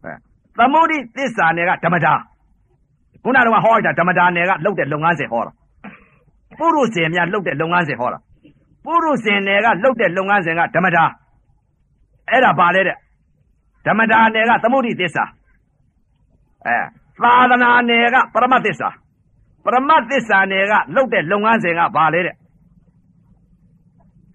[0.04, 0.14] အဲ
[0.58, 2.14] သမုဒိသစ္စာနယ်ကဓမ္မတာ
[3.24, 5.52] ခုနကတော့ဟောလိုက်တာဓမ္မတာနယ်ကလှုပ်တဲ့လုပ်ငန်းစဉ်ဟောတာ
[6.60, 8.20] ပုရုဇဉ်များလှုပ်တဲ့လုပ်ငန်းစဉ်ဟောတာ
[8.86, 11.04] ပုရုဇဉ်နယ်ကလှုပ်တဲ့လုပ်ငန်းစဉ်ကဓမ္မတာ
[12.30, 12.98] အဲ့ဒါပါလေတဲ့
[13.86, 15.24] ဓမ္မတာနယ်ကသမုဒိသစ္စာ
[16.66, 16.78] အဲ
[17.24, 18.90] သာသနာနယ်ကပရမသစ္စာ
[19.64, 22.36] ပရမသစ္စာနယ်ကလှုပ်တဲ့လုပ်ငန်းစဉ်ကဘာလဲတဲ့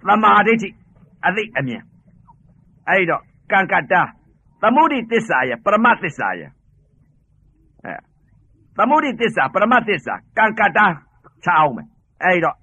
[0.06, 0.68] သမာဓိဋ္ဌိ
[1.26, 1.82] အသိအမြင်
[2.88, 3.22] အဲ့တော့
[3.52, 4.02] ကံကတ္တာ
[4.62, 6.50] သမုဒိသစ္စာရဲ့ပရမသစ္စာရဲ့
[7.84, 7.94] အဲ
[8.78, 10.86] သမုဒိသစ္စာပရမသစ္စာကံကတ္တာ
[11.44, 11.88] ချအောင်မယ်
[12.24, 12.56] အဲ့တော့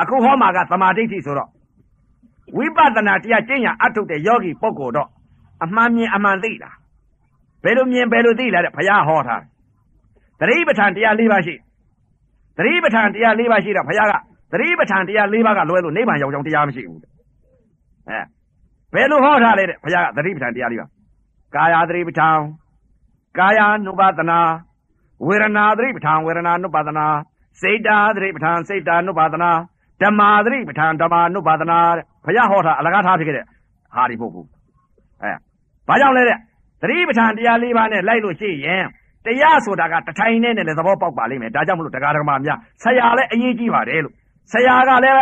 [0.00, 1.50] အခုဟောမှာကသမာဓိဋ္ဌိဆိုတော့
[2.56, 5.08] ဝိပဿနာတရားကျင့်ရအထုတ်တဲ့ယောဂီပုဂ္ဂိုလ်တော့
[5.64, 6.70] အမှန်မြင်အမှန်သိတာ
[7.64, 9.42] ဘယ်လိုမြင်ဘယ်လိုသိလာတဲ့ဘုရားဟောထား
[10.40, 11.54] သတိပဋ္ဌာန်တရား၄ပါးရှိ
[12.56, 14.14] သတိပဋ္ဌာန်တရား၄ပါးရှိတော့ဘုရားက
[14.52, 17.00] သတိပဋ္ဌာန်တရား၄ပါးကလွဲလို့နိဗ္ဗာန်ရောက်ကြောင်းတရားမရှိဘူး
[18.08, 18.20] အဲ
[18.94, 20.90] ဘယ်လိုဟောထားလဲတဲ့ဘုရားကသတိပဋ္ဌာန်တရား၄ပါး
[21.54, 22.38] ကာယသတိပဋ္ဌာန်
[23.38, 24.40] ကာယ ानु ပါဒနာ
[25.26, 27.06] ဝေဒနာသတိပဋ္ဌာန်ဝေဒနာ ानु ပါဒနာ
[27.60, 29.50] စိတ်တာသတိပဋ္ဌာန်စိတ်တာနုပါဒနာ
[30.02, 33.44] ဓမ္မာသတိပဋ္ဌာန်ဓမ္မာနုပါဒနာတဲ့ဘုရားဟောတာအလကားထားဖြစ်ခဲ့တဲ့
[33.94, 34.48] ဟာဒီပုဂ္ဂိုလ်
[35.22, 35.32] အဲ
[35.88, 36.38] ဘာကြောင့်လဲတဲ့
[36.82, 38.84] သတိပဋ္ဌာန်တရား၄ပါးနဲ့လိုက်လို့ရှိရင်
[39.26, 44.14] တရားဆိုတာကတထိုင်နဲ့နဲ့လည်းသဘောပေါက်ပါလိမ့်မယ်ဒါကြောင့်မလို့တရားဓမ္မများဆရာလည်းအရေးကြီးပါတယ်လို့
[44.52, 45.16] ဆရာကလည်း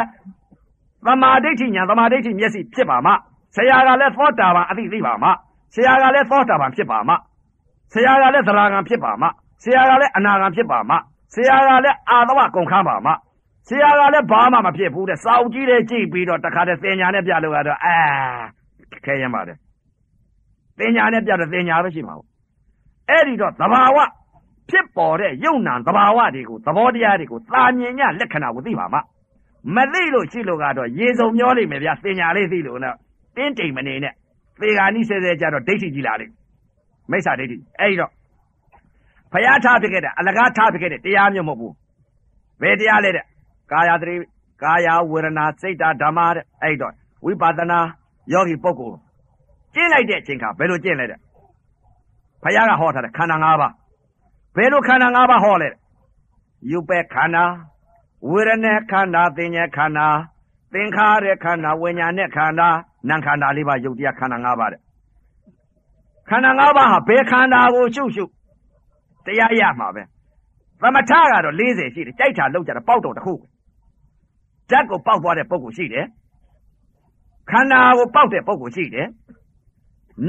[1.06, 3.12] သမာဓိဋ္ဌိညာသမာဓိဋ္ဌိမျက်စိဖြစ်ပါမှ
[3.56, 5.28] ဆရာကလည်းသောတာပန်အသိသိပါမှ
[5.74, 7.14] ဆရာကလည်းသောတာပန်ဖြစ်ပါမှ
[7.94, 9.26] ဆရာကလည်းသရဂံဖြစ်ပါမှ
[9.64, 10.96] ဆရာကလည်းအနာဂံဖြစ်ပါမှ
[11.34, 13.12] ဆရာကလည်းအာသဝကုန်ခန်းပါမှ
[13.68, 17.96] ဆရာကလည်းဘာမှမဖြစ်ဘူးတဲ့စောင့်ကြည့်တယ်ကြည့်ပြီးတော့တခါတည်းသင်ညာနဲ့ပြလို့ရတော့အာ
[19.04, 19.56] ခဲရင်ပါတယ်
[20.78, 22.28] သင်ညာနဲ့ပြတော့သင်ညာပဲရှိမှာပေါ့
[23.10, 23.98] အဲ့ဒီတော့သဘာဝ
[24.70, 28.98] ဖြစ်ပေါ်တဲ့ယုံနာသဘာဝတွေကိုသဘောတရားတွေကိုသာမြင်ညလက္ခဏာကိုသိပါမှ
[29.76, 32.96] မသိလို့ရှိလို့ကတော့ရေစုံမျောလိမ့်မယ်ဗျာသင်ညာလေးသိလို့နော်
[33.36, 34.14] တင်းတိမ်မနေနဲ့
[34.60, 36.32] သေဂာနိစေစေကြတော့ဒိဋ္ဌိကြီးလာလိမ့်
[37.10, 38.10] မိစ္ဆာဒိဋ္ဌိအဲ့ဒီတော့
[39.32, 41.74] ဖျားထားဖြစ်ခဲ့တဲ့အလကားထားဖြစ်ခဲ့တဲ့တရားမျိုးမဟုတ်ဘူး
[42.62, 43.24] ဘယ်တရားလဲတဲ့
[43.72, 44.14] ကာယသတိ
[44.62, 46.92] ကာယဝေဒနာစိတ်ဓာဓမ္မတဲ့အဲ့တော့
[47.24, 47.80] ဝိပဿနာ
[48.32, 48.98] ယောဂီပုဂ္ဂိုလ်
[49.74, 51.18] ကျင့်လိုက်တဲ့အချိန်ခါဘယ်လိုကျင့်လဲတဲ့
[52.42, 53.72] ဖျားကဟောထားတဲ့ခန္ဓာ၅ပါး
[54.56, 55.68] ဘယ်လိုခန္ဓာ၅ပါးဟောလဲ
[56.70, 57.44] ယူပဲခန္ဓာ
[58.30, 60.08] ဝေဒနာခန္ဓာသင်္ညခန္ဓာ
[60.72, 62.68] သင်္ခါရခန္ဓာဝိညာဉ်နဲ့ခန္ဓာ
[63.08, 64.80] နာခန္ဓာလေးပါယုတ်တရားခန္ဓာ၅ပါးတဲ့
[66.28, 68.30] ခန္ဓာ၅ပါးဟာဘယ်ခန္ဓာကိုရှုပ်ရှုပ်
[69.26, 70.02] တရားရမှာပဲ
[70.80, 73.32] သမထကတော့40ရှိတယ်ကြိုက်တာလောက်ကြတာပေါက်တော့တစ်ခု
[74.72, 76.06] ဓာတ်ကိုပေါက်သွားတဲ့ပုံကိုရှိတယ်
[77.50, 79.06] ခန္ဓာကိုပေါက်တဲ့ပုံကိုရှိတယ်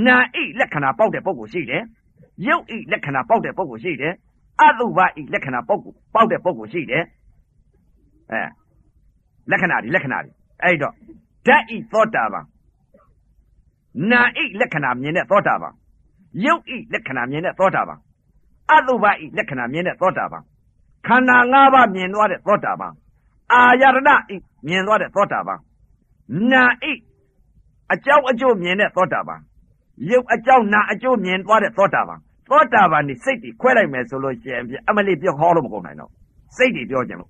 [0.06, 1.84] နာဣလက္ခဏာပေါက်တဲ့ပုံကိုရှိတယ်
[2.48, 4.14] ရုပ်ဣလက္ခဏာပေါက်တဲ့ပုံကိုရှိတယ်
[4.62, 7.04] အတုပဣလက္ခဏာပေါက်ကိုပေါက်တဲ့ပုံကိုရှိတယ်
[8.32, 8.42] အဲ
[9.52, 10.30] လက္ခဏာဒီလက္ခဏာဒီ
[10.64, 10.94] အဲ့တော့
[11.48, 12.46] ဓာတ်ဣသောတာပန်
[14.12, 15.74] နာဣလက္ခဏာမြင်တဲ့သောတာပန်
[16.46, 18.00] ရုပ်ဣလက္ခဏာမြင်တဲ့သောတာပန်
[18.72, 20.44] အတုပဤလက္ခဏာမြင်တဲ့သောတာပန်
[21.08, 22.94] ခန္ဓာ၅ပါးမြင်သွားတဲ့သောတာပန်
[23.54, 24.38] အာယရဏဤ
[24.68, 25.60] မြင်သွားတဲ့သောတာပန်
[26.52, 26.94] နာဤ
[27.94, 29.40] အကြောင်းအကျိုးမြင်တဲ့သောတာပန်
[30.10, 36.12] ရုပ်အကြောင်းနာအကျိုးမြင်သွားတဲ့သောတာပန်သောတာပန်ဒီစိတ်တွေခွဲလိုက်မယ်ဆိုလို့ရှိရင်အမလေးပြောဟောလို့မကုန်နိုင်တော့
[36.58, 37.30] စိတ်တွေပြောကြလို့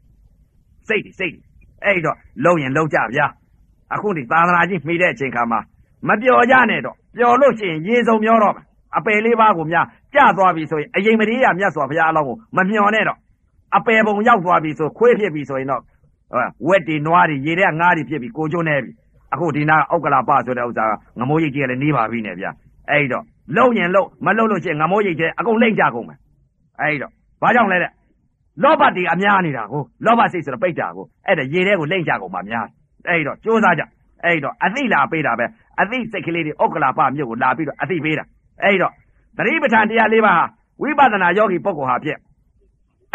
[0.87, 1.41] စိတ်တွေစိတ်တွေ
[1.83, 3.27] အဲ့တော့လုံရင်လုံကြဗျာ
[3.93, 5.59] အခုဒီသာသနာကြီးမှီတဲ့အချိန်ခါမှာ
[6.07, 8.65] မပျော်ကြနဲ့တော့ပျော်လို့ရှိရင်ရေစုံမျောတော့မယ်
[8.97, 13.17] အပယ်လေးပါးကိုများကြသွားပြီဆိုရင်အရင်မရေရမြတ်စွာဘုရားအလောင်းကိုမမျော်နဲ့တော့
[13.77, 15.81] အပယ်ပုံရောက်သွားပြီဆိုခွေးဖြစ်ပြီဆိုရင်တော့
[16.67, 18.91] ဝက်တွေနွားတွေရေထဲငါးတွေဖြစ်ပြီကိုကျိုးနေပြီ
[19.33, 22.45] အခုဒီနာအောက်ကလာပဆိုတဲ့ဥစ္စာကငမိုးရိတ်ကြီးကလည်းနေပါပြီနဲ့ဗျ
[22.89, 23.23] အဲ့တော့
[23.57, 26.19] လုံရင်လုံမလုံလို့ရှိရင်ငမိုးရိတ်တဲ့အကုန်လိမ့်ကြကုန်မယ်
[26.79, 27.11] အဲ့တော့
[27.41, 27.91] ဘာကြောင့်လဲတဲ့
[28.63, 32.65] လောဘတွေအများနေတာကိုလောဘစိတ်ဆိုတော့ပိတ်တာကိုအဲ့ဒါရေထဲကိုလိမ့်ကြကုန်မှာများ
[33.09, 33.83] အဲ့တော့ကြိုးစားကြ
[34.25, 35.45] အဲ့တော့အသိလာပေးတာပဲ
[35.81, 38.25] အသိစိတ်ကလေးတွေဩက္ကလာပမြို့ကိုလာပြီးတော့အသိပေးတာ
[38.63, 38.91] အဲ့တော့
[39.37, 40.45] သတိပဋ္ဌာန်တရား၄ပါးဟာ
[40.81, 42.17] ဝိပဿနာယောဂီပုဂ္ဂိုလ်ဟာဖြစ်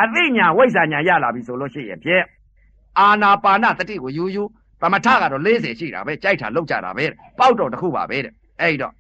[0.03, 2.23] အသိညာဝိဇ္ဇာညာရလာပြီဆိုလို့ရှိရင်ဖြစ်
[2.99, 4.45] အာနာပါနတတိကိုယူယူ
[4.81, 7.05] သမထကတော့40ရှိတာပဲကြိုက်တာလောက်ကြတာပဲ
[7.39, 8.93] ပေါက်တော့တစ်ခုပါပဲတဲ့အဲ့တော့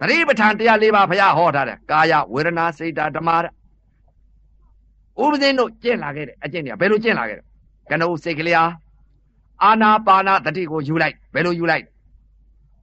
[0.00, 3.52] သတိပဋ္ဌာန်တရား၄ပါးဘုရားဟောထားတယ်ကာယဝေဒနာစိတ်ဓာတ်ဓမ္မတဲ့
[5.22, 7.44] ဥပဇင်းတို့ကျင့်လာခဲ့တဲ့အကျင့်တွေကဘယ်လိုကျင့်လာခဲ့လဲ
[7.90, 8.64] ကနုစိတ်ကလေးဟာ
[9.62, 11.84] အာနာပါနတတိကိုယူလိုက်ဘယ်လိုယူလိုက်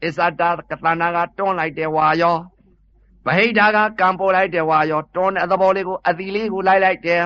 [0.04, 2.36] အစ္ဆတာကတနာကတွန်းလိုက်တယ်ဝါယော
[3.26, 7.22] ဗဟိတာကကံပေါ်လိုက်တယ်ဝါရောတွန်းတဲ့သဘောလေးကိုအသီလေးကိုလိုက်လိုက်တယ်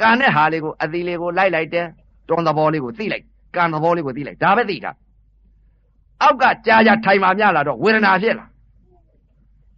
[0.00, 1.86] ကံတဲ့ဟာလေးကိုအသီလေးကိုလိုက်လိုက်တယ်
[2.32, 3.24] တွန်းသဘောလေးကိုသိလိုက်
[3.56, 4.92] ကံသဘောလေးကိုသိလိုက်ဒါပဲသိတာ
[6.22, 8.46] အောက်ကကြာကြာထိုင်မှမြလာတော့ဝေဒနာဖြစ်လာ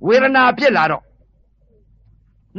[0.07, 1.03] ဝေဒနာဖြစ်လာတော့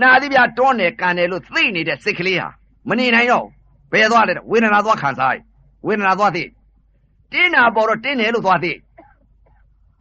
[0.01, 2.49] နာသီးပြတွန်းတယ်ကံတယ်လို့သိနေတဲ့စိတ်ကလေးဟာ
[2.89, 3.45] မနေနိုင်တော့
[3.91, 5.37] ဘယ်သွားလဲဝေဒနာသွားခံစားရ
[5.87, 6.43] ဝေဒနာသွားသိ
[7.31, 8.71] တင်းနာပေါ်တော့တင်းတယ်လို့သွားသိ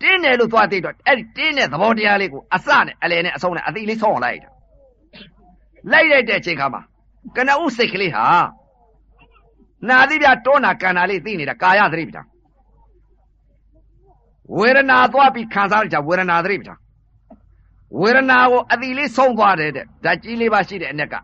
[0.03, 4.51] တင်းတယ်လို့သွားသိတော့အဲ့ဒီတင်းတဲ့သဘောတရားလေးကိုအစနဲ့အလယ်နဲ့အဆုံးနဲ့အသိလေးဆုံးအောင်လိုက်တာ
[5.93, 6.83] လိုက်လိုက်တဲ့အချိန်ခါမှာ
[7.37, 8.25] ကနဦးစိတ်ကလေးဟာ
[9.89, 12.27] နာသီးပြတွန်းတာကန္နာလေးသိနေတာကာယသတိပဋ္ဌာန်
[14.59, 16.79] ဝေဒနာသွားပြီးခံစားရကြဝေဒနာသတိပဋ္ဌာန်
[18.01, 21.15] ဝေဒနာကိုအတိလေးဆုံးသွားတယ်တဲ့ဓာတ်ကြီးလေးပါရှိတဲ့အ ਨੇ က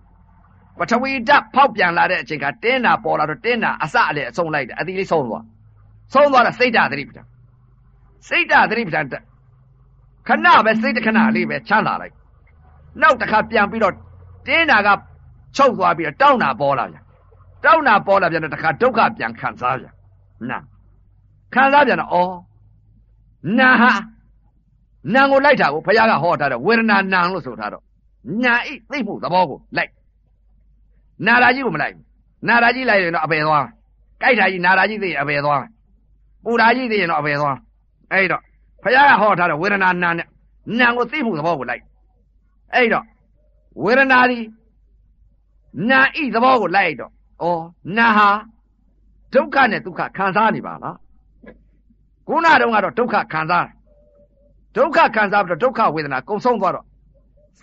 [0.78, 5.44] ပထဝီဓာတ်ဖောက်ပြန်လာတဲ့အချိန်ကတင်းတာပေါ်လာတော့တင်းတာအစအလေအဆုံးလိုက်တယ်အတိလေးဆုံးသွား
[6.14, 7.26] ဆုံးသွားတာစိတ်ဓာတ်သတိပဋ္ဌာန်
[8.28, 9.22] စိတ်ဓာတ်သတိပဋ္ဌာန်တက်
[10.28, 12.14] ခဏပဲစိတ်တစ်ခဏလေးပဲချမ်းသာလိုက်
[13.02, 13.94] နောက်တစ်ခါပြန်ပြီးတော့
[14.46, 14.88] တင်းတာက
[15.56, 17.04] ချုပ်သွားပြီးတော့တောင်းတာပေါ်လာပြန်
[17.64, 19.94] တောင်းတာပေါ်လာပြန်တော့တစ်ခါဒုက္ခပြန်ခံစားပြန်
[20.50, 20.58] နာ
[21.54, 22.32] ခံစားပြန်တော့ဩ
[23.58, 23.92] နာဟာ
[25.14, 27.82] နာကိုလိုက်တာကိုဘုရားကဟောထားတယ်ဝေဒနာနာလို့ဆိုထားတော့
[28.42, 29.90] ညာဣသိမှုသဘောကိုလိုက်
[31.26, 32.04] နာရာကြီးကိုမလိုက်ဘူး
[32.48, 33.66] နာရာကြီးလိုက်ရင်တော့အပယ်သွား
[34.20, 35.62] ကြိုက်တာကြီးနာရာကြီးသိရင်အပယ်သွား
[36.44, 37.56] ပူရာကြီးသိရင်တော့အပယ်သွား
[38.12, 38.42] အဲ့တော့
[38.82, 40.26] ဘုရားကဟောထားတယ်ဝေဒနာနာနဲ့
[40.78, 41.82] နာကိုသိမှုသဘောကိုလိုက်
[42.74, 43.04] အဲ့တော့
[43.84, 44.38] ဝေဒနာဒီ
[45.90, 47.10] နာဣသဘောကိုလိုက်တော့
[47.42, 47.50] ဩ
[47.96, 48.28] နာဟာ
[49.34, 50.96] ဒုက္ခနဲ့ဒုက္ခခံစားနေပါလား
[52.28, 53.74] ခုနတုန်းကတော့ဒုက္ခခံစားတယ်
[54.76, 56.84] ဒုက္ခခံစားပြီးတော့ဒုက္ခဝေဒနာကုံဆုံးသွားတော့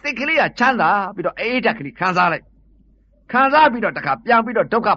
[0.02, 2.46] စိတ်ကလေးကချမ်းသာပြီးတော့အေးဓာတ်ကလေးခံစားလိုက်
[3.32, 4.90] ခံစားပြီးတော့တခါပြန်ပြီးတော့ဒုက္ခ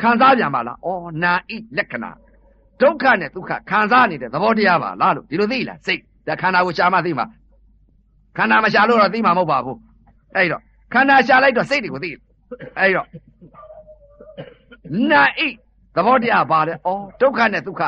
[0.00, 0.88] ခံစားပြန်ပါလားဩ
[1.22, 2.10] နာဣလက္ခဏာ
[2.82, 7.26] ဒုက္ခနဲ့ဒုက္ခခံစားနေတဲ့သဘောတရားပါလားလို့ဒီလိုသိလားစိတ်ဒါခန္ဓာကိုရှာမှသိမှာ
[8.36, 9.78] ခန္ဓာမရှာလို့တော့သိမှာမဟုတ်ပါဘူး
[10.36, 12.10] အဲ့တော့ခန္ဓာရှာလိုက်တော့စိတ်တွေကိုသိ
[12.78, 13.06] အဲ့တော့
[15.10, 15.40] နာဣ
[15.96, 16.76] သဘောတရားပါလေဩ
[17.20, 17.82] ဒုက္ခနဲ့ဒုက္ခ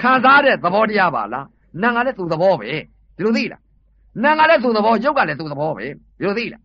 [0.00, 1.46] ခံစားတဲ့သဘောတရားပါလား
[1.82, 2.68] နာငါလည်းသူသဘောပဲ
[3.16, 3.60] ဒီလိုသိလား
[4.22, 5.86] နာငါလည်းသူသဘောရုပ်ကလည်းသူသဘောပဲ
[6.18, 6.62] ဒီလိုသိလား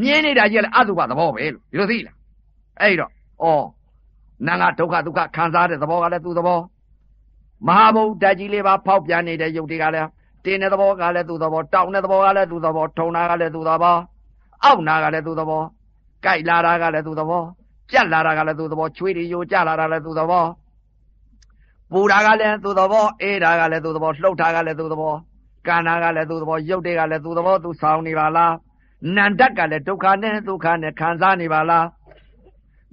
[0.00, 2.16] မြင်နေတာကြီးကလည်းအတုပသဘောပဲလို့ဒီလိုသိလား
[2.80, 3.10] အဲ့တော့
[3.42, 3.46] ဩ
[4.46, 6.58] နာငါဒုက္ခဒုက္ခခံစားတဲ့သဘောကလည်းသူသဘော
[7.68, 10.08] မဟာဘုဒ္ဓကြီးလေးပါဖောက်ပြန်နေတဲ့ယုတ်တွေကလည်း
[10.44, 13.96] တင်းတဲ့သဘောကလည်းသူသဘောတောင်းတဲ့သဘောကလည်းသူသဘောထုံတာကလည်းသူသဘော
[14.64, 15.62] အောက်နာကလည်းသူသဘော
[16.24, 17.42] ကြိုက်လာတာကလည်းသူသဘော
[17.90, 20.44] ကြက်လာတာကလည်းသူသဘောချွေးတွေယိုကြလာတာလည်းသူသဘော
[21.92, 25.14] ပူတာကလည်းသူသဘောအေးတာကလည်းသူသဘောလှုပ်တာကလည်းသူသဘော
[25.66, 28.54] ကန္နာကလည်းသူသဘောရုပ်တွေကလည်းသူသဘောသူဆောင်နေပါလား
[29.16, 31.86] နန္တကလည်းဒုက္ခနဲ့ဒုက္ခနဲ့ခံစားနေပါလား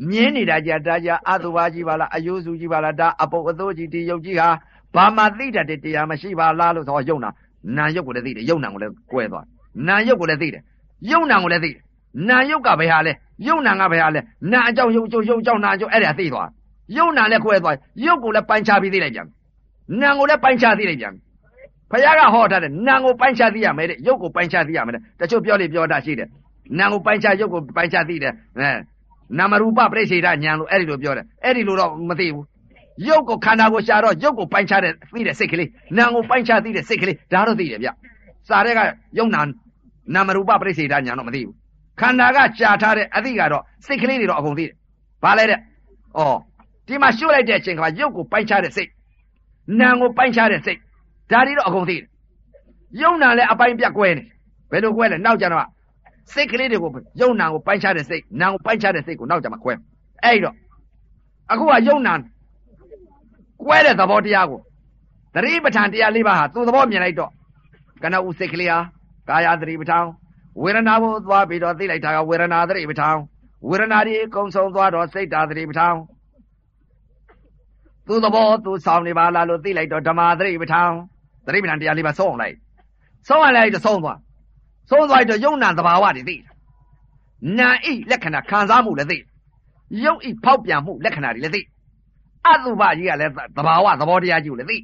[0.09, 4.49] မြင်းနေတာကြတာကြအတုပါကြီးပါလားအယုစုကြီးပါလားဒါအပုပ်အသိုးကြီးဒီယုတ်ကြီးဟာ
[4.95, 7.29] ဘာမှသိတတ်တဲ့တရားမရှိပါလားလို့ဆိုယုံနာ
[7.77, 9.45] နာယုတ်ကိုလည်းသိတယ်ယုံနာကိုလည်းကွဲသွား
[9.87, 10.61] နာယုတ်ကိုလည်းသိတယ်
[11.11, 11.81] ယုံနာကိုလည်းသိတယ်
[12.29, 13.13] နာယုတ်ကဘယ်ဟာလဲ
[13.47, 14.21] ယုံနာကဘယ်ဟာလဲ
[14.51, 16.49] နာအကြောင်းယုတ်ကျုပ်ယုတ်ကြောင့်နာအကြောင်းအဲ့ဒါသိသွား
[16.97, 17.75] ယုံနာလည်းခွဲသွား
[18.05, 19.27] ယုတ်ကိုလည်းပိုင်းခြားပြီးသိလိုက်ပြန်
[20.01, 21.13] နာကိုလည်းပိုင်းခြားသိလိုက်ပြန်
[21.91, 26.27] ဖခင်ကဟောထားတယ်နာကိုပိုင်းခြားသိရမယ်တဲ့ယုတ်ကိုပိုင်းခြားသိရမယ်တဲ့တချို့ပြောလေပြောတာရှိတယ်
[26.79, 28.69] နာကိုပိုင်းခြားယုတ်ကိုပိုင်းခြားသိတယ်အဲ
[29.37, 32.45] နာမရူပပြိစေတညာလို့အဲ့ဒီလိုပြောတယ်အဲ့ဒီလိုတော့မသိဘူး
[33.07, 37.89] ယုတ်ကိုခန္ဓာကိုရှာတော့ယုတ်ကိုပိုင်းခြားတဲ့သိတဲ့စိတ်ကလေးနာကိုပိုင်းခြားသိတဲ့စိတ်ကလေးဒါတော့သိတယ်ဗျ
[38.49, 38.79] စာတဲ့က
[39.17, 39.41] ယုံနာ
[40.13, 41.55] နာမရူပပြိစေတညာတော့မသိဘူး
[41.99, 44.73] ခန္ဓာကရှာထားတဲ့အသိကတော့စိတ်ကလေးတွေတော့အကုန်သိတယ်
[45.23, 45.61] ဘာလဲတဲ့ဩ
[46.87, 48.89] ဒီမှာရှုလိုက်တဲ့အချိန်ကရုပ်ကိုပိုင်းခြားတဲ့စိတ်
[49.79, 50.79] နာကိုပိုင်းခြားတဲ့စိတ်
[51.31, 52.05] ဒါတွေတော့အကုန်သိတယ်
[53.01, 54.23] ယုံနာလည်းအပိုင်းပြတ်ကွဲနေ
[54.71, 55.65] ဘယ်လိုကွဲလဲနောက်ကြတော့
[56.33, 56.91] စိတ်ကလေးတွေကို
[57.21, 59.73] ယုံနာကိုပိုင်းခြားတဲ့စိတ်နာကိုပိုင်းခြားတဲ့စိတ်ကိုနောက်ကြမှာကွဲ
[60.23, 60.55] အဲ့တော့
[61.51, 62.13] အခုကယုံနာ
[63.63, 64.59] ကွဲတဲ့သဘောတရားကို
[65.33, 67.31] သတိပဋ္ဌာန်တရားလေးပါးဟာသူ့သဘောမြင်လိုက်တော့
[68.03, 68.79] ကနဦးစိတ်ကလေးဟာ
[69.29, 70.05] ကာယသတိပဋ္ဌာန်
[70.63, 73.17] ဝေဒနာကိုသွားပြီးတော့သိလိုက်တာကဝေဒနာသတိပဋ္ဌာန်
[73.69, 75.95] ဝေဒနာဒီကုံဆုံးသွားတော့စိတ်တာသတိပဋ္ဌာန်
[78.07, 80.91] သူသဘောသူဆောင်နေပါလားလို့သိလိုက်တော့ဓမ္မသတိပဋ္ဌာန်
[81.45, 82.55] သတိပဋ္ဌာန်တရားလေးပါဆုံးအောင်လိုက်
[83.27, 84.17] ဆုံးအောင်လိုက်တော့ဆုံးသွား
[84.89, 86.43] ဆုံးသွားတော့ယုံနာသဘာဝတွေသိတယ်
[87.59, 89.25] နာဣလက္ခဏာခံစားမှုလည်းသိတယ်
[90.03, 91.61] ယုတ်ဤဖောက်ပြန်မှုလက္ခဏာတွေလည်းသိ
[92.47, 94.77] အတုပကြီးကလည်းသဘာဝသဘောတရားကြီးကိုလည်းသိ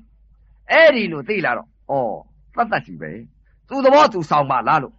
[0.72, 1.68] အဲ့ဒီလိုသိလာတော့
[2.56, 3.12] ဩသတ်တတ်စီပဲ
[3.68, 4.94] သူသဘောသူဆောင်ပါလားလို့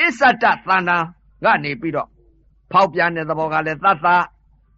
[0.00, 0.98] အစ္ဆတသန္တာ
[1.44, 2.08] ကနေပြီးတော့
[2.72, 4.08] ဖောက်ပြန်တဲ့သဘောကလည်းသတ်သ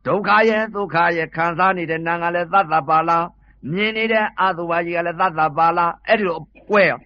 [0.07, 3.27] ဒုက္ခရဲ့ဒုက္ခရဲ့ခံစားနေတဲ့နာကလည်းသတ်သပါလား
[3.73, 6.37] မြင်နေတဲ့အတုပကြီးကလည်းသတ်သပါလားအဲ့ဒီလို
[6.71, 6.99] ကွဲရော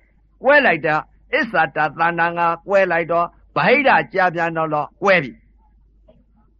[0.42, 0.96] ကွဲလိုက်တာ
[1.34, 5.32] အစ္ဆတသန္တာကကွဲလိုက်တော့ဗဟိတကြာပြန်တော့တော့ကွဲပြီ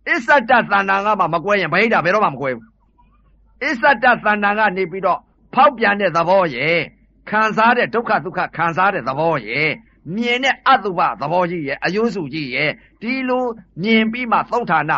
[0.09, 2.67] အစ္ဆတသန္တာကမှမကွဲရင်ဗဟိတဘယ်တော့မှမကွဲဘူး
[3.65, 5.21] အစ္ဆတသန္တာကနေပြီးတော့
[5.55, 6.81] ဖောက်ပြန်တဲ့သဘောရဲ့
[7.31, 9.71] ခံစားတဲ့ဒုက္ခဒုက္ခခံစားတဲ့သဘောရဲ့
[10.17, 12.71] မြင်တဲ့အတုပသဘောကြီးရဲ့အယုစုကြီးရဲ့
[13.01, 13.45] ဒီလို
[13.83, 14.93] မြင်ပြီးမှသုံးဌာန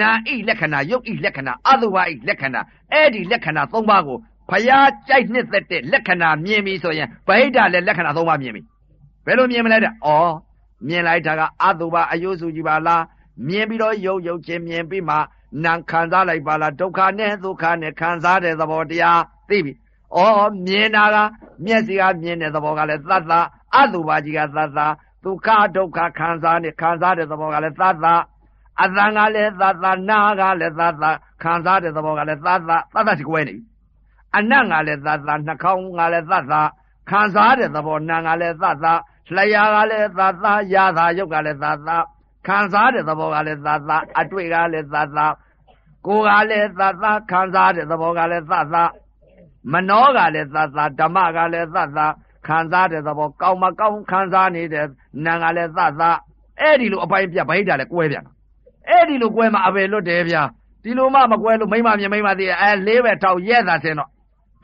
[0.00, 2.60] နာဣလက္ခဏာယုတ်ဣလက္ခဏာအတုပဣလက္ခဏာ
[2.92, 4.18] အဲ့ဒီလက္ခဏာ၃ပါးကို
[4.50, 8.62] ဖယားကြိုက်နှစ်သက်တဲ့လက္ခဏာမြင်ပြီဆိုရင်ဗဟိတလည်းလက္ခဏာ၃ပါးမြင်ပြီ
[9.26, 9.94] ဘယ်လိုမြင်မလဲတဲ့ဩ
[10.88, 13.02] မြင်လိုက်တာကအတုပအယုစုကြီးပါလား
[13.48, 15.16] မြင်ပြီးတော့ယုတ်ယုတ်ချင်းမြင်ပြီးမှ
[15.64, 19.72] နာခံစားလိုက်ပါလားဒုက္ခနဲ့ဒုက္ခနဲ့ခံစားတဲ့သဘောတရားသိပြီ။
[20.16, 21.16] အော်မြင်တာက
[21.64, 23.32] မျက်စိကမြင်တဲ့သဘောကလည်းသတ္တ
[23.74, 24.80] အတုပါကြီးကသတ္တ
[25.24, 28.06] ဒုက္ခဒုက္ခခံစားနေခံစားတဲ့သဘောကလည်းသတ္တ
[28.82, 31.04] အသံကလည်းသတ္တနာကလည်းသတ္တ
[31.42, 33.54] ခံစားတဲ့သဘောကလည်းသတ္တသတ္တရှိကွဲနေ
[34.36, 36.54] အနတ်ကလည်းသတ္တနှာခေါင်းကလည်းသတ္တ
[37.10, 38.86] ခံစားတဲ့သဘောနာကလည်းသတ္တ
[39.34, 41.90] လျှာကလည်းသတ္တရာသာယုတ်ကလည်းသတ္တ
[42.46, 43.90] ခံစားတဲ့သဘောကလည်းသတ္တ
[44.20, 45.18] အတွေ့ကလည်းသတ္တ
[46.06, 48.76] ကိုယ်ကလည်းသတ္တခံစားတဲ့သဘောကလည်းသတ္တ
[49.72, 52.00] မနောကလည်းသတ္တဓမ္မကလည်းသတ္တ
[52.48, 54.86] ခံစားတဲ့သဘောကောင်းမကောင်းခံစားနေတဲ့
[55.24, 56.02] နာကလည်းသတ္တ
[56.60, 58.32] အဲ့ဒီလိုအပိုင်းပြဗိဒ္ဓလည်းကွဲပြန်တာ
[58.90, 60.42] အဲ့ဒီလိုကွဲမှအဘယ်လွတ်တယ်ဗျာ
[60.84, 64.10] ဒီလိုမှမကွဲလို့မိမမြင်မိမသိအဲလေးပဲထောက်ရက်သာဆင်းတော့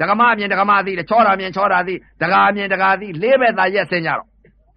[0.01, 4.29] ဒကမမြင်ဒကမသိတယ်ချောတာမြင်ချောတာသိဒကာမြင်ဒကာသိလေးပဲသာရက်ဆင်းကြတော့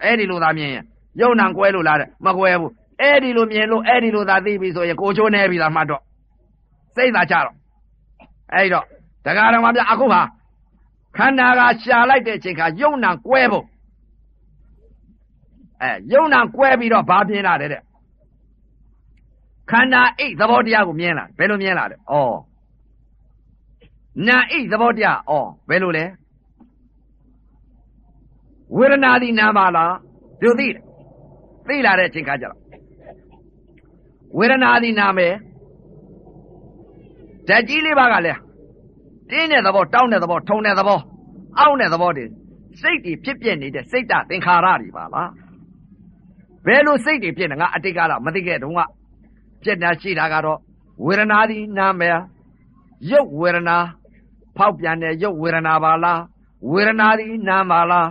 [0.04, 0.84] အဲ့ဒီလိုသာမြင်ရင်
[1.22, 6.02] ယုံနံကွဲလို့လားတဲ့မကွဲဘူးအဲ့ဒီလိုမြင်လို့အဲ့ဒီလိုသာသိပြီဆိုရင်ကိုချိုးနေပြီလားမှတ်တော့
[6.96, 7.56] စိတ်သာကြတော့
[8.54, 8.86] အဲ့တော့
[9.26, 10.22] ဒကာတော်မပြအခုဟာ
[11.18, 13.66] ခန္ဓာကရှာလိုက်တဲ့အချိန်ခါယုံနံကွဲဖို့
[15.82, 17.82] အဲယုံနံကွဲပြီးတော့ဘာပြင်းလာတယ်တဲ့
[19.72, 22.16] ခန္ဓာအိတ်သဘောတရားကိုမြင်လာဘယ်လိုမြင်လာလဲဩ
[24.28, 25.32] နာအိတ်သဘောတရားဩ
[25.70, 26.06] ဘယ်လိုလဲ
[28.78, 29.96] ဝေဒနာဒီနာပါလား
[30.42, 30.82] သူသိတယ်
[31.68, 32.58] သိလာတဲ့အချိန်ခါကျတော့
[34.38, 35.34] ဝေဒနာဒီနာမယ်
[37.48, 38.40] ဓာတ်ကြီးလေးပါကလည်း
[39.30, 41.00] တင်းတဲ့သဘောတောင်းတဲ့သဘောထုံတဲ့သဘော
[41.60, 42.26] အောင့်တဲ့သဘောတွေ
[42.82, 45.30] စိတ်တွေဖြစ်ပြနေတဲ့စိတ်တသင်္ခါရတွေပါလား
[46.66, 48.82] ဘယ်လိုစိတ်တွေဖြစ်နေငါအတိတ်ကတော့မသိခဲ့တုန်းက
[49.64, 50.60] ပြက်တာရှိတာကတော့
[51.06, 52.20] ဝေဒနာဒီနာမယ်
[53.12, 53.78] ရုပ်ဝေဒနာ
[54.58, 56.22] ဖောက်ပြန်တဲ့ရုပ်ဝေဒနာပါလား
[56.72, 58.08] ဝေဒနာဒီနာပါလား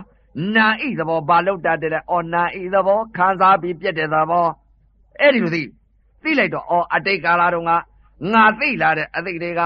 [0.55, 4.47] နာဣသဘောဘာလို့တတ်တယ်အော်နာဣသဘောခံစားပြီးပြက်တဲ့သဘော
[5.19, 5.63] အဲ့ဒီလိုသိ
[6.23, 7.71] သိလိုက်တော့အော်အတိတ်ကာလတုန်းက
[8.33, 9.61] ငါသိလာတဲ့အသိတွေက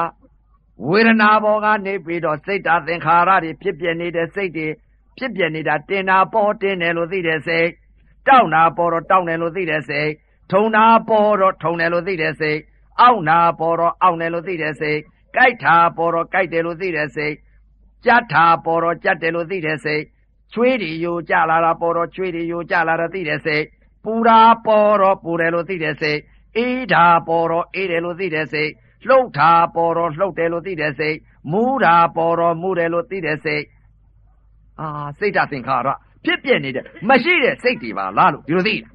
[0.87, 4.67] ဝေဒနာဘောကနေပြီးတော့စိတ်ဓာတ်သင်္ခါရတွေဖြစ်ပြနေတဲ့စိတ်တွေ
[5.17, 7.67] ဖြစ်ပြနေတာတင်တာပေါ်တင်တယ်လို့သိတဲ့စိတ်
[8.27, 10.09] တောက်တာပေါ်တော့တောက်တယ်လို့သိတဲ့စိတ်
[10.51, 12.59] ထုံတာပေါ်တော့ထုံတယ်လို့သိတဲ့စိတ်
[13.01, 14.99] အောင့်တာပေါ်တော့အောင့်တယ်လို့သိတဲ့စိတ်
[15.35, 17.33] ကြိုက်တာပေါ်တော့ကြိုက်တယ်လို့သိတဲ့စိတ်
[18.05, 20.03] ကြက်တာပေါ်တော့ကြက်တယ်လို့သိတဲ့စိတ်
[20.53, 23.63] ချွေးတွေယိုကြလာတာပေါ်တော့ချွေးတွေယိုကြလာတာသိတဲ့စိတ်
[24.03, 26.19] ပူတာပေါ်တော့ပူတယ်လို့သိတဲ့စိတ်
[26.57, 28.71] အေးတာပေါ်တော့အေးတယ်လို့သိတဲ့စိတ်
[29.07, 31.17] လှုပ်တာပေါ်တော့လှုပ်တယ်လို့သိတဲ့စိတ်
[31.51, 33.63] မူးတာပေါ်တော့မူးတယ်လို့သိတဲ့စိတ်
[34.79, 35.87] အာစိတ်ဓာတ်သင်္ခါရ
[36.25, 38.89] ဖြစ်ပြနေတဲ့မရှိတဲ့စိတ်တွေပါလားလို့ဒီလိုသိတာ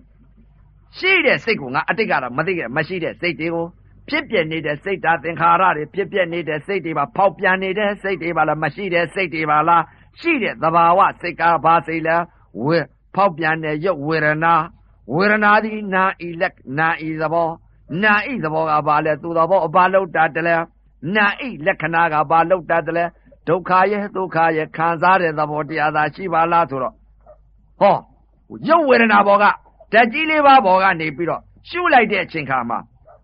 [0.98, 3.66] ရှိတဲ့စိတ်ကိုငါအတိတ်ကတော့မသိခဲ့မရှိတဲ့စိတ်တွေကို
[4.09, 9.82] ဖြစ်ပြနေတဲ့စိတ်ဓာတ်သင်္ခါရတွေဖြစ်ပြနေတဲ့စိတ်တွေပါဖောက်ပြန်နေတဲ့စိတ်တွေပါလားမရှိတဲ့စိတ်တွေပါလား
[10.20, 12.16] ရှိတဲ့သဘာဝစိတ်ကဘာစိတ်လဲ
[12.64, 12.78] ဝေ
[13.14, 14.55] ဖောက်ပြန်တဲ့ရုပ်ဝေဒနာ
[15.14, 17.48] ဝေဒနာသည်နာဤလက်နာဤသဘော
[18.02, 20.55] နာဣသဘောကဘာလဲသူသဘောအဘာလောက်တာတလဲ
[21.15, 23.05] နာဣလက္ခဏာကဘာလောက်တာတလဲ
[23.48, 26.94] ဒုက္ခရဲ့ဒုက္ခရဲ့ခံစားတဲ့သဘောတရားသာရှိပါလားဆိုတော့
[27.81, 27.97] ဟော
[28.69, 29.51] ရုပ်ဝေဒနာဘောကဓာ
[30.01, 32.78] တ်ကြီးလေးပါဘောကနေပြီးတော့ရှုလိုက်တဲ့အချိန်ခါမှာ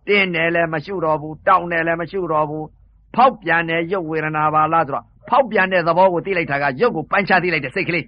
[0.06, 2.66] တင်းတယ်လည်းမရှုတော့ဘူးတောင်းတယ်လည်းမရှုတော့ဘူး
[3.14, 8.04] ဖောက်ပြန်တဲ့ရုပ်ဝေဒနာပါလားဆိုတော့ဖောက်ပြန်တဲ့သဘောကိုသိလိုက်တာကရုပ်ကိုပိုင်းခြားသိလိုက်တဲ့စိတ်ကလေး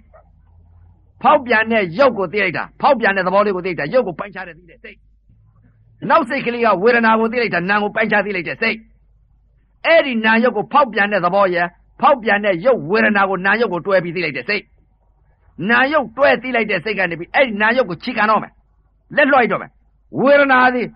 [1.23, 4.97] ဖောက်ပြန်တဲ့ရုပ်ကိုသိလိုက်တာဖောက်ပြန်တဲ့သဘောလေးကိုသိလိုက်တာရုပ်ကိုပိုင်းခြားတဲ့သိတဲ့စိတ်
[6.09, 8.77] နောက်စိတ်ကလေးကဝေဒနာကိုသိလိုက်တာနာကိုပိုင်းခြားသိလိုက်တဲ့စိတ်
[9.85, 11.67] အဲ့ဒီနာရုပ်ကိုဖောက်ပြန်တဲ့သဘောရဲ့
[12.01, 14.63] ဖောက်ပြန်တဲ့ရုပ်ဝေဒနာကိုနာရုပ်ကိုတွဲပြီးသိလိုက်တဲ့စိတ်
[15.69, 18.51] နာယုတ်တွဲသိလိုက်တဲ့စိတ်ကနေပြီးအဲ့ဒီနာယုတ်ကိုချီကန်တော့မယ်
[19.15, 19.71] လက်လွှိုက်တော့မယ်
[20.21, 20.87] ဝေဒနာသည်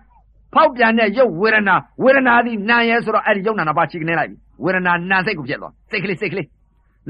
[0.54, 6.48] ဖောက်ပြန်တဲ့ယုတ်ဝေဒနာဝေဒနာသည်နာရဲဆိုတော့အဲ့ဒီယုတ်နာနာပါချီကနေလိုက်ပြီဝေဒနာနာစိတ်ကိုဖြစ်သွားစိတ်ကလေးစိတ်ကလေး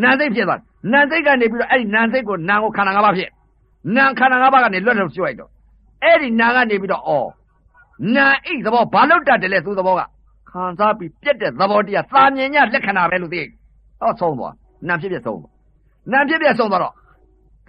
[0.03, 0.61] နာစိတ်ဖြစ်သွား
[0.93, 3.31] နာစိတ်ကနေပြီးတော့အဲ့ဒီနာစိတ်ကိုနာကိုခန္ဓာ၅ပါးဖြစ်
[3.97, 5.51] နာခန္ဓာ၅ပါးကနေလွတ်လို့ကျွတ်လိုက်တော့
[6.05, 7.29] အဲ့ဒီနာကနေပြီးတော့အော်
[8.15, 10.03] နာအိတ်သဘောဘာလို့တတ်တယ်လဲသူသဘောက
[10.51, 13.43] ခံစားပြီးပြက်တဲ့သဘောတရားသာမြင်ညလက္ခဏာပဲလို့သိ
[14.01, 14.55] ဟောဆုံးသွား
[14.89, 15.53] နာဖြစ်ဖြစ်ဆုံးသွား
[16.13, 16.95] နာဖြစ်ဖြစ်ဆုံးသွားတော့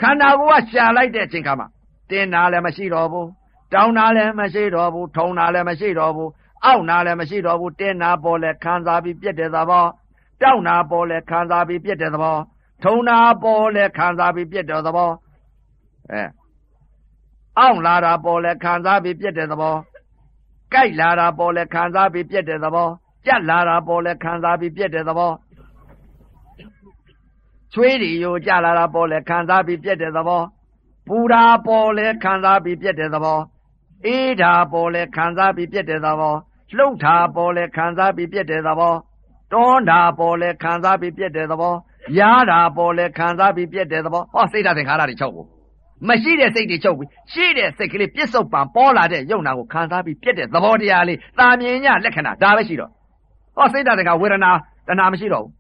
[0.02, 1.68] ခန္ဓာကိုယ်ကရှာလိုက်တဲ့အချိန်ခါမှာ
[2.10, 3.28] တင်းနာလည်းမရှိတော့ဘူး
[3.74, 6.30] တောင်းနာလည်းမရှိတော့ဘူးထုံနာလည်းမရှိတော့ဘူး
[6.66, 9.86] အောက်နာလည်းမရှိတော့ဘူးတင်းနာပေါ်လဲခံစားပြီးပြက်တဲ့သဘော
[10.42, 12.38] တောင်းနာပေါ်လဲခံစားပြီးပြက်တဲ့သဘော
[12.84, 15.12] ထုံနာပေါ်လဲခံစားပြီးပြက်တဲ့သဘော
[16.12, 16.24] အဲ
[17.60, 19.76] အောင့်လာတာပေါ်လဲခံစားပြီးပြက်တဲ့သဘော
[20.74, 22.90] ကြိုက်လာတာပေါ်လဲခံစားပြီးပြက်တဲ့သဘော
[23.26, 25.32] ကြက်လာတာပေါ်လဲခံစားပြီးပြက်တဲ့သဘော
[27.74, 30.42] ချွေးရီယိုကြလာတာပေါ်လဲခံစားပြီးပြက်တဲ့သဘော
[31.08, 33.40] ပူတာပေါ်လဲခံစားပြီးပြက်တဲ့သဘော
[34.06, 36.36] အေးတာပေါ်လဲခံစားပြီးပြက်တဲ့သဘော
[36.78, 38.94] လှုပ်တာပေါ်လဲခံစားပြီးပြက်တဲ့သဘော
[39.52, 41.74] တွန်းတာပေါ်လဲခံစားပြီးပြက်တဲ့သဘော
[42.20, 45.48] ရားတာပေါ်လဲခံစားပြီးပြက်တဲ့သဘောဟောစိတ်ဓာတ်သင်္ခါရတွေချုပ်ဘူး
[46.08, 52.92] မရှိတဲ့စိတ်တွေချုပ်ပြီးရှိတဲ့စိတ်ကလေးပြစ္ဆုတ်ပံပေါ်လာတဲ့ယုံနာကိုခံစားပြီးပြက်တဲ့သဘောတရားလေးတာမြင်ညလက္ခဏာဒါပဲရှိတော့
[53.56, 54.52] ဟောစိတ်ဓာတ်သင်္ခါဝေဒနာ
[54.88, 55.52] တဏှာမရှိတော့ဘူး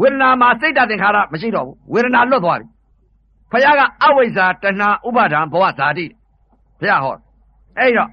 [0.00, 2.66] ဝေဒနာမှာစိတ်ဓာတ်သင်္ခါရမရှိတော့ဘူးဝေဒနာလွတ်သွားပြီ
[3.52, 6.06] ဖခင်ကအဝိဇ္ဇာတဏှာဥပါဒံဘဝဇာတိ
[6.80, 7.14] ဘုရားဟော
[7.78, 8.10] အဲ့တော့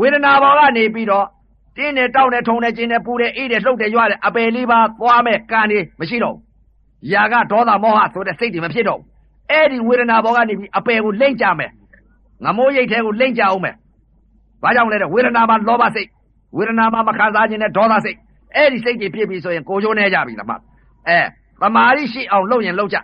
[0.00, 1.26] ဝေဒနာဘောကနေပြီးတော့
[1.76, 6.42] တင်းနဲ့တောက်နဲ့ထုံနဲ့ကျင်းနဲ့ပူနဲ့အေးနဲ့လှုပ်တယ်ရွာတယ်အပယ်လေးပါသွားမဲ့ကံတွေမရှိတော့ဘူး
[7.12, 9.11] ຢာကဒေါသမောဟဆိုတဲ့စိတ်တွေမဖြစ်တော့ဘူး
[9.52, 11.70] အဲ့ဒီဝေဒနာဘောကနေပြီးအပယ်ကိုလိမ့်ကြမယ်
[12.44, 13.74] ငမိုးရိတ်ထဲကိုလိမ့်ကြအောင်မယ်
[14.62, 16.08] ဘာကြောင့်လဲတဲ့ဝေဒနာမှာလောဘစိတ်
[16.56, 18.16] ဝေဒနာမှာမခံစားခြင်းနဲ့ဒေါသစိတ်
[18.56, 20.52] အဲ့ဒီစိတ်တွေဖြစ်ပြီးဆိုရင်ကိုကျိုးနေကြပြီလားမ
[21.08, 21.18] အဲ
[21.60, 22.98] သမာဓိရှိအောင်လုပ်ရင်လုပ်ကြ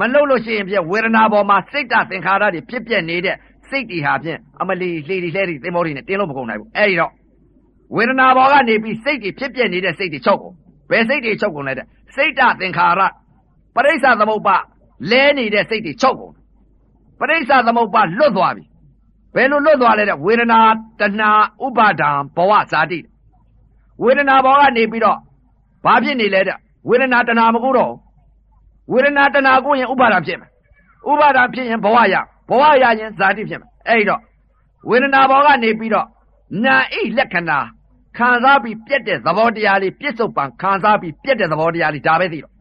[0.00, 3.36] မလုပ်လို့ရှိရင်ပြဝေဒနာပေါ်မှာစိတ်တသင်္ခါရတွေဖြစ်ပြနေတဲ့
[3.70, 7.12] စိတ်တွေဟာဖြင့်အမလီလှေတွေလှဲတွေသင်္ဘောတွေနဲ့တင်းလို့မကုန်နိုင်ဘူးအဲ့ဒီတော့
[7.96, 10.54] ဝေဒနာဘောကနေပြီးစိတ်တွေဖြစ်ပြနေတဲ့စိတ်တွေချုပ်ကုန်
[10.90, 13.00] ဘယ်စိတ်တွေချုပ်ကုန်လဲတဲ့စိတ်တသင်္ခါရ
[13.74, 14.56] ပရိစ္ဆသမုပ္ပါ
[15.10, 16.34] လဲနေတဲ့စိတ်တွေချုပ်ကုန်
[17.18, 18.64] ပရိစ္ဆသမုပ္ပါလွတ်သွားပြီ
[19.34, 20.60] ဘယ်လိုလွတ်သွားလဲတဲ့ဝေဒနာ
[21.00, 21.30] တဏှာ
[21.64, 22.98] ဥပါဒံဘဝဇာတိ
[24.02, 25.18] ဝေဒနာဘောကနေပြီးတော့
[25.84, 26.56] ဘာဖြစ်နေလဲတဲ့
[26.88, 27.92] ဝေဒနာတဏှာမကူတော့
[28.92, 30.50] ဝေဒနာတဏှာကိုရင်ဥပါဒံဖြစ်မယ်
[31.10, 32.14] ဥပါဒံဖြစ်ရင်ဘဝရ
[32.48, 34.20] ဘဝရရင်ဇာတိဖြစ်မယ်အဲ့တော့
[34.88, 36.06] ဝေဒနာဘောကနေပြီးတော့
[36.64, 37.58] နာအိလက္ခဏာ
[38.16, 42.54] ခံစားပြီးပြက်တဲ့သဘောတရားလေးပြစ္ဆုတ်ပံခံစားပြီးပြက်တဲ့သဘောတရားလေးဒါပဲသိတော့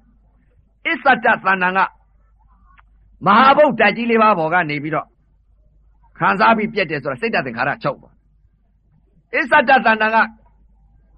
[0.87, 1.79] အစ္ဆတသဏ္ဍာန်က
[3.25, 5.07] မဟာဗုဒ္ဓကြီးလေးပါးဘောကနေပြီးတော့
[6.17, 8.13] ခံစားပြီးပြက်တယ်ဆိုတာစိတ်တသင်္ခါရချုပ်သွား
[9.35, 10.17] အစ္ဆတသဏ္ဍာန်က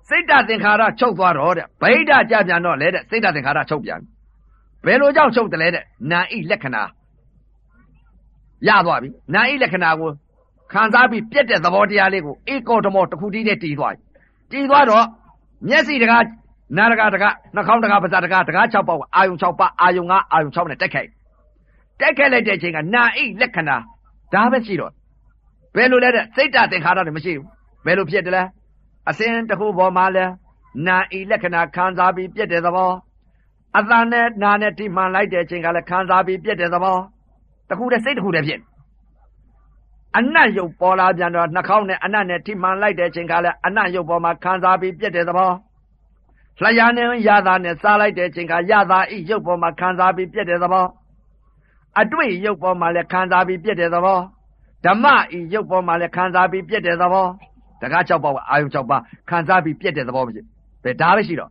[0.10, 4.00] စိတ်တသင်္ခါရချုပ်သွားတော့တဲ့ဗိဓာကြပြန်တော့လေတဲ့စိတ်တသင်္ခါရချုပ်ပြန်
[4.86, 6.84] ဘယ်လိုကြောင့်ချုပ်တယ်လဲတဲ့နာဣလက္ခဏာ
[8.68, 10.10] ရသွားပြီနာဣလက္ခဏာကို
[10.72, 14.02] ခံစားပြီးပြက်တဲ့သဘောတရားလေးကိုဧကောဓမောတစ်ခုတည်းနဲ့တည်သွားပြီ
[14.52, 15.06] တည်သွားတော့
[15.70, 16.24] မျက်စိတကား
[16.78, 21.10] နာတကားတကားနှာခေါင်းတကားပါးစပ်တကားတကား6ပေါက်အာယုံ6ပါအာယုံ9အာယုံ6နဲ့တက်ခိုက်
[22.02, 23.78] တက်ခိုက်လိုက်တဲ့အချိန်ကနာဣလက္ခဏာ
[24.34, 24.92] ဒါပဲရှိတော့
[25.76, 27.48] ဘယ်လိုလဲတဲ့စိတ်တသင်္ခါရတွေမရှိဘူး
[27.86, 28.44] ဘယ်လိုဖြစ်တယ်လဲ
[29.10, 30.26] အစင်းတစ်ခုပေါ်မှာလဲ
[30.88, 32.92] နာဣလက္ခဏာခံစားပြီးပြက်တဲ့သဘော
[33.78, 36.98] အတန်နဲ့နာနဲ့ထိမှန်လိုက်တဲ့အချိန်ကလည်းခံစားပြီးပြက်တဲ့သဘော
[37.70, 38.62] တခုတည်းစိတ်တခုတည်းဖြစ်
[40.18, 45.52] အနတ်ရုပ်ပေါ်လာပြန်တော့နှာခေါင်းနဲ့အနတ်နဲ့ထိမှန်လိုက်တဲ့အချိန်ကလည်းအနတ်ရုပ်ပေါ်မှာခံစားပြီးပြက်တဲ့သဘော
[46.64, 50.86] လျှာနဲ့ရတာနဲ့စားလိုက်တဲ့အချိန်ကရတာဤရုပ်ပေါ်မှာခံစားပြီးပြက်တဲ့သဘော
[52.00, 54.20] အတွေ့ရုပ်ပေါ်မှာလည်းခံစားပြီးပြက်တဲ့သဘော
[54.86, 55.06] ဓမ္မ
[55.38, 57.26] ဤရုပ်ပေါ်မှာလည်းခံစားပြီးပြက်တဲ့သဘော
[57.82, 60.42] တကား၆ပါးအာယုံ၆ပါးခံစားပြီးပြက်တဲ့သဘောမရှိ
[60.84, 61.50] ဘယ်ဒါပဲရှိတော့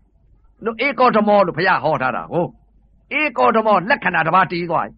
[0.64, 2.48] တို့ဧကောဓမောလို့ဘုရားဟောထားတာဟုတ်
[3.20, 4.94] ဧကောဓမောလက္ခဏာတစ်ပါးတည်သွားပြီ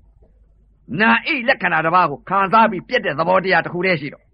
[1.00, 4.24] နာဣလက္ခဏာတစ်ပါးကိုခံစားပြီးပြက်တဲ့သဘောတရားတစ်ခုတည်းရှိတော့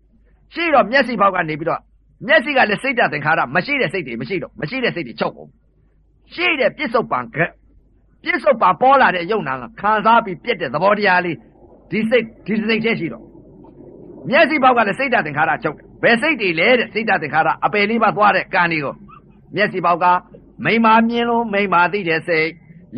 [0.55, 1.81] ရှိတော့မျက်စိဘောက်ကနေပြီးတော့
[2.27, 5.49] မျက်စိကလည်းစိတ်တသင်္ခါရမရှိတဲ့စိတ်တွေမရှိတော့မရှိတဲ့စိတ်တွေချုပ်ကုန်
[6.35, 7.37] ရှိတဲ့ပြစ္ဆုတ်ပံက
[8.23, 11.37] ပြစ္ဆုတ်ပံပေါ်လာတဲ့ယုံနာကခံစားပြီးပြက်တဲ့သဘောတရားလေး
[11.91, 13.25] ဒီစိတ်ဒီစိတ်တည်းရှိတော့
[14.31, 18.95] မျက်စိဘောက်ကလည်းစိတ်တသင်္ခါရချုပ်တယ်ဘယ်စိတ်တွေလဲတဲ့စိတ်တသင်္ခါရအပယ်လေးပါသွားတဲ့ကံတွေကို
[19.57, 20.07] မျက်စိဘောက်က
[20.65, 22.49] မိမာမြင်လို့မိမာသိတဲ့စိတ်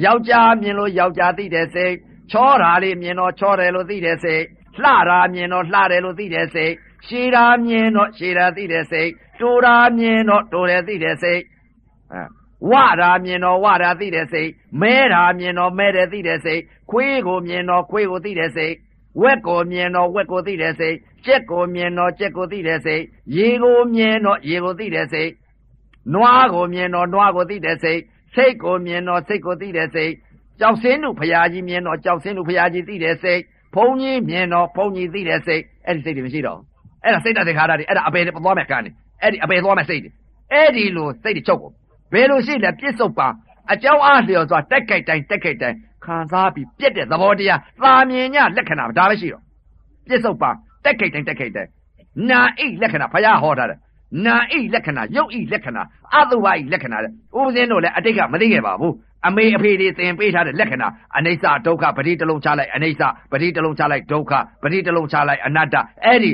[0.05, 1.95] ယောက်ျားမြင်လို့ယောက်ျားသိတဲ့စိတ်
[2.33, 4.43] ချောတာလေးမြင်တော့ချောတယ်လို့သိတဲ့စိတ်
[4.83, 6.73] လှတာမြင်တော့လှတယ်လို့သိတဲ့စိတ်
[7.07, 9.11] ရှည်တာမြင်တော့ရှည်တာသိတဲ့စိတ်
[9.41, 11.41] တိုးတာမြင်တော့တိုးတယ်သိတဲ့စိတ်
[12.13, 14.51] အဲ ဝတာမြင်တော့ဝတာသိတဲ့စိတ်
[14.81, 16.61] မဲတာမြင်တော့မဲတယ်သိတဲ့စိတ်
[16.91, 18.75] ခွေးကိုမြင်တော့ခွေးကိုသိတဲ့စိတ်
[19.23, 20.97] ဝက်ကိုမြင်တော့ဝက်ကိုသိတဲ့စိတ်
[21.27, 23.03] ကြက်ကိုမြင်တော့ကြက်ကိုသိတဲ့စိတ်
[23.37, 25.31] ရေကိုမြင်တော့ရေကိုသိတဲ့စိတ်
[26.15, 28.01] နွားကိုမြင်တော့နွားကိုသိတဲ့စိတ်
[28.35, 30.13] စိတ်ကိုမြင်တော့စိတ်ကိုသိတဲ့စိတ်
[30.61, 33.41] ကြောက်စင်းတို့ဖရာကြီးမြင်တော့ကြောက်စင်းတို့ဖရာကြီးသိတဲ့စိတ်
[33.75, 36.65] ဘုံကြီးမြင်တော့ဘုံကြီးသိတဲ့စိတ်အဲ့ဒီစိတ်တွေမရှိတော့ဘူး
[37.05, 38.91] အဲ့ဒါစိတ်တသင်္ခါရတွေအဲ့ဒါအပေသွားမဲ့ကံတွေ
[39.23, 40.11] အဲ့ဒီအပေသွားမဲ့စိတ်တွေ
[40.53, 41.75] အဲ့ဒီလိုစိတ်တွေချုပ်ကုန်
[42.13, 43.29] ဘယ်လိုရှိလဲပြစ္ဆုတ်ပါ
[43.73, 49.43] အကြောင်းအားလျော်စွာတက်ကြိုက်တိုင်းတက်ကြိုက်တိုင်းခံစားပြီးပြက်တဲ့သဘောတရားသာမြင်ညလက္ခဏာဒါပဲရှိတော့
[50.09, 50.51] ပြစ္ဆုတ်ပါ
[50.85, 51.71] တက်ကြိုက်တိုင်းတက်ကြိုက်တိုင်း
[52.31, 53.79] နာအိတ်လက္ခဏာဖရာဟောထားတယ်
[54.27, 55.83] နာအိတ်လက္ခဏာရုပ်အိတ်လက္ခဏာ
[56.15, 57.13] အတုဝအိတ်လက္ခဏာတဲ့ဥ
[57.47, 58.95] ပဇင်းတို့လည်းအတိတ်ကမသိခဲ့ပါဘူး
[59.27, 64.33] အမေအဖေတွေသင်ပေးထားတဲ့လက္ခဏာအနိစ္စဒုက္ခပရိတလုံးချလိုက်အနိစ္စပရိတလုံးချလိုက်ဒုက္ခ
[64.63, 66.33] ပရိတလုံးချလိုက်အနတ္တအဲ့ဒီ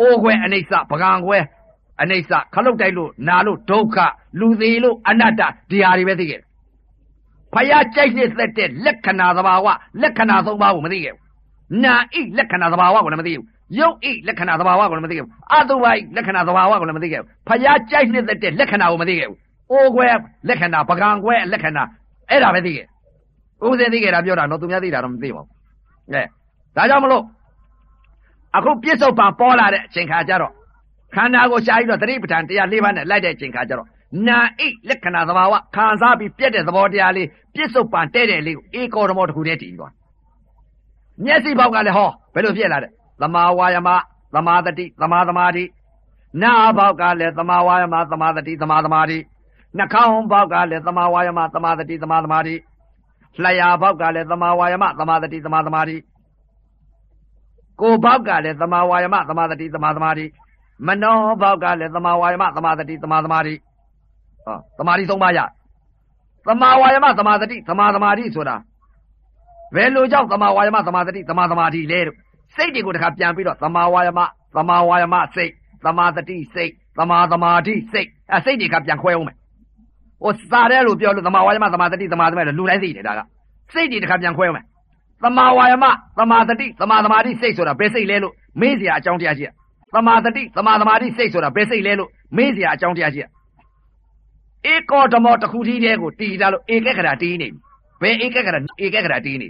[0.00, 1.38] အိုးခွဲအနိစ္စပကံခွဲ
[2.02, 3.96] အနိစ္စခလုတ်တိုက်လို့နာလို့ဒုက္ခ
[4.40, 6.48] လူသေးလို့အနတ္တဒီဟာတွေပဲသိခဲ့တယ်
[7.54, 9.66] ဖယားကြိုက်နှစ်သက်တဲ့လက္ခဏာသဘာဝ
[10.02, 11.22] လက္ခဏာသုံးပါးကိုမသိခဲ့ဘူး
[11.84, 13.46] နာဣလက္ခဏာသဘာဝကိုလည်းမသိဘူး
[13.78, 19.38] ရုပ်ဣလက္ခဏာသဘာဝကိုလည်းမသိခဲ့ဘူးအတုဝိလက္ခဏာသဘာဝကိုလည်းမသိခဲ့ဘူးဖယားကြိုက်နှစ်သက်တဲ့လက္ခဏာကိုမသိခဲ့ဘူး
[19.70, 20.08] အိုးခွဲ
[20.48, 21.82] လက္ခဏာပကံခွဲလက္ခဏာ
[22.30, 22.86] အဲ့ဒါပဲသိခဲ့
[23.64, 25.50] ဥပဇင်းသိခဲ့တာပြောတာတော့သူများသိတာတော့မသိပါဘူး
[26.10, 26.22] အဲ
[26.76, 27.22] ဒါကြောင့်မလို့
[28.56, 30.52] အခုပြစ္ဆုတ်ပံပေါ်လာတဲ့အချိန်ခါကျတော့
[31.14, 33.88] ခန္ဓာကိုရှားပြီးတော့သတိပဋ္ဌာန်တရား၄ပါးနဲ့လိုက်တဲ့အချိန်ခါကျတော့
[34.28, 39.92] နာဣလက္ခဏာသဘာဝခံစားပြီးပြက်တဲ့သဘောတရားလေးပြစ္ဆုတ်ပံတဲ့တဲ့လေးကိုဧကောဓမောတစ်ခုတည်းတည်သွား
[41.24, 42.90] မျက်စိဘောက်ကလည်းဟောဘယ်လိုဖြစ်လာတဲ့
[43.22, 43.88] သမာဝါယမ
[44.34, 45.64] သမာတတိသမာသမာဓိ
[46.42, 49.18] နာဘောက်ကလည်းသမာဝါယမသမာတတိသမာသမာဓိ
[49.76, 52.54] နှာခေါင်းဘောက်ကလည်းသမာဝါယမသမာတတိသမာသမာဓိ
[53.42, 55.96] လျှာဘောက်ကလည်းသမာဝါယမသမာတတိသမာသမာဓိ
[57.80, 60.24] ကိုယ်ဘောက်ကလည်းသမာဝါယမသမာတတိသမာသမာဓိ
[60.86, 63.54] မနောဘောက်ကလည်းသမာဝါယမသမာတတိသမာသမာဓိ
[64.44, 65.40] ဟောသမာဓိသုံးပါးရ
[66.48, 68.56] သမာဝါယမသမာတတိသမာသမာဓိဆိုတာ
[69.74, 72.16] ဘယ်လိုကြောင့်သမာဝါယမသမာတတိသမာသမာဓိလဲတို့
[72.56, 74.20] စိတ်တွေကိုတခါပြန်ပြီးတော့သမာဝါယမ
[74.56, 75.52] သမာဝါယမစိတ်
[75.84, 79.36] သမာတတိစိတ်သမာသမာဓိစိတ်အဲစိတ်တွေကပြန်ခွဲအောင်မယ်
[80.22, 83.20] ဟိုစားတယ်လို့ပြောလို့သမာဝါယမသမာတတိသမာသမာဓိလူတိုင်းသိတယ်ဒါက
[83.74, 84.64] စိတ်တွေတခါပြန်ခွဲအောင်မယ်
[85.24, 85.84] သမာဝါယမ
[86.18, 89.48] သမာတတိသမာသမာဓိစိတ်ဆိုတာဘယ်စိတ်လဲလို့မေးစရာအကြောင်းတရားရှိရ
[89.94, 93.26] သမာတတိသမာသမာဓိစိတ်ဆိုတာဘယ်စိတ်လဲလို့မေးစရာအကြောင်းတရားရှိရ
[94.72, 97.58] ဧကောဓမောတစ်ခုတည်းတည်းကိုတီးတာလို့ဧကက္ခရာတီးနေပြီ
[98.02, 99.48] ဘယ်ဧကက္ခရာဧကက္ခရာတီးနေ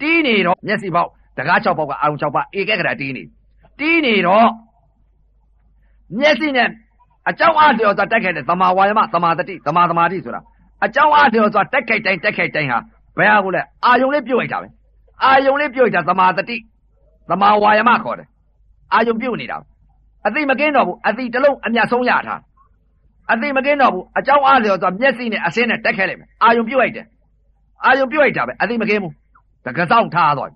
[0.00, 3.22] တီးနေတော့မျက်စိပေါက်တကား6ပေါက်ကအာရုံ6ပါဧကက္ခရာတီးနေ
[3.78, 4.48] တီးနေတော့
[6.18, 6.68] မျက်စိနဲ့
[7.28, 10.40] အကြောင်းအားလျော်စွာတက်ခဲ့တဲ့သမာဝါယမသမာတတိသမာသမာဓိဆိုတာ
[10.84, 12.78] အကြောင်းအားလျော်စွာတက်ခိုက်တိုင်းတက်ခိုက်တိုင်းဟာ
[13.18, 14.68] ဘယ်ဟာကိုလဲအာယုံလေးပြုတ်လိုက်တာပဲ
[15.24, 16.56] အာယုံလေးပြုတ်လိုက်တာသမာတတိ
[17.30, 18.28] သမာဝါယမခေါ်တယ်
[18.94, 19.58] အာယုံပြုတ်နေတာ
[20.26, 22.40] အသိမကင်းတော့ဘူးအသိတစ်လုံးအမျက်ဆုံးရထား
[23.32, 27.06] အသိမကင်းတော့ဘူးအကြောင်းအားလျော်စွာမျက်စိနဲ့အစင်းနဲ့တက်ခဲ့လိုက်မယ်အာယုံပြုတ်လိုက်တယ်
[27.84, 29.12] အာယုံပြုတ်လိုက်တာပဲအသိမကင်းဘူး
[29.66, 30.50] တကစောင်းထားသွား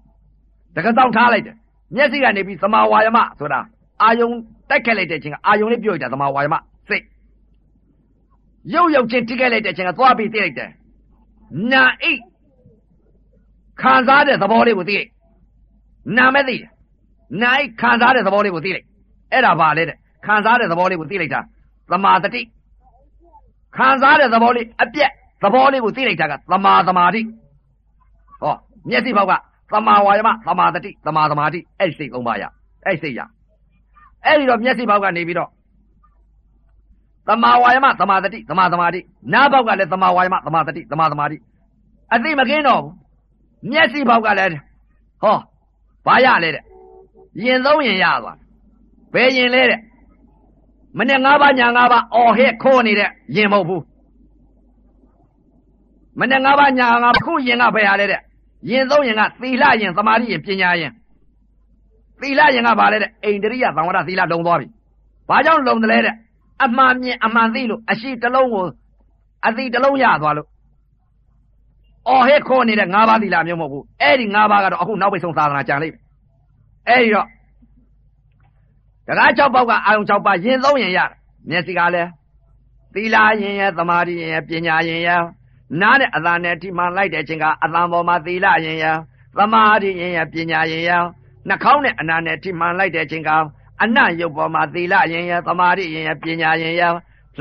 [0.76, 1.56] တကစောင်းထားလိုက်တယ်
[1.96, 3.60] မျက်စိကနေပြီးသမာဝါယမဆိုတာ
[4.02, 4.28] အာယုံ
[4.70, 6.54] တက်ခဲ့လိုက်တဲ့ချင်းကအာယုံလေးပြုတ်လိုက်တာသမာဝါယမ
[6.88, 7.04] စိတ်
[8.74, 10.70] ရုပ်ရုပ်ချင်းတိခဲ့လိုက်တဲ့ချင်းကသွားပြီးသိလိုက်တယ်
[11.72, 12.20] နာအိတ်
[13.80, 15.10] ခံစားတဲ့သဘောလေးကိုသိလိုက်
[16.16, 16.70] နာမဲ့သိတယ်
[17.40, 18.86] နာအိတ်ခံစားတဲ့သဘောလေးကိုသိလိုက်
[19.32, 19.96] အဲ့ဒါပါလေတဲ့
[20.26, 21.40] ခံစားတဲ့သဘောလေးကိုသိလိုက်တာ
[21.92, 22.42] သမာတတိ
[23.76, 25.10] ခံစားတဲ့သဘောလေးအပြက်
[25.42, 27.20] သဘောလေးကိုသိလိုက်တာကသမာသမာဓိ
[28.42, 28.54] ဟော
[28.88, 29.32] မျက်စိဘောက်က
[29.72, 32.44] သမာဝါယမသမာတတိသမာသမာဓိအဲ့ဒီစိတ်သုံးပါးရ
[32.86, 33.20] အဲ့ဒီစိတ်ရ
[34.24, 35.50] အဲ့ဒီတော့မျက်စိဘောက်ကနေပြီးတော့
[37.28, 39.00] သမာဝါယမသမာတတိသမာသမာဓိ
[39.32, 41.36] နားဘောက်ကလည်းသမာဝါယမသမာတတိသမာသမာဓိ
[42.14, 42.94] အသိမကင်းတော့ဘူး
[43.70, 44.60] မျက်စိဘောက်ကလည်း
[45.22, 45.36] ဟော
[46.06, 46.64] ဘာရလဲတဲ့
[47.44, 48.36] ရင်သုံးရင်ရသွား
[49.14, 49.80] ဘယ်ရင်လဲတဲ့
[50.98, 53.82] မနဲ့၅ပါးညာ၅ပါးအော်ဟဲ့ခိုးနေတဲ့ရင်မဟုတ်ဘူး
[56.20, 58.20] မနဲ့၅ပါးညာ၅ပါးခုရင်ကဘယ်ဟာလဲတဲ့
[58.70, 60.92] ရင်သုံးရင်ကသီလရင်သမာဓိရင်ပညာရင်
[62.20, 64.66] သီလရင်ကဘာလဲတဲ့အိန္ဒြိယသံဝရသီလလုံသွားပြီ
[65.28, 66.14] ဘာကြောင့်လုံတယ်လဲတဲ့
[66.64, 68.64] အမှန်မြင်အမှန်သိလို့အရှိတလုံးကို
[69.46, 70.48] အသိတလုံးရသွားလို့
[72.08, 76.02] အော်ဟဲ့ခိုးနေတဲ့၅ပါးသီလမျိုးမဟုတ်ဘူးအဲ့ဒီ၅ပါးကတော့အခုနောက်ပိတ်ဆုံးသာသနာကြံလိမ့်မယ်
[76.88, 77.26] အဲ့ဒီတော့
[79.08, 81.00] တကား၆ပေါက်ကအာယုံ၆ပါးရင်သုံးရင်ရ
[81.48, 82.10] မျက်စိကလည်း
[82.94, 85.22] သီလရင်ရဲ့သမာဓိရင်ရဲ့ပညာရင်ရဲ့
[85.80, 88.96] နားနဲ့အသာနဲ့ထိမှန်လိုက်တဲ့အချိန်ကအသံပေါ်မှာသီလရင်ရဲ့
[89.38, 91.02] သမာဓိရင်ရဲ့ပညာရင်ရဲ့
[91.48, 93.30] နှာခေါင်းနဲ့အနာနဲ့ထိမှန်လိုက်တဲ့အချိန်က
[93.82, 96.92] အနံ့ရုပ်ပေါ်မှာသီလရင်ရဲ့သမာဓိရင်ရဲ့ပညာရင်ရဲ့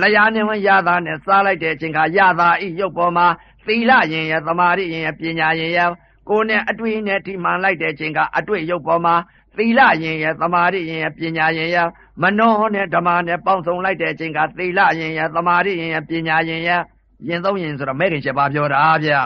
[0.01, 3.27] လျာနေဝင်ရတာနဲ့စားလိုက်တဲ့အချိန်ကရတာဤရုပ်ပေါ်မှာ
[3.67, 5.89] သီလရင်ရဲ့သမာဓိရင်ရဲ့ပညာရင်ရဲ့
[6.29, 9.15] ကိုယ်နဲ့အတွေ့နဲ့ထိမှန်လိုက်တဲ့အချိန်ကအတွေ့ရုပ်ပေါ်မှာ
[9.57, 11.87] သီလရင်ရဲ့သမာဓိရင်ရဲ့ပညာရင်ရဲ့
[12.21, 16.81] မနောနဲ့ဓမ္မနဲ့ပေါင်းစုံလိုက်တဲ့အချိန်ကသီလရင်ရဲ့သမာဓိရင်ရဲ့ပညာရင်ရဲ့
[17.27, 19.19] ရင်သုံးရင်ဆိုတော့မဲခင်ချက်ပါပြောတာဗျာ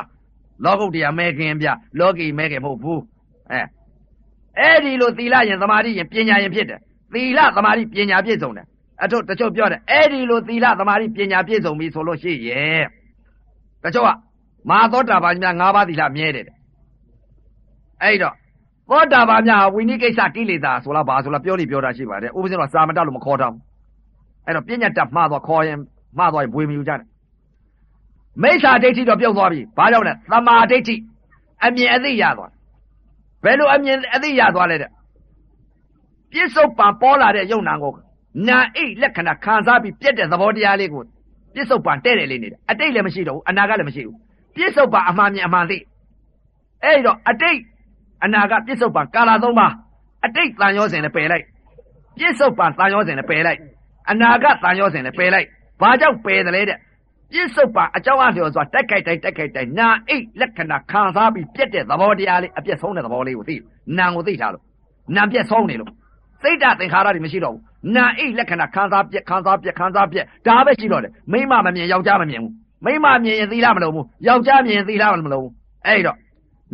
[0.64, 1.68] လောကုတ္တရာမဲခင်ဗျ
[2.00, 3.02] လောကီမဲခင်မဟုတ်ဘူး
[3.52, 3.62] အဲ
[4.60, 6.80] အဲ့ဒီလိုသီလရင်သမာဓိရင်ပညာရင်ဖြစ်တယ်
[7.14, 8.66] သီလသမာဓိပညာပြည့်စုံတယ်
[9.04, 12.86] အထုတချို့ပြောတယ်အဲ့ဒီလိုသီလသမာဓိပညာပြည့်စုံပြီဆိုလို့ရှိရဲ့
[13.84, 14.10] တချို့က
[14.70, 16.56] မဟာသောတာပန်များ၅ပါးသီလမြဲတယ်တဲ့
[18.04, 18.36] အဲ့တော့
[18.90, 23.62] သောတာပန်များဟာဝိနည်းကိစ္စကိလေသာဆိုလားဘာဆိုလားပြောနေပြောတာရှိပါတယ်ဥပဇင်းတော့စာမတတ်လို့မခေါ်တော့ဘူး
[24.46, 25.78] အဲ့တော့ပြဉ္ညာတမှားသွားခေါ်ရင်
[26.18, 27.08] မှားသွားရင်ဘွေမယူကြနဲ့
[28.42, 30.96] မိစ္ဆာဒိဋ္ဌိတော့ပြုတ်သွားပြီဘာကြောင့်လဲသမာဓိဋ္ဌိ
[31.66, 32.52] အမြင်အသိရသွား
[33.44, 34.90] ဘယ်လိုအမြင်အသိရသွားလဲတဲ့
[36.32, 37.94] ပြစ္ဆုတ်ပံပေါ်လာတဲ့ယုံနာကို
[38.48, 41.04] နာအိတ်လက္ခဏာခံစားပြီးပြက်တဲ့သဘောတရားလေးကို
[41.56, 44.18] ပြစ္ဆုတ်ပံတဲ့တယ်လေးနေတယ်အတိတ်လည်းမရှိတော့ဘူးအနာကလည်းမရှိဘူး
[44.56, 45.78] ပြစ္ဆုတ်ပံအမှန်မြင်အမှန်သိ
[46.84, 47.60] အဲ့တော့အတိတ်
[48.24, 49.68] အနာကပြစ္ဆုတ်ပံကာလာသုံးပါ
[50.26, 51.46] အတိတ်တန်ရောစဉ်လည်းပယ်လိုက်
[52.18, 53.60] ပြစ္ဆုတ်ပံတန်ရောစဉ်လည်းပယ်လိုက်
[54.12, 55.48] အနာကတန်ရောစဉ်လည်းပယ်လိုက်
[55.82, 56.78] ဘာကြောင့်ပယ်တယ်လဲတဲ့
[57.34, 63.56] ပြစ္ဆုတ်ပံအကြောင်းအလျော်စွာတက်ခိုက်တိုင်းတက်ခိုက်တိုင်းနာအိတ်လက္ခဏာခံစားပြီးပြက်တဲ့သဘောတရားလေးအပြက်ဆုံးတဲ့သဘောလေးကိုသိ
[63.98, 64.64] နာကိုသိထားလို့
[65.16, 65.92] နာပြက်ဆုံးနေလို့
[66.42, 67.62] စိတ်ဓာတ်သင်္ခါရတွေမရှိတော့ဘူး
[67.96, 72.54] နာအိတ်လက္ခဏာခံစားပြက်ခံစားပြက်ခံစားပြက်ဒါပဲရှိတော့တယ်မိမမမြင်ယောက်ျားမမြင်ဘူး
[72.86, 75.52] မိမမြင်ရင်သီလမလုံးဘူးယောက်ျားမြင်ရင်သီလမလုံးဘူး
[75.86, 76.18] အဲ့တော့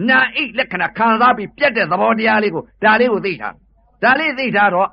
[0.09, 3.53] နာအိတ်လက္ခဏာခံစားပြီးပြက်တဲ့သဘောတရားလေးကိုဒါလေးကိုသိထား
[4.03, 4.87] ဒါလေးသိထားတော့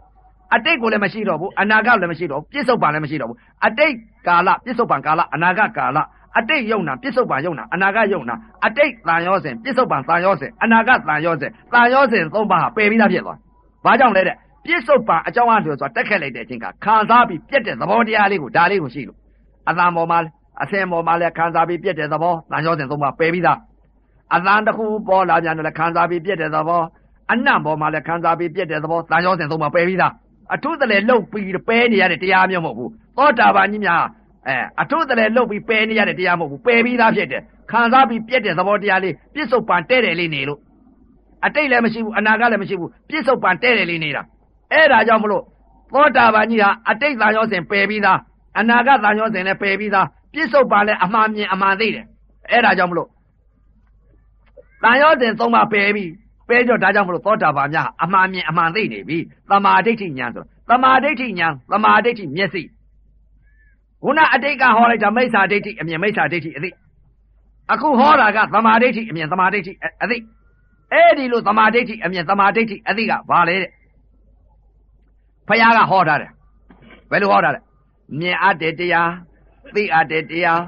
[0.55, 3.95] အတိတ်ကိုလည်းမရှိတော့ဘူးအနာဂတ်လည်းမရှိတော့ဘူးပြစ္ဆုတ်ပံလည်းမရှိတော့ဘူးအတိတ်
[4.27, 5.99] ကာလပြစ္ဆုတ်ပံကာလအနာဂတ်ကာလ
[6.39, 8.35] အတိတ်ယုံနာပြစ္ဆုတ်ပံယုံနာအနာဂတ်ယုံနာ
[8.67, 13.39] အတိတ်တန်ရောစဉ်ပြစ္ဆုတ်ပံတန်ရောစဉ်အနာဂတ်တန်ရောစဉ်တန်ရောစဉ်သုံးပါးဟာပယ်ပြီးသားဖြစ်သွား
[13.85, 14.37] ဘာကြောင့်လဲတဲ့
[14.67, 19.19] ပြစ္ဆုတ်ပံအကြောင်းအလျော်ဆိုတာတက်ခက်လိုက်တဲ့အချိန်ကခံစားပြီးပြက်တဲ့သဘောတရားလေးကိုဒါလေးကိုရှိလို့
[19.69, 20.19] အတန်ပေါ်မှာ
[20.63, 23.59] အစင်ပေါ်မှာလည်းခံစားပြီးပြက်တဲ့သဘောတန်ရောစဉ်သုံးပါးပယ်ပြီးသား
[24.35, 26.83] အတန်တစ်ခုပေါ်လာပြန်တယ်ခံစားပြီးပြက်တဲ့သဘော
[27.33, 30.13] အနံ့ပေါ်မှာလည်းခံစားပြီးပြက်တဲ့သဘောတန်ရောစဉ်သုံးပါးပယ်ပြီးသား
[30.55, 34.05] အထုတလည်းလှုပ်ပြီးပဲနေရတဲ့တရားမျိုးမဟုတ်ဘူးသောတာပန်ကြီးများ
[34.47, 40.61] အဲအထုတလည်းလှုပ်ပြီးပဲနေရတဲ့တရားမဟုတ်ဘူးပယ်ပြီးသားဖြစ်တယ်ခံစားပြီးပြက်တဲ့သဘောတရားလေးပြစ္ဆုတ်ပံတဲ့တယ်လေးနေလို့
[41.47, 44.23] အတိတ်လည်းမရှိဘူးအနာဂတ်လည်းမရှိဘူးပြစ္ဆုတ်ပံတဲ့တယ်လေးနေတာ
[44.73, 45.45] အဲ့ဒါကြောင့်မလို့
[45.93, 48.19] သောတာပန်ကြီးဟာအတိတ်သာရောစဉ်ပယ်ပြီးသား
[48.59, 52.05] အနာဂတ်သာရောစဉ်လည်းပယ်ပြီးသားပြစ္ဆုတ်ပံလည်းအမှန်မြင်အမှန်သိတယ်
[52.51, 53.09] အဲ့ဒါကြောင့်မလို့
[54.83, 56.11] တန်ရောစဉ်သုံးပါပယ်ပြီး
[56.49, 59.19] ပဲကြောဒါကြောင့်မလို့သောတာပန်များအမှန်မြင်အမှန်သိနေပြီ
[59.51, 62.63] သမာဓိဋ္ဌိဉာဏ်ဆိုသမာဓိဋ္ဌိဉာဏ်သမာဓိဋ္ဌိမျက်စိ
[64.03, 66.71] ခုနအတိတ်ကဟောလိုက်တာမိစ္ဆာဒိဋ္ဌိအမြင်မိစ္ဆာဒိဋ္ဌိအသိ
[67.73, 70.17] အခုဟောတာကသမာဓိဋ္ဌိအမြင်သမာဓိဋ္ဌိအသိ
[70.93, 73.71] အဲ့ဒီလိုသမာဓိဋ္ဌိအမြင်သမာဓိဋ္ဌိအသိကဘာလဲတဲ့
[75.49, 76.31] ဖယားကဟောထားတယ်
[77.11, 77.61] ဘယ်လိုဟောထားလဲ
[78.21, 79.11] မြင်အပ်တဲ့တရား
[79.75, 80.63] သိအပ်တဲ့တရား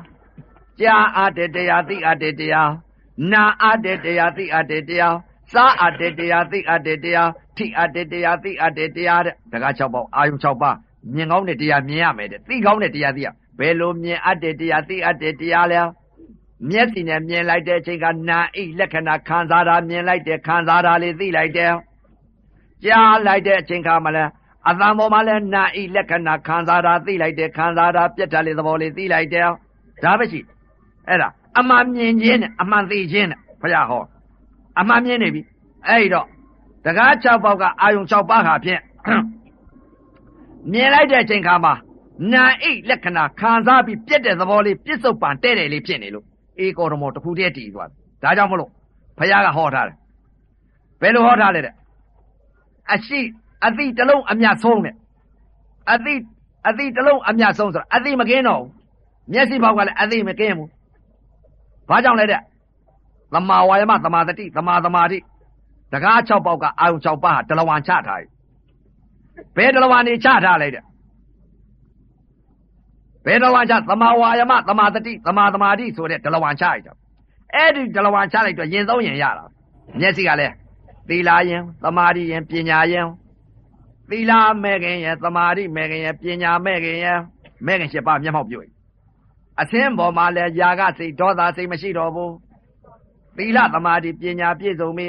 [0.81, 2.71] ကြားအပ်တဲ့တရားသိအပ်တဲ့တရား
[3.31, 5.16] နာအပ်တဲ့တရားသိအပ်တဲ့တရား
[5.53, 10.77] စားအပ်တဲ့တရားသိအပ်တဲ့တရားထိအပ်တဲ့တရားသိအပ်တဲ့တရားတဲ့တကား6ပေါက်အာယုံ6ပါး
[11.15, 13.28] မြင်ကောင်းတဲ့တရားမြင်ရမယ်တဲ့သိကောင်းတဲ့တရားသိရ
[13.59, 15.81] ဘယ်လိုမြင်အပ်တဲ့တရားသိအပ်တဲ့တရားလဲ
[16.70, 21.73] မျက်စိနဲ့မြင်လိုက်တဲ့အချိန်ကနာအိလက္ခဏာခံစားတာမြင်လိုက်တဲ့ခံစားတာလေးသိလိုက်တယ်
[22.85, 24.31] ကြားလိုက်တဲ့အချိန်ခါမှလည်း
[24.69, 29.49] အသံပေါ်မှာလည်းနာအိလက္ခဏာခံစားတာသိလိုက်တယ်ခံစားတာပြက်တာလေးသဘောလေးသိလိုက်တယ်
[30.05, 30.40] ဒါပဲရှိ
[31.09, 31.28] အဲ့ဒါ
[31.59, 34.03] အမှန်မြင်ခြင်းနဲ့အမှန်သိခြင်းနဲ့ဘုရားဟော
[34.81, 35.43] အမှန်မြင်နေပြီ
[35.89, 36.27] အဲ့တော့
[36.85, 38.81] တကား6ပေါက်ကအာယုံ6ပါးဟာဖြင့်
[40.73, 41.74] မြင်လိုက်တဲ့အချိန်ခါမှာ
[42.33, 46.27] နာအိတ်လက္ခဏာခံစားပြီးပြက်တဲ့သဘောလေးပြစ္ဆုတ်ပံတဲ့တယ်လေးဖြစ်နေလို့
[46.59, 48.70] အေကောရမောတခုတည်းတည်သွားတယ်ဒါကြောင့်မလို့
[49.19, 49.97] ဘုရားကဟောထားတယ်
[51.01, 51.74] ဘယ်လိုဟောထားလဲတဲ့
[52.93, 53.20] အရှိ
[53.66, 54.95] အသိတလုံးအမြတ်ဆုံးတဲ့
[55.93, 56.15] အသိ
[56.69, 58.70] အသိတလုံးအမြတ်ဆုံးဆိုတာအသိမကင်းတော့ဘူး
[59.33, 60.69] မျက်စိဘောက်ကလည်းအသိမကင်းဘူး
[61.89, 62.41] ဘာကြောင့်လဲတဲ့
[63.35, 65.19] သမာဝါယမသမာတတိသမာသမာဓိ
[65.93, 68.27] တကား6ပေါက်ကအာယုံ6ပါးဟာဒလဝန်ချထားပြီ
[69.57, 70.85] ဘယ်ဒလဝန်နေချထားလိုက်တဲ့
[73.27, 76.93] ဘယ်ဒလဝန်ချသမာဝါယမသမာတတိသမာသမာဓိဆိုတဲ့ဒလဝန်ချလိုက်တာ
[77.55, 79.45] အဲ့ဒီဒလဝန်ချလိုက်တော့ရင်သုံးရင်ရတာ
[80.01, 80.55] မျက်စိကလည်း
[81.09, 83.07] သီလာရင်သမာဓိရင်ပညာရင်
[84.11, 87.19] သီလာမဲ့ခင်ရဲ့သမာဓိမဲ့ခင်ရဲ့ပညာမဲ့ခင်ရဲ့
[87.67, 88.69] မဲ့ခင်၈ပါးမျက်မှောက်ပြုတ်
[89.61, 92.33] အသင်းပေါ်မှာလည်းຢာကစိတ်ဒေါသစိတ်မရှိတော့ဘူး
[93.37, 95.09] သီလသမာဓိပညာပြည့်စုံပြီ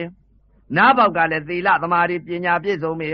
[0.78, 3.10] နားပေါက်ကလည်းသီလသမာဓိပညာပြည့်စုံပြီ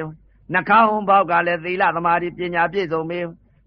[0.53, 3.19] နှာခေါင်းပေါက်ကလည်းသီလသမာဓိပညာပြည့်စုံပြီ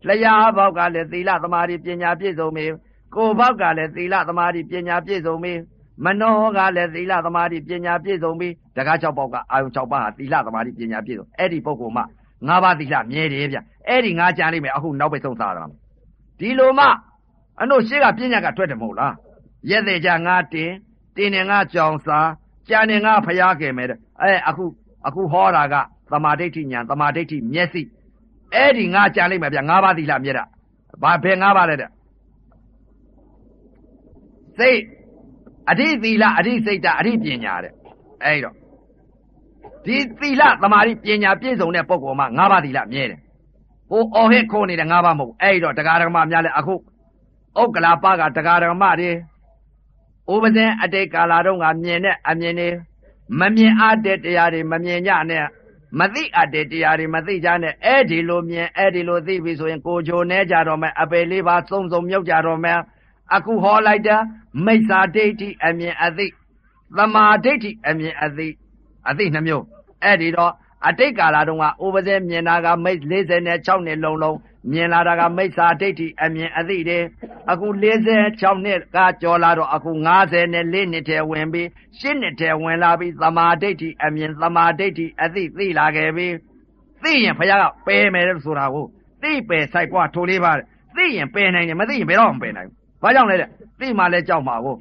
[0.07, 2.67] လျှာပေါက်ကလည်းသီလသမာဓိပညာပြည့်စုံပြီ
[3.15, 5.53] ကိုယ်ပေါက်ကလည်းသီလသမာဓိပညာပြည့်စုံပြီ
[6.05, 12.03] မနောကလည်းသီလသမာဓိပညာပြည့်စုံပြီတကား၆ပေါက်ကအာယုံ၆ပါးဟာသီလသမာဓိပညာပြည့်စုံအဲ့ဒီပုဂ္ဂိုလ်မှ
[12.49, 13.59] ငါးပါးသီလမြဲတယ်ဗျ
[13.89, 15.65] အဲ့ဒီငါးကြံလိမ့်မယ်အခုနောက်ပိတ်ဆုံးစားတာ
[16.41, 16.87] ဒီလိုမှ
[17.61, 19.15] အနို့ရှေ့ကပညာကထွက်တယ်မဟုတ်လား
[19.71, 20.71] ရက်တဲ့ကြငါတင်
[21.17, 22.19] တင်နေငါကြောင်စာ
[22.69, 24.65] ကြံနေငါဖျားခဲ့မယ်တဲ့အဲအခု
[25.07, 25.75] အခုဟောတာက
[26.11, 27.83] သမာဓိဋ္ဌိညာသမာဓိဋ္ဌိမျက်စိ
[28.55, 30.45] အဲ့ဒီငါကြံလိုက်မယ်ဗျငါးပါးသီလမြဲတာ
[31.03, 31.91] ဘာဘယ်ငါးပါးလဲတဲ့
[34.59, 34.81] စိတ်
[35.71, 37.73] အဓိသီလအဓိစိတ်တအဓိပညာတဲ့
[38.25, 38.55] အဲ့တော့
[39.87, 43.21] ဒီသီလသမာဓိပညာပြည့်စုံတဲ့ပုဂ္ဂိုလ်မှငါးပါးသီလမြဲတယ်
[43.91, 46.75] ဟိုအော်ဟစ်ခိုးနေတဲ့ငါးပါးမဟုတ်အဲ့တော့တရားဓမ္မများလဲအခု
[47.61, 49.11] ဥက္ကလာပကတရားဓမ္မတွေ
[50.33, 52.69] ဥပဇင်အတိတ်ကာလတုန်းကမြင်တဲ့အမြင်တွေ
[53.41, 55.45] မမြင်အပ်တဲ့တရားတွေမမြင်ကြနဲ့
[55.99, 62.79] မသိအပ်တဲ့တရားတွေမသိကြနဲ့အဲ့ဒီလိုမြင်အဲ့ဒီလိုသိပြီဆိုရင်ကိုဂျိုနေကြတော့မယ်အပေလေးပါစုံစုံမြုပ်ကြတော့မယ်
[63.35, 64.17] အခုဟောလိုက်တာ
[64.65, 66.27] မိစ္ဆာဒိဋ္ဌိအမြင်အသိ
[66.97, 68.49] သမာဓိဋ္ဌိအမြင်အသိ
[69.09, 69.65] အသိနှမျိုး
[70.05, 70.53] အဲ့ဒီတော့
[70.89, 74.37] အတိတ်ကာလတုန်းကဥပဇင်းမြင်တာကမိတ်46နှစ်လုံးလုံး
[74.71, 77.05] မြင်လာတာကမိစ္ဆာဒိဋ္ဌိအမြင်အသိတယ်
[77.51, 77.67] အခု
[78.13, 79.91] 46နှစ်ကကျော်လာတော့အခု
[80.23, 81.67] 54နဲ့4နှစ်ထဲဝင်ပြီး
[81.99, 86.29] 10နှစ်ထဲဝင်လာပြီးသမာဓိဋ္ဌိအမြင်သမာဓိဋ္ဌိအသိသိလာခဲ့ပြီ
[87.03, 88.87] သိရင်ဘုရားကပယ်မယ်လို့ဆိုတာကို
[89.23, 90.53] သိပယ်ဆိုင်ကွာထိုးလေးပါ
[90.97, 93.49] သိရင်ပယ်နိုင်တယ်မသိရင်ဘယ်တော့မှပယ်နိုင်ဘူးဘာကြောင့်လဲတဲ့
[93.81, 94.75] သိမှလည်းကြောက်မှာကို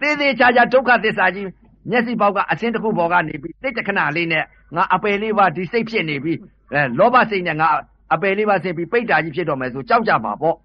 [0.00, 1.48] သေသေးချာချာဒုက္ခသစ္စာကြီး
[1.90, 4.44] မျက်စိပေါက်ကအစင်းတစ်ခုပေါ်ကနေပြီးတိတ်တခဏလေးနဲ့
[4.76, 6.34] ငါအပယ်လေးပါဒီစိတ်ဖြစ်နေပြီ
[6.72, 7.68] အဲလောဘစိတ်နဲ့ငါ
[8.12, 10.56] အပယ်လေးပါစိတ်ပြီးပိတ်တာကြီးဖြစ်တော့မယ်ဆိုကြောက်ကြမှာပေါ့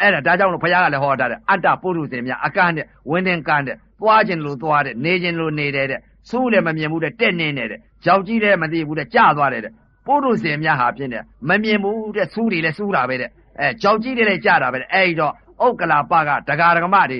[0.00, 9.72] အဲ့ဒါဒါကြောင့်လို့ဘုရားကလည်းဟောတာတဲ့အတ္တပုရုသေမြအကန့်နဲ့ဝင်းတင်ကန့်တဲ့သွားခြင်းလို့သွားတဲ့နေခြင်းလို့နေတဲ့တဲ့စူးလည်းမမြင်ဘူးတဲ့တက်နေနေတဲ့ကြောက်ကြီးလည်းမသိဘူးတဲ့ကြာသွားတယ်တဲ့
[10.06, 13.30] ပုရုသေမြဟာဖြစ်နေမမြင်ဘူးတဲ့စူးတွေလည်းစူးတာပဲတဲ့
[13.60, 15.32] အဲကြောက်ကြီးတွေလည်းကြာတာပဲတဲ့အဲ့ဒီတော့
[15.64, 17.18] ဥက္ကလာပကဒဂါဒဂမတွေ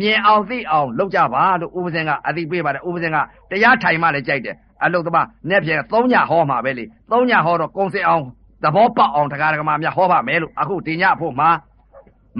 [0.00, 3.16] မြင်အောင်သိအောင်လုပ်ကြပါလို့ဥပဇင်ကအသိပေးပါတယ်ဥပဇင်က
[3.50, 8.24] တရားထိုင်မှလည်းကြိုက်တယ်အလုတ်သမားနဲ့ပြေ၃ညဟောမှာပဲလေ၃ညဟောတော့ကုံစင်အောင်
[8.63, 11.49] သဘောပေါက်အောင်တရားဒဂမများဟောပါမယ်လို့အခုဒီညဖို့မှာ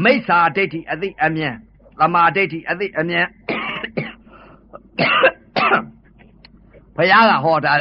[0.03, 1.53] မိစ္ဆာဒိဋ္ဌိအသိအမြင်
[1.99, 3.25] သမာဒိဋ္ဌိအသိအမြင်
[6.95, 7.73] ဘုရားကဟောတာ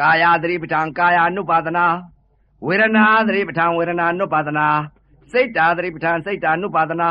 [0.00, 1.86] ကာယသတိပဋ္ဌာန်ကာယ ानु ပါဒနာ
[2.66, 4.66] ဝေဒနာသတိပဋ္ဌာန်ဝေဒနာ ानु ပါဒနာ
[5.32, 7.08] စိတ်တာသတိပဋ္ဌာန်စိတ်တာ ानु ပါဒနာ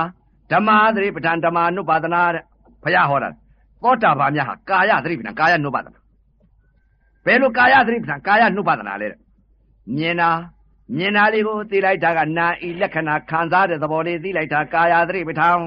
[0.51, 2.43] ဓမ္မသတိပဋ္ဌာန်ဓမ္မ ानु ပါဒနာတဲ့
[2.83, 3.29] ဘုရားဟောတာ
[3.82, 6.00] သောတာပန်များဟာကာယသတိပဋ္ဌာန်ကာယနုပဒနာ
[7.26, 9.20] ဘယ်လိုကာယသတိပဋ္ဌာန်ကာယနုပဒနာလဲတဲ့
[9.96, 10.30] မြင်တာ
[10.96, 15.58] မြင်တာလေးကိုသိလိုက်တာကနာဤလက္ခဏာခံစားတဲ့သဘောလေးသိလိုက်တာကာယသတိပဋ္ဌာန်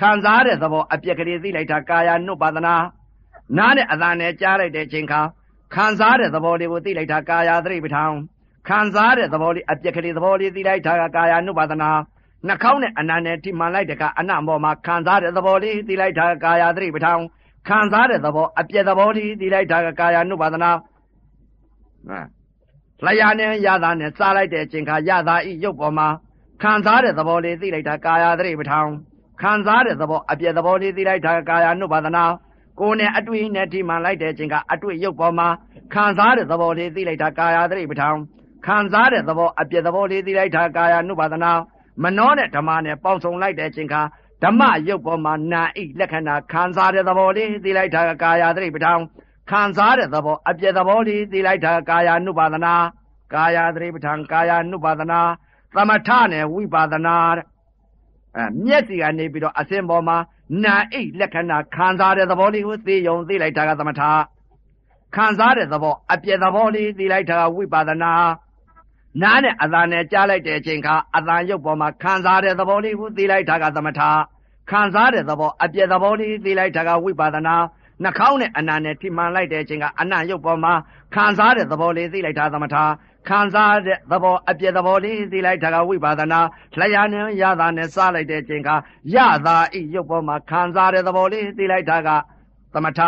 [0.00, 2.74] ခံစားတဲ့သဘောအပြက်ကလေးသိလိုက်တာကာယနုပဒနာ
[3.58, 5.20] နားနဲ့အသံနဲ့ကြားလိုက်တဲ့အချိန်ခါ
[5.74, 8.12] ခံစားတဲ့သဘောလေးကိုသိလိုက်တာကာယသတိပဋ္ဌာန်
[8.68, 11.90] ခံစားတဲ့သဘောလေးအပြက်ကလေးသဘောလေးသိလိုက်တာကကာယ ानु ပါဒနာ
[12.46, 17.20] နှာခေါင်းနဲ့အနံနဲ့ထိမှန်လိုက်တကအနံပေါ်မှာခံစားတဲ့သဘောလေးသိလိုက်တာကာယသတိပဋ္ဌာန်
[17.68, 20.70] ခံစားတဲ့သဘောအပြည့်သဘောလေးသိလိုက်တာကာယ అను ပါဒနာ
[23.06, 26.08] လျာနဲ့ရတာနဲ့စားလိုက်တဲ့အချိန်ခါရတာဤရုပ်ပေါ်မှာ
[26.62, 28.88] ခံစားတဲ့သဘောလေးသိလိုက်တာကာယသတိပဋ္ဌာန်
[29.40, 32.24] ခံစားတဲ့သဘောအပြည့်သဘောလေးသိလိုက်တာကာယ అను ပါဒနာ
[32.80, 35.48] ကိုယ်နဲ့အတွေ့နဲ့ထိမှန်လိုက်တဲ့အချိန်ကအတွေ့ရုပ်ပေါ်မှာ
[35.94, 38.16] ခံစားတဲ့သဘောလေးသိလိုက်တာကာယသတိပဋ္ဌာန်
[38.66, 41.52] ခံစားတဲ့သဘောအပြည့်သဘောလေးသိလိုက်တာကာယ అను ပါဒနာ
[42.02, 44.02] မနောနဲ့ဓမ္မနဲ့ပေါင်းစုံလိုက်တဲ့အချိန်ခါ
[44.42, 49.00] ဓမ္မရုပ်ပေါ်မှာနာဣလက္ခဏာခံစားတဲ့သဘောလေးသိလိုက်တာကာယသတိပဋ္ဌာန်
[49.50, 52.74] ခံစားတဲ့သဘောအပြည့်သဘောလေးသိလိုက်တာကာယ ानु ပါဒနာ
[53.34, 55.20] ကာယသတိပဋ္ဌာန်ကာယ ानु ပါဒနာ
[55.74, 57.44] သမထနဲ့ဝိပါဒနာတဲ့
[58.36, 60.16] အဲမျက်စီကနေပြီးတော့အစင်ပေါ်မှာ
[60.64, 64.02] နာဣလက္ခဏာခံစားတဲ့သဘောလေးကိုသိယုံသိလိုက်တာကသမထ
[65.16, 68.12] ခံစားတဲ့သဘောအပြည့်သဘောလေးသိလိုက်တာကဝိပါဒနာ
[69.22, 74.00] နားနဲ့အသာနဲ့ကြားလိုက်တဲ့အချိန်ခါအသာရုပ်ပေါ်မှာခံစားတဲ့သဘောလေးကိုသိလိုက်တာကသမထ
[74.70, 77.54] ခံစားတဲ့သဘောအပြည့်သဘောလေးသိလိုက်တာကဝိပါဒနာ
[78.02, 80.72] နှာခေါင်းနဲ့အနာနဲ့ထိမှန်လိုက်တဲ့အချိန်ကအနံ့ရုပ်ပေါ်မှာ
[81.14, 82.76] ခံစားတဲ့သဘောလေးသိလိုက်တာသမထ
[83.28, 86.40] ခံစားတဲ့သဘောအပြည့်သဘောလေးသိလိုက်တာကဝိပါဒနာ
[86.78, 88.70] လျာနဲ့ရတာနဲ့စားလိုက်တဲ့အချိန်က
[89.14, 89.16] ရ
[89.46, 92.08] တာဤရုပ်ပေါ်မှာခံစားတဲ့သဘောလေးသိလိုက်တာက
[92.74, 93.00] သမထ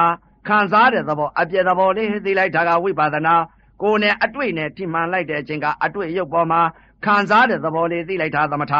[0.49, 3.35] ခံစားတဲ့သဘောအပြည့်သဘောလေးသိလိုက်တာကဝိပါဒနာ
[3.83, 6.61] ကိုယ်နဲ့အတွေ့နဲ့ထိမှန်လိုက်တဲ့အချိန်ကအတွေ့ရုပ်ပေါ်မှာ
[7.05, 8.75] ခံစားတဲ့သဘောလေးသိလိုက်တာသမထ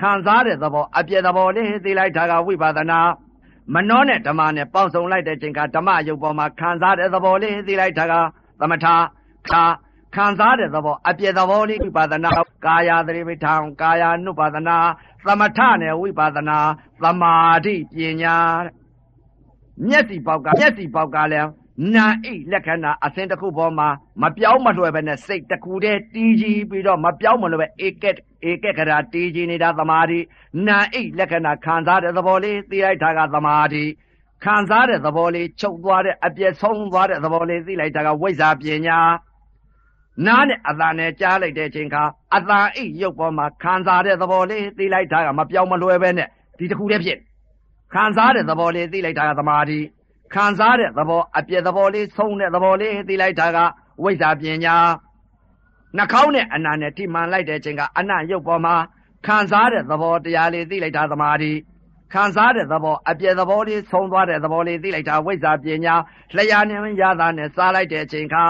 [0.00, 3.00] ခံစားတဲ့သဘောအပြည့်သဘောလေးသိလိုက်တာကဝိပါဒနာ
[3.74, 8.14] မနောနဲ့ဓမ္မနဲ့ပေါင်းစုံလိုက်တဲ့ချိန်ကဓမ္မရုပ်ပေါ်မှာခံစားတဲ့သဘောလေးသိလိုက်တာက
[8.60, 8.86] သမထ
[9.52, 9.64] ခါ
[10.14, 12.30] ခံစားတဲ့သဘောအပြည့်သဘောလေးဝိပါဒနာ
[12.66, 14.76] ကာယသတိပဋ္ဌာန်ကာယ ानु ပါဒနာ
[15.26, 16.58] သမထနဲ့ဝိပါဒနာ
[17.02, 17.34] သမာ
[17.64, 18.36] ဓိပညာ
[19.86, 21.48] မျက်စီပေါက်ကမျက်စီပေါက်ကလည်း
[21.94, 23.88] နာဣလက္ခဏာအစဉ်တစ်ခုပေါ်မှာ
[24.22, 28.16] မပြောင်းမလွယ်ပဲနဲ့စိတ်တစ်ခုတည်းတီးကြီးပြီးတော့မပြောင်းမလွယ်ပဲဧကက်
[28.50, 30.18] ဧကက်ကရာတီးကြီးနေတာသမာဓိ
[30.66, 33.84] နာဣလက္ခဏာခံစားတဲ့သဘောလေးသိလိုက်တာကသမာဓိ
[34.44, 38.98] ခံစားတဲ့သဘောလေးချုပ်သွားတဲ့အပြည့်ဆုံးသွားတဲ့သဘောလေးသိလိုက်တာကဝိဇ္ဇာပညာ
[40.26, 42.02] နားနဲ့အသာနဲ့ကြားလိုက်တဲ့အချိန်ခါ
[42.36, 46.28] အသာအိရုပ်ပေါ်မှာခံစားတဲ့သဘောလေးသိလိုက်တာကမပြောင်းမလွယ်ပဲနဲ့
[46.58, 47.18] ဒီတစ်ခုတည်းဖြစ်
[47.94, 49.78] ခံစားတဲ့သဘောလေးသိလိုက်တာကသမာဓိ
[50.32, 53.58] ခံစားတဲ့သဘောအပြည့်သဘောလေးဆုံးတဲ့သဘောလေးသိလိုက်တာက
[54.02, 54.76] ဝိဇ္ဇာပညာ
[55.96, 58.74] နှာခေါင်းနဲ့အနာနဲ့ထိမှန်လိုက်တဲ့အချိန်ကအနံ့ရုပ်ပေါ်မှာ
[59.26, 61.52] ခံစားတဲ့သဘောတရားလေးသိလိုက်တာသမာဓိ
[62.12, 65.94] ခံစားတဲ့သဘောအပြည့်သဘောလေးဆုံးသွားတဲ့သဘောလေးသိလိုက်တာဝိဇ္ဇာပညာ
[66.36, 68.44] လျှာနဲ့ရတာနဲ့စားလိုက်တဲ့အချိန်ခါ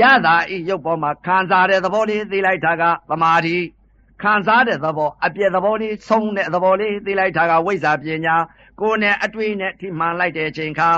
[0.00, 3.56] ရတာဤရုပ်ပေါ်မှာခံစားတဲ့သဘောလေးသိလိုက်တာကသမာဓိ
[4.22, 8.36] ခံစားတဲ့သဘောအပြည့်သဘောလေးဆုံးတဲ့သဘောလေးသိလိုက်တာကဝိဇ္ဇာပညာ
[8.80, 10.90] ကိုယ်နဲ့အတွေ့နဲ့ထိမှန်လိုက်တဲ့အချိန်ခါ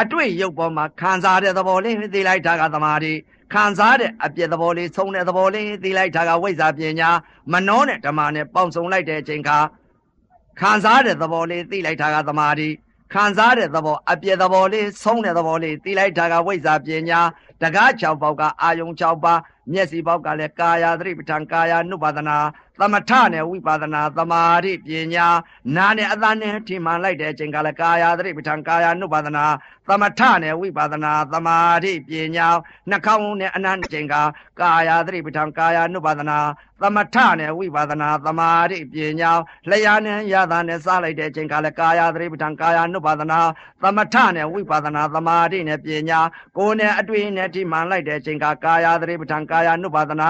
[0.00, 3.12] အတွေ့ရုပ်ပေါ်မှာခံစားတဲ့သဘောလေးသိလိုက်တာကသမာဓိ
[3.52, 7.10] ခံစားတဲ့အပြည့်သဘောလေးဆုံးတဲ့သဘောလေးသိလိုက်တာကဝိဇ္ဇာပညာ
[7.52, 9.58] မနှောနဲ့ဓမ္မနဲ့ပေါင်းစုံလိုက်တဲ့အချိန်ခါ
[10.60, 12.68] ခံစားတဲ့သဘောလေးသိလိုက်တာကသမာဓိ
[13.12, 17.20] ခံစားတဲ့သဘောအပြည့်သဘောလေးဆုံးတဲ့သဘောလေးသိလိုက်တာကဝိဇ္ဇာပညာ
[17.62, 19.40] တကား6ပေါက်ကအာယုံ6ပါး
[19.72, 22.36] မျက်စိပေါက်ကလည်းကာယသတိပဋ္ဌာန်ကာယ ानु ပါဒနာ
[22.79, 25.27] သမထနဲ့ဝိပါဒနာသမာဓိပညာ
[25.75, 29.45] နာနဲ့အသနဲ့ထိမှန်လိုက်တဲ့အချိန်ကလည်းကာယသတိပဋ္ဌာန်ကာယ ानु ပါဒနာ
[29.87, 32.47] သမထနဲ့ဝိပါဒနာသမာဓိပညာ
[32.89, 34.15] နှာခေါင်းနဲ့အနန္တချိန်က
[34.59, 36.37] ကာယသတိပဋ္ဌာန်ကာယ ानु ပါဒနာ
[36.81, 39.31] သမထနဲ့ဝိပါဒနာသမာဓိပညာ
[39.69, 43.39] လျာနဲ့ရတာနဲ့စားလိုက်တဲ့အချိန်ကလည်းကာယသတိပဋ္ဌာန်ကာယ ानु ပါဒနာ
[43.83, 46.19] သမထနဲ့ဝိပါဒနာသမာဓိနဲ့ပညာ
[46.57, 50.23] ကိုယ်နဲ့အတွေ့နဲ့ထိမှန်လိုက်တဲ့အချိန်ကကာယသတိပဋ္ဌာန်ကာယ ानु ပါဒန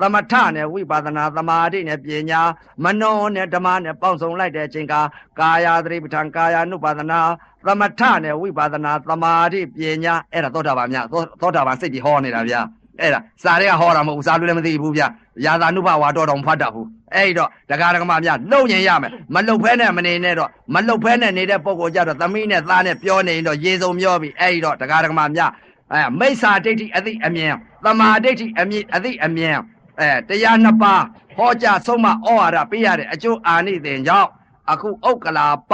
[0.00, 2.40] သမထနဲ့ဝိပါဒနာသမာဓိနဲ့ပညာ
[2.84, 4.94] မနောနဲ့ဓမ္မနဲ့ပေါင်းစုံလိုက်တဲ့အချိန်က
[5.40, 7.20] ကာယသတိပဋ္ဌာန်ကာယ ानु ပါဒနာ
[7.66, 11.04] သမထနဲ့ဝိပါဒနာသမာဓိပညာအဲ့ဒါသောတာပန်မြတ်
[11.40, 12.60] သောတာပန်စိတ်ကြီးဟောနေတာဗျာ
[13.00, 15.06] အဲ့ဒါစာတွေကဟောတာမဟုတ်ဘူးစာလို့လည်းမသိဘူးဗျာ
[15.44, 25.50] ယာသာနုဘဝါတော့တော့မဖတ်တတ်ဘူးအဲ့တော့ဒကာဒကမများလုံရင်ရမယ်မလုံဖဲနဲ့မနေနဲ့တော့မလုံဖဲနဲ့နေတဲ့ပုံကိုကြတော့သမီးနဲ့သားနဲ့ပြောနေရင်တော့ရေစုံမျောပြီအဲ့တော့ဒကာဒကမများ
[25.92, 27.52] အဲမိစ္ဆာဒိဋ္ဌိအသိအမြင်
[27.84, 29.56] သမာဒိဋ္ဌိအမြင်အသိအမြင်
[30.00, 31.02] အဲတရားနှစ်ပါး
[31.36, 34.28] ဟောကြားဆုံးမဩဝါဒပေးရတဲ့အကျိုးအာနိသင်ကြောင့်
[34.70, 35.72] အခုဥက္ကလာပ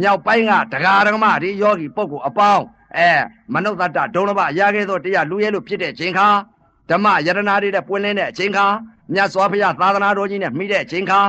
[0.00, 2.64] မြောက်ပိုင်းကဒကာဒကမဒီယောဂီပုဂ္ဂိုလ်အပေါင်း
[2.96, 3.10] အဲ
[3.52, 6.28] မနုဿတ္တဒုံလဘရခဲ့သောတရားလူရဲလို့ဖြစ်တဲ့ခြင်းခါ
[6.90, 8.66] ဓမ္မယရနာတွေနဲ့ပွင့်လင်းတဲ့အချိန်ခါ
[9.12, 11.20] မြတ်စွာဘုရားသာသနာတော်ကြီးနဲ့မိတဲ့အချိန်ခါ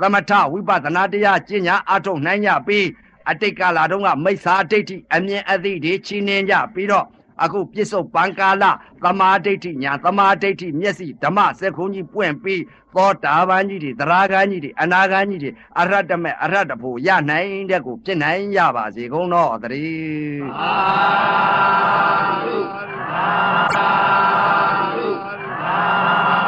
[0.00, 2.86] သမထဝိပဿနာတရားကျင့်ညာအထုတ်နိုင်ကြပြီး
[3.30, 7.06] အတိတ်ကလာတုန်းကမိစ္ဆာဒိဋ္ဌိအမြင်အသိတွေချီးနှင်းကြပြီးတော့
[7.42, 8.64] အခုပြစ္ဆုတ်ပံကာလ
[9.04, 12.62] သမာဓိဋ္ဌိညာသမာဓိဋ္ဌိမျက်စိဓမ္မစက်ခုံးကြီးပွင့်ပြီး
[12.94, 20.74] သောတာပန်ကြီးတွေသရဂန်ကြီးတွေအနာဂန်ကြီးတွေအရဟတမေအရဟတဖို့ရနိုင်တဲ့ကိုဖြစ်နိုင်ရပါစေကုန်တော့သတည်းသာ
[22.42, 22.56] ဓု
[23.10, 23.28] သာ
[24.94, 25.08] ဓု
[25.62, 26.45] သာ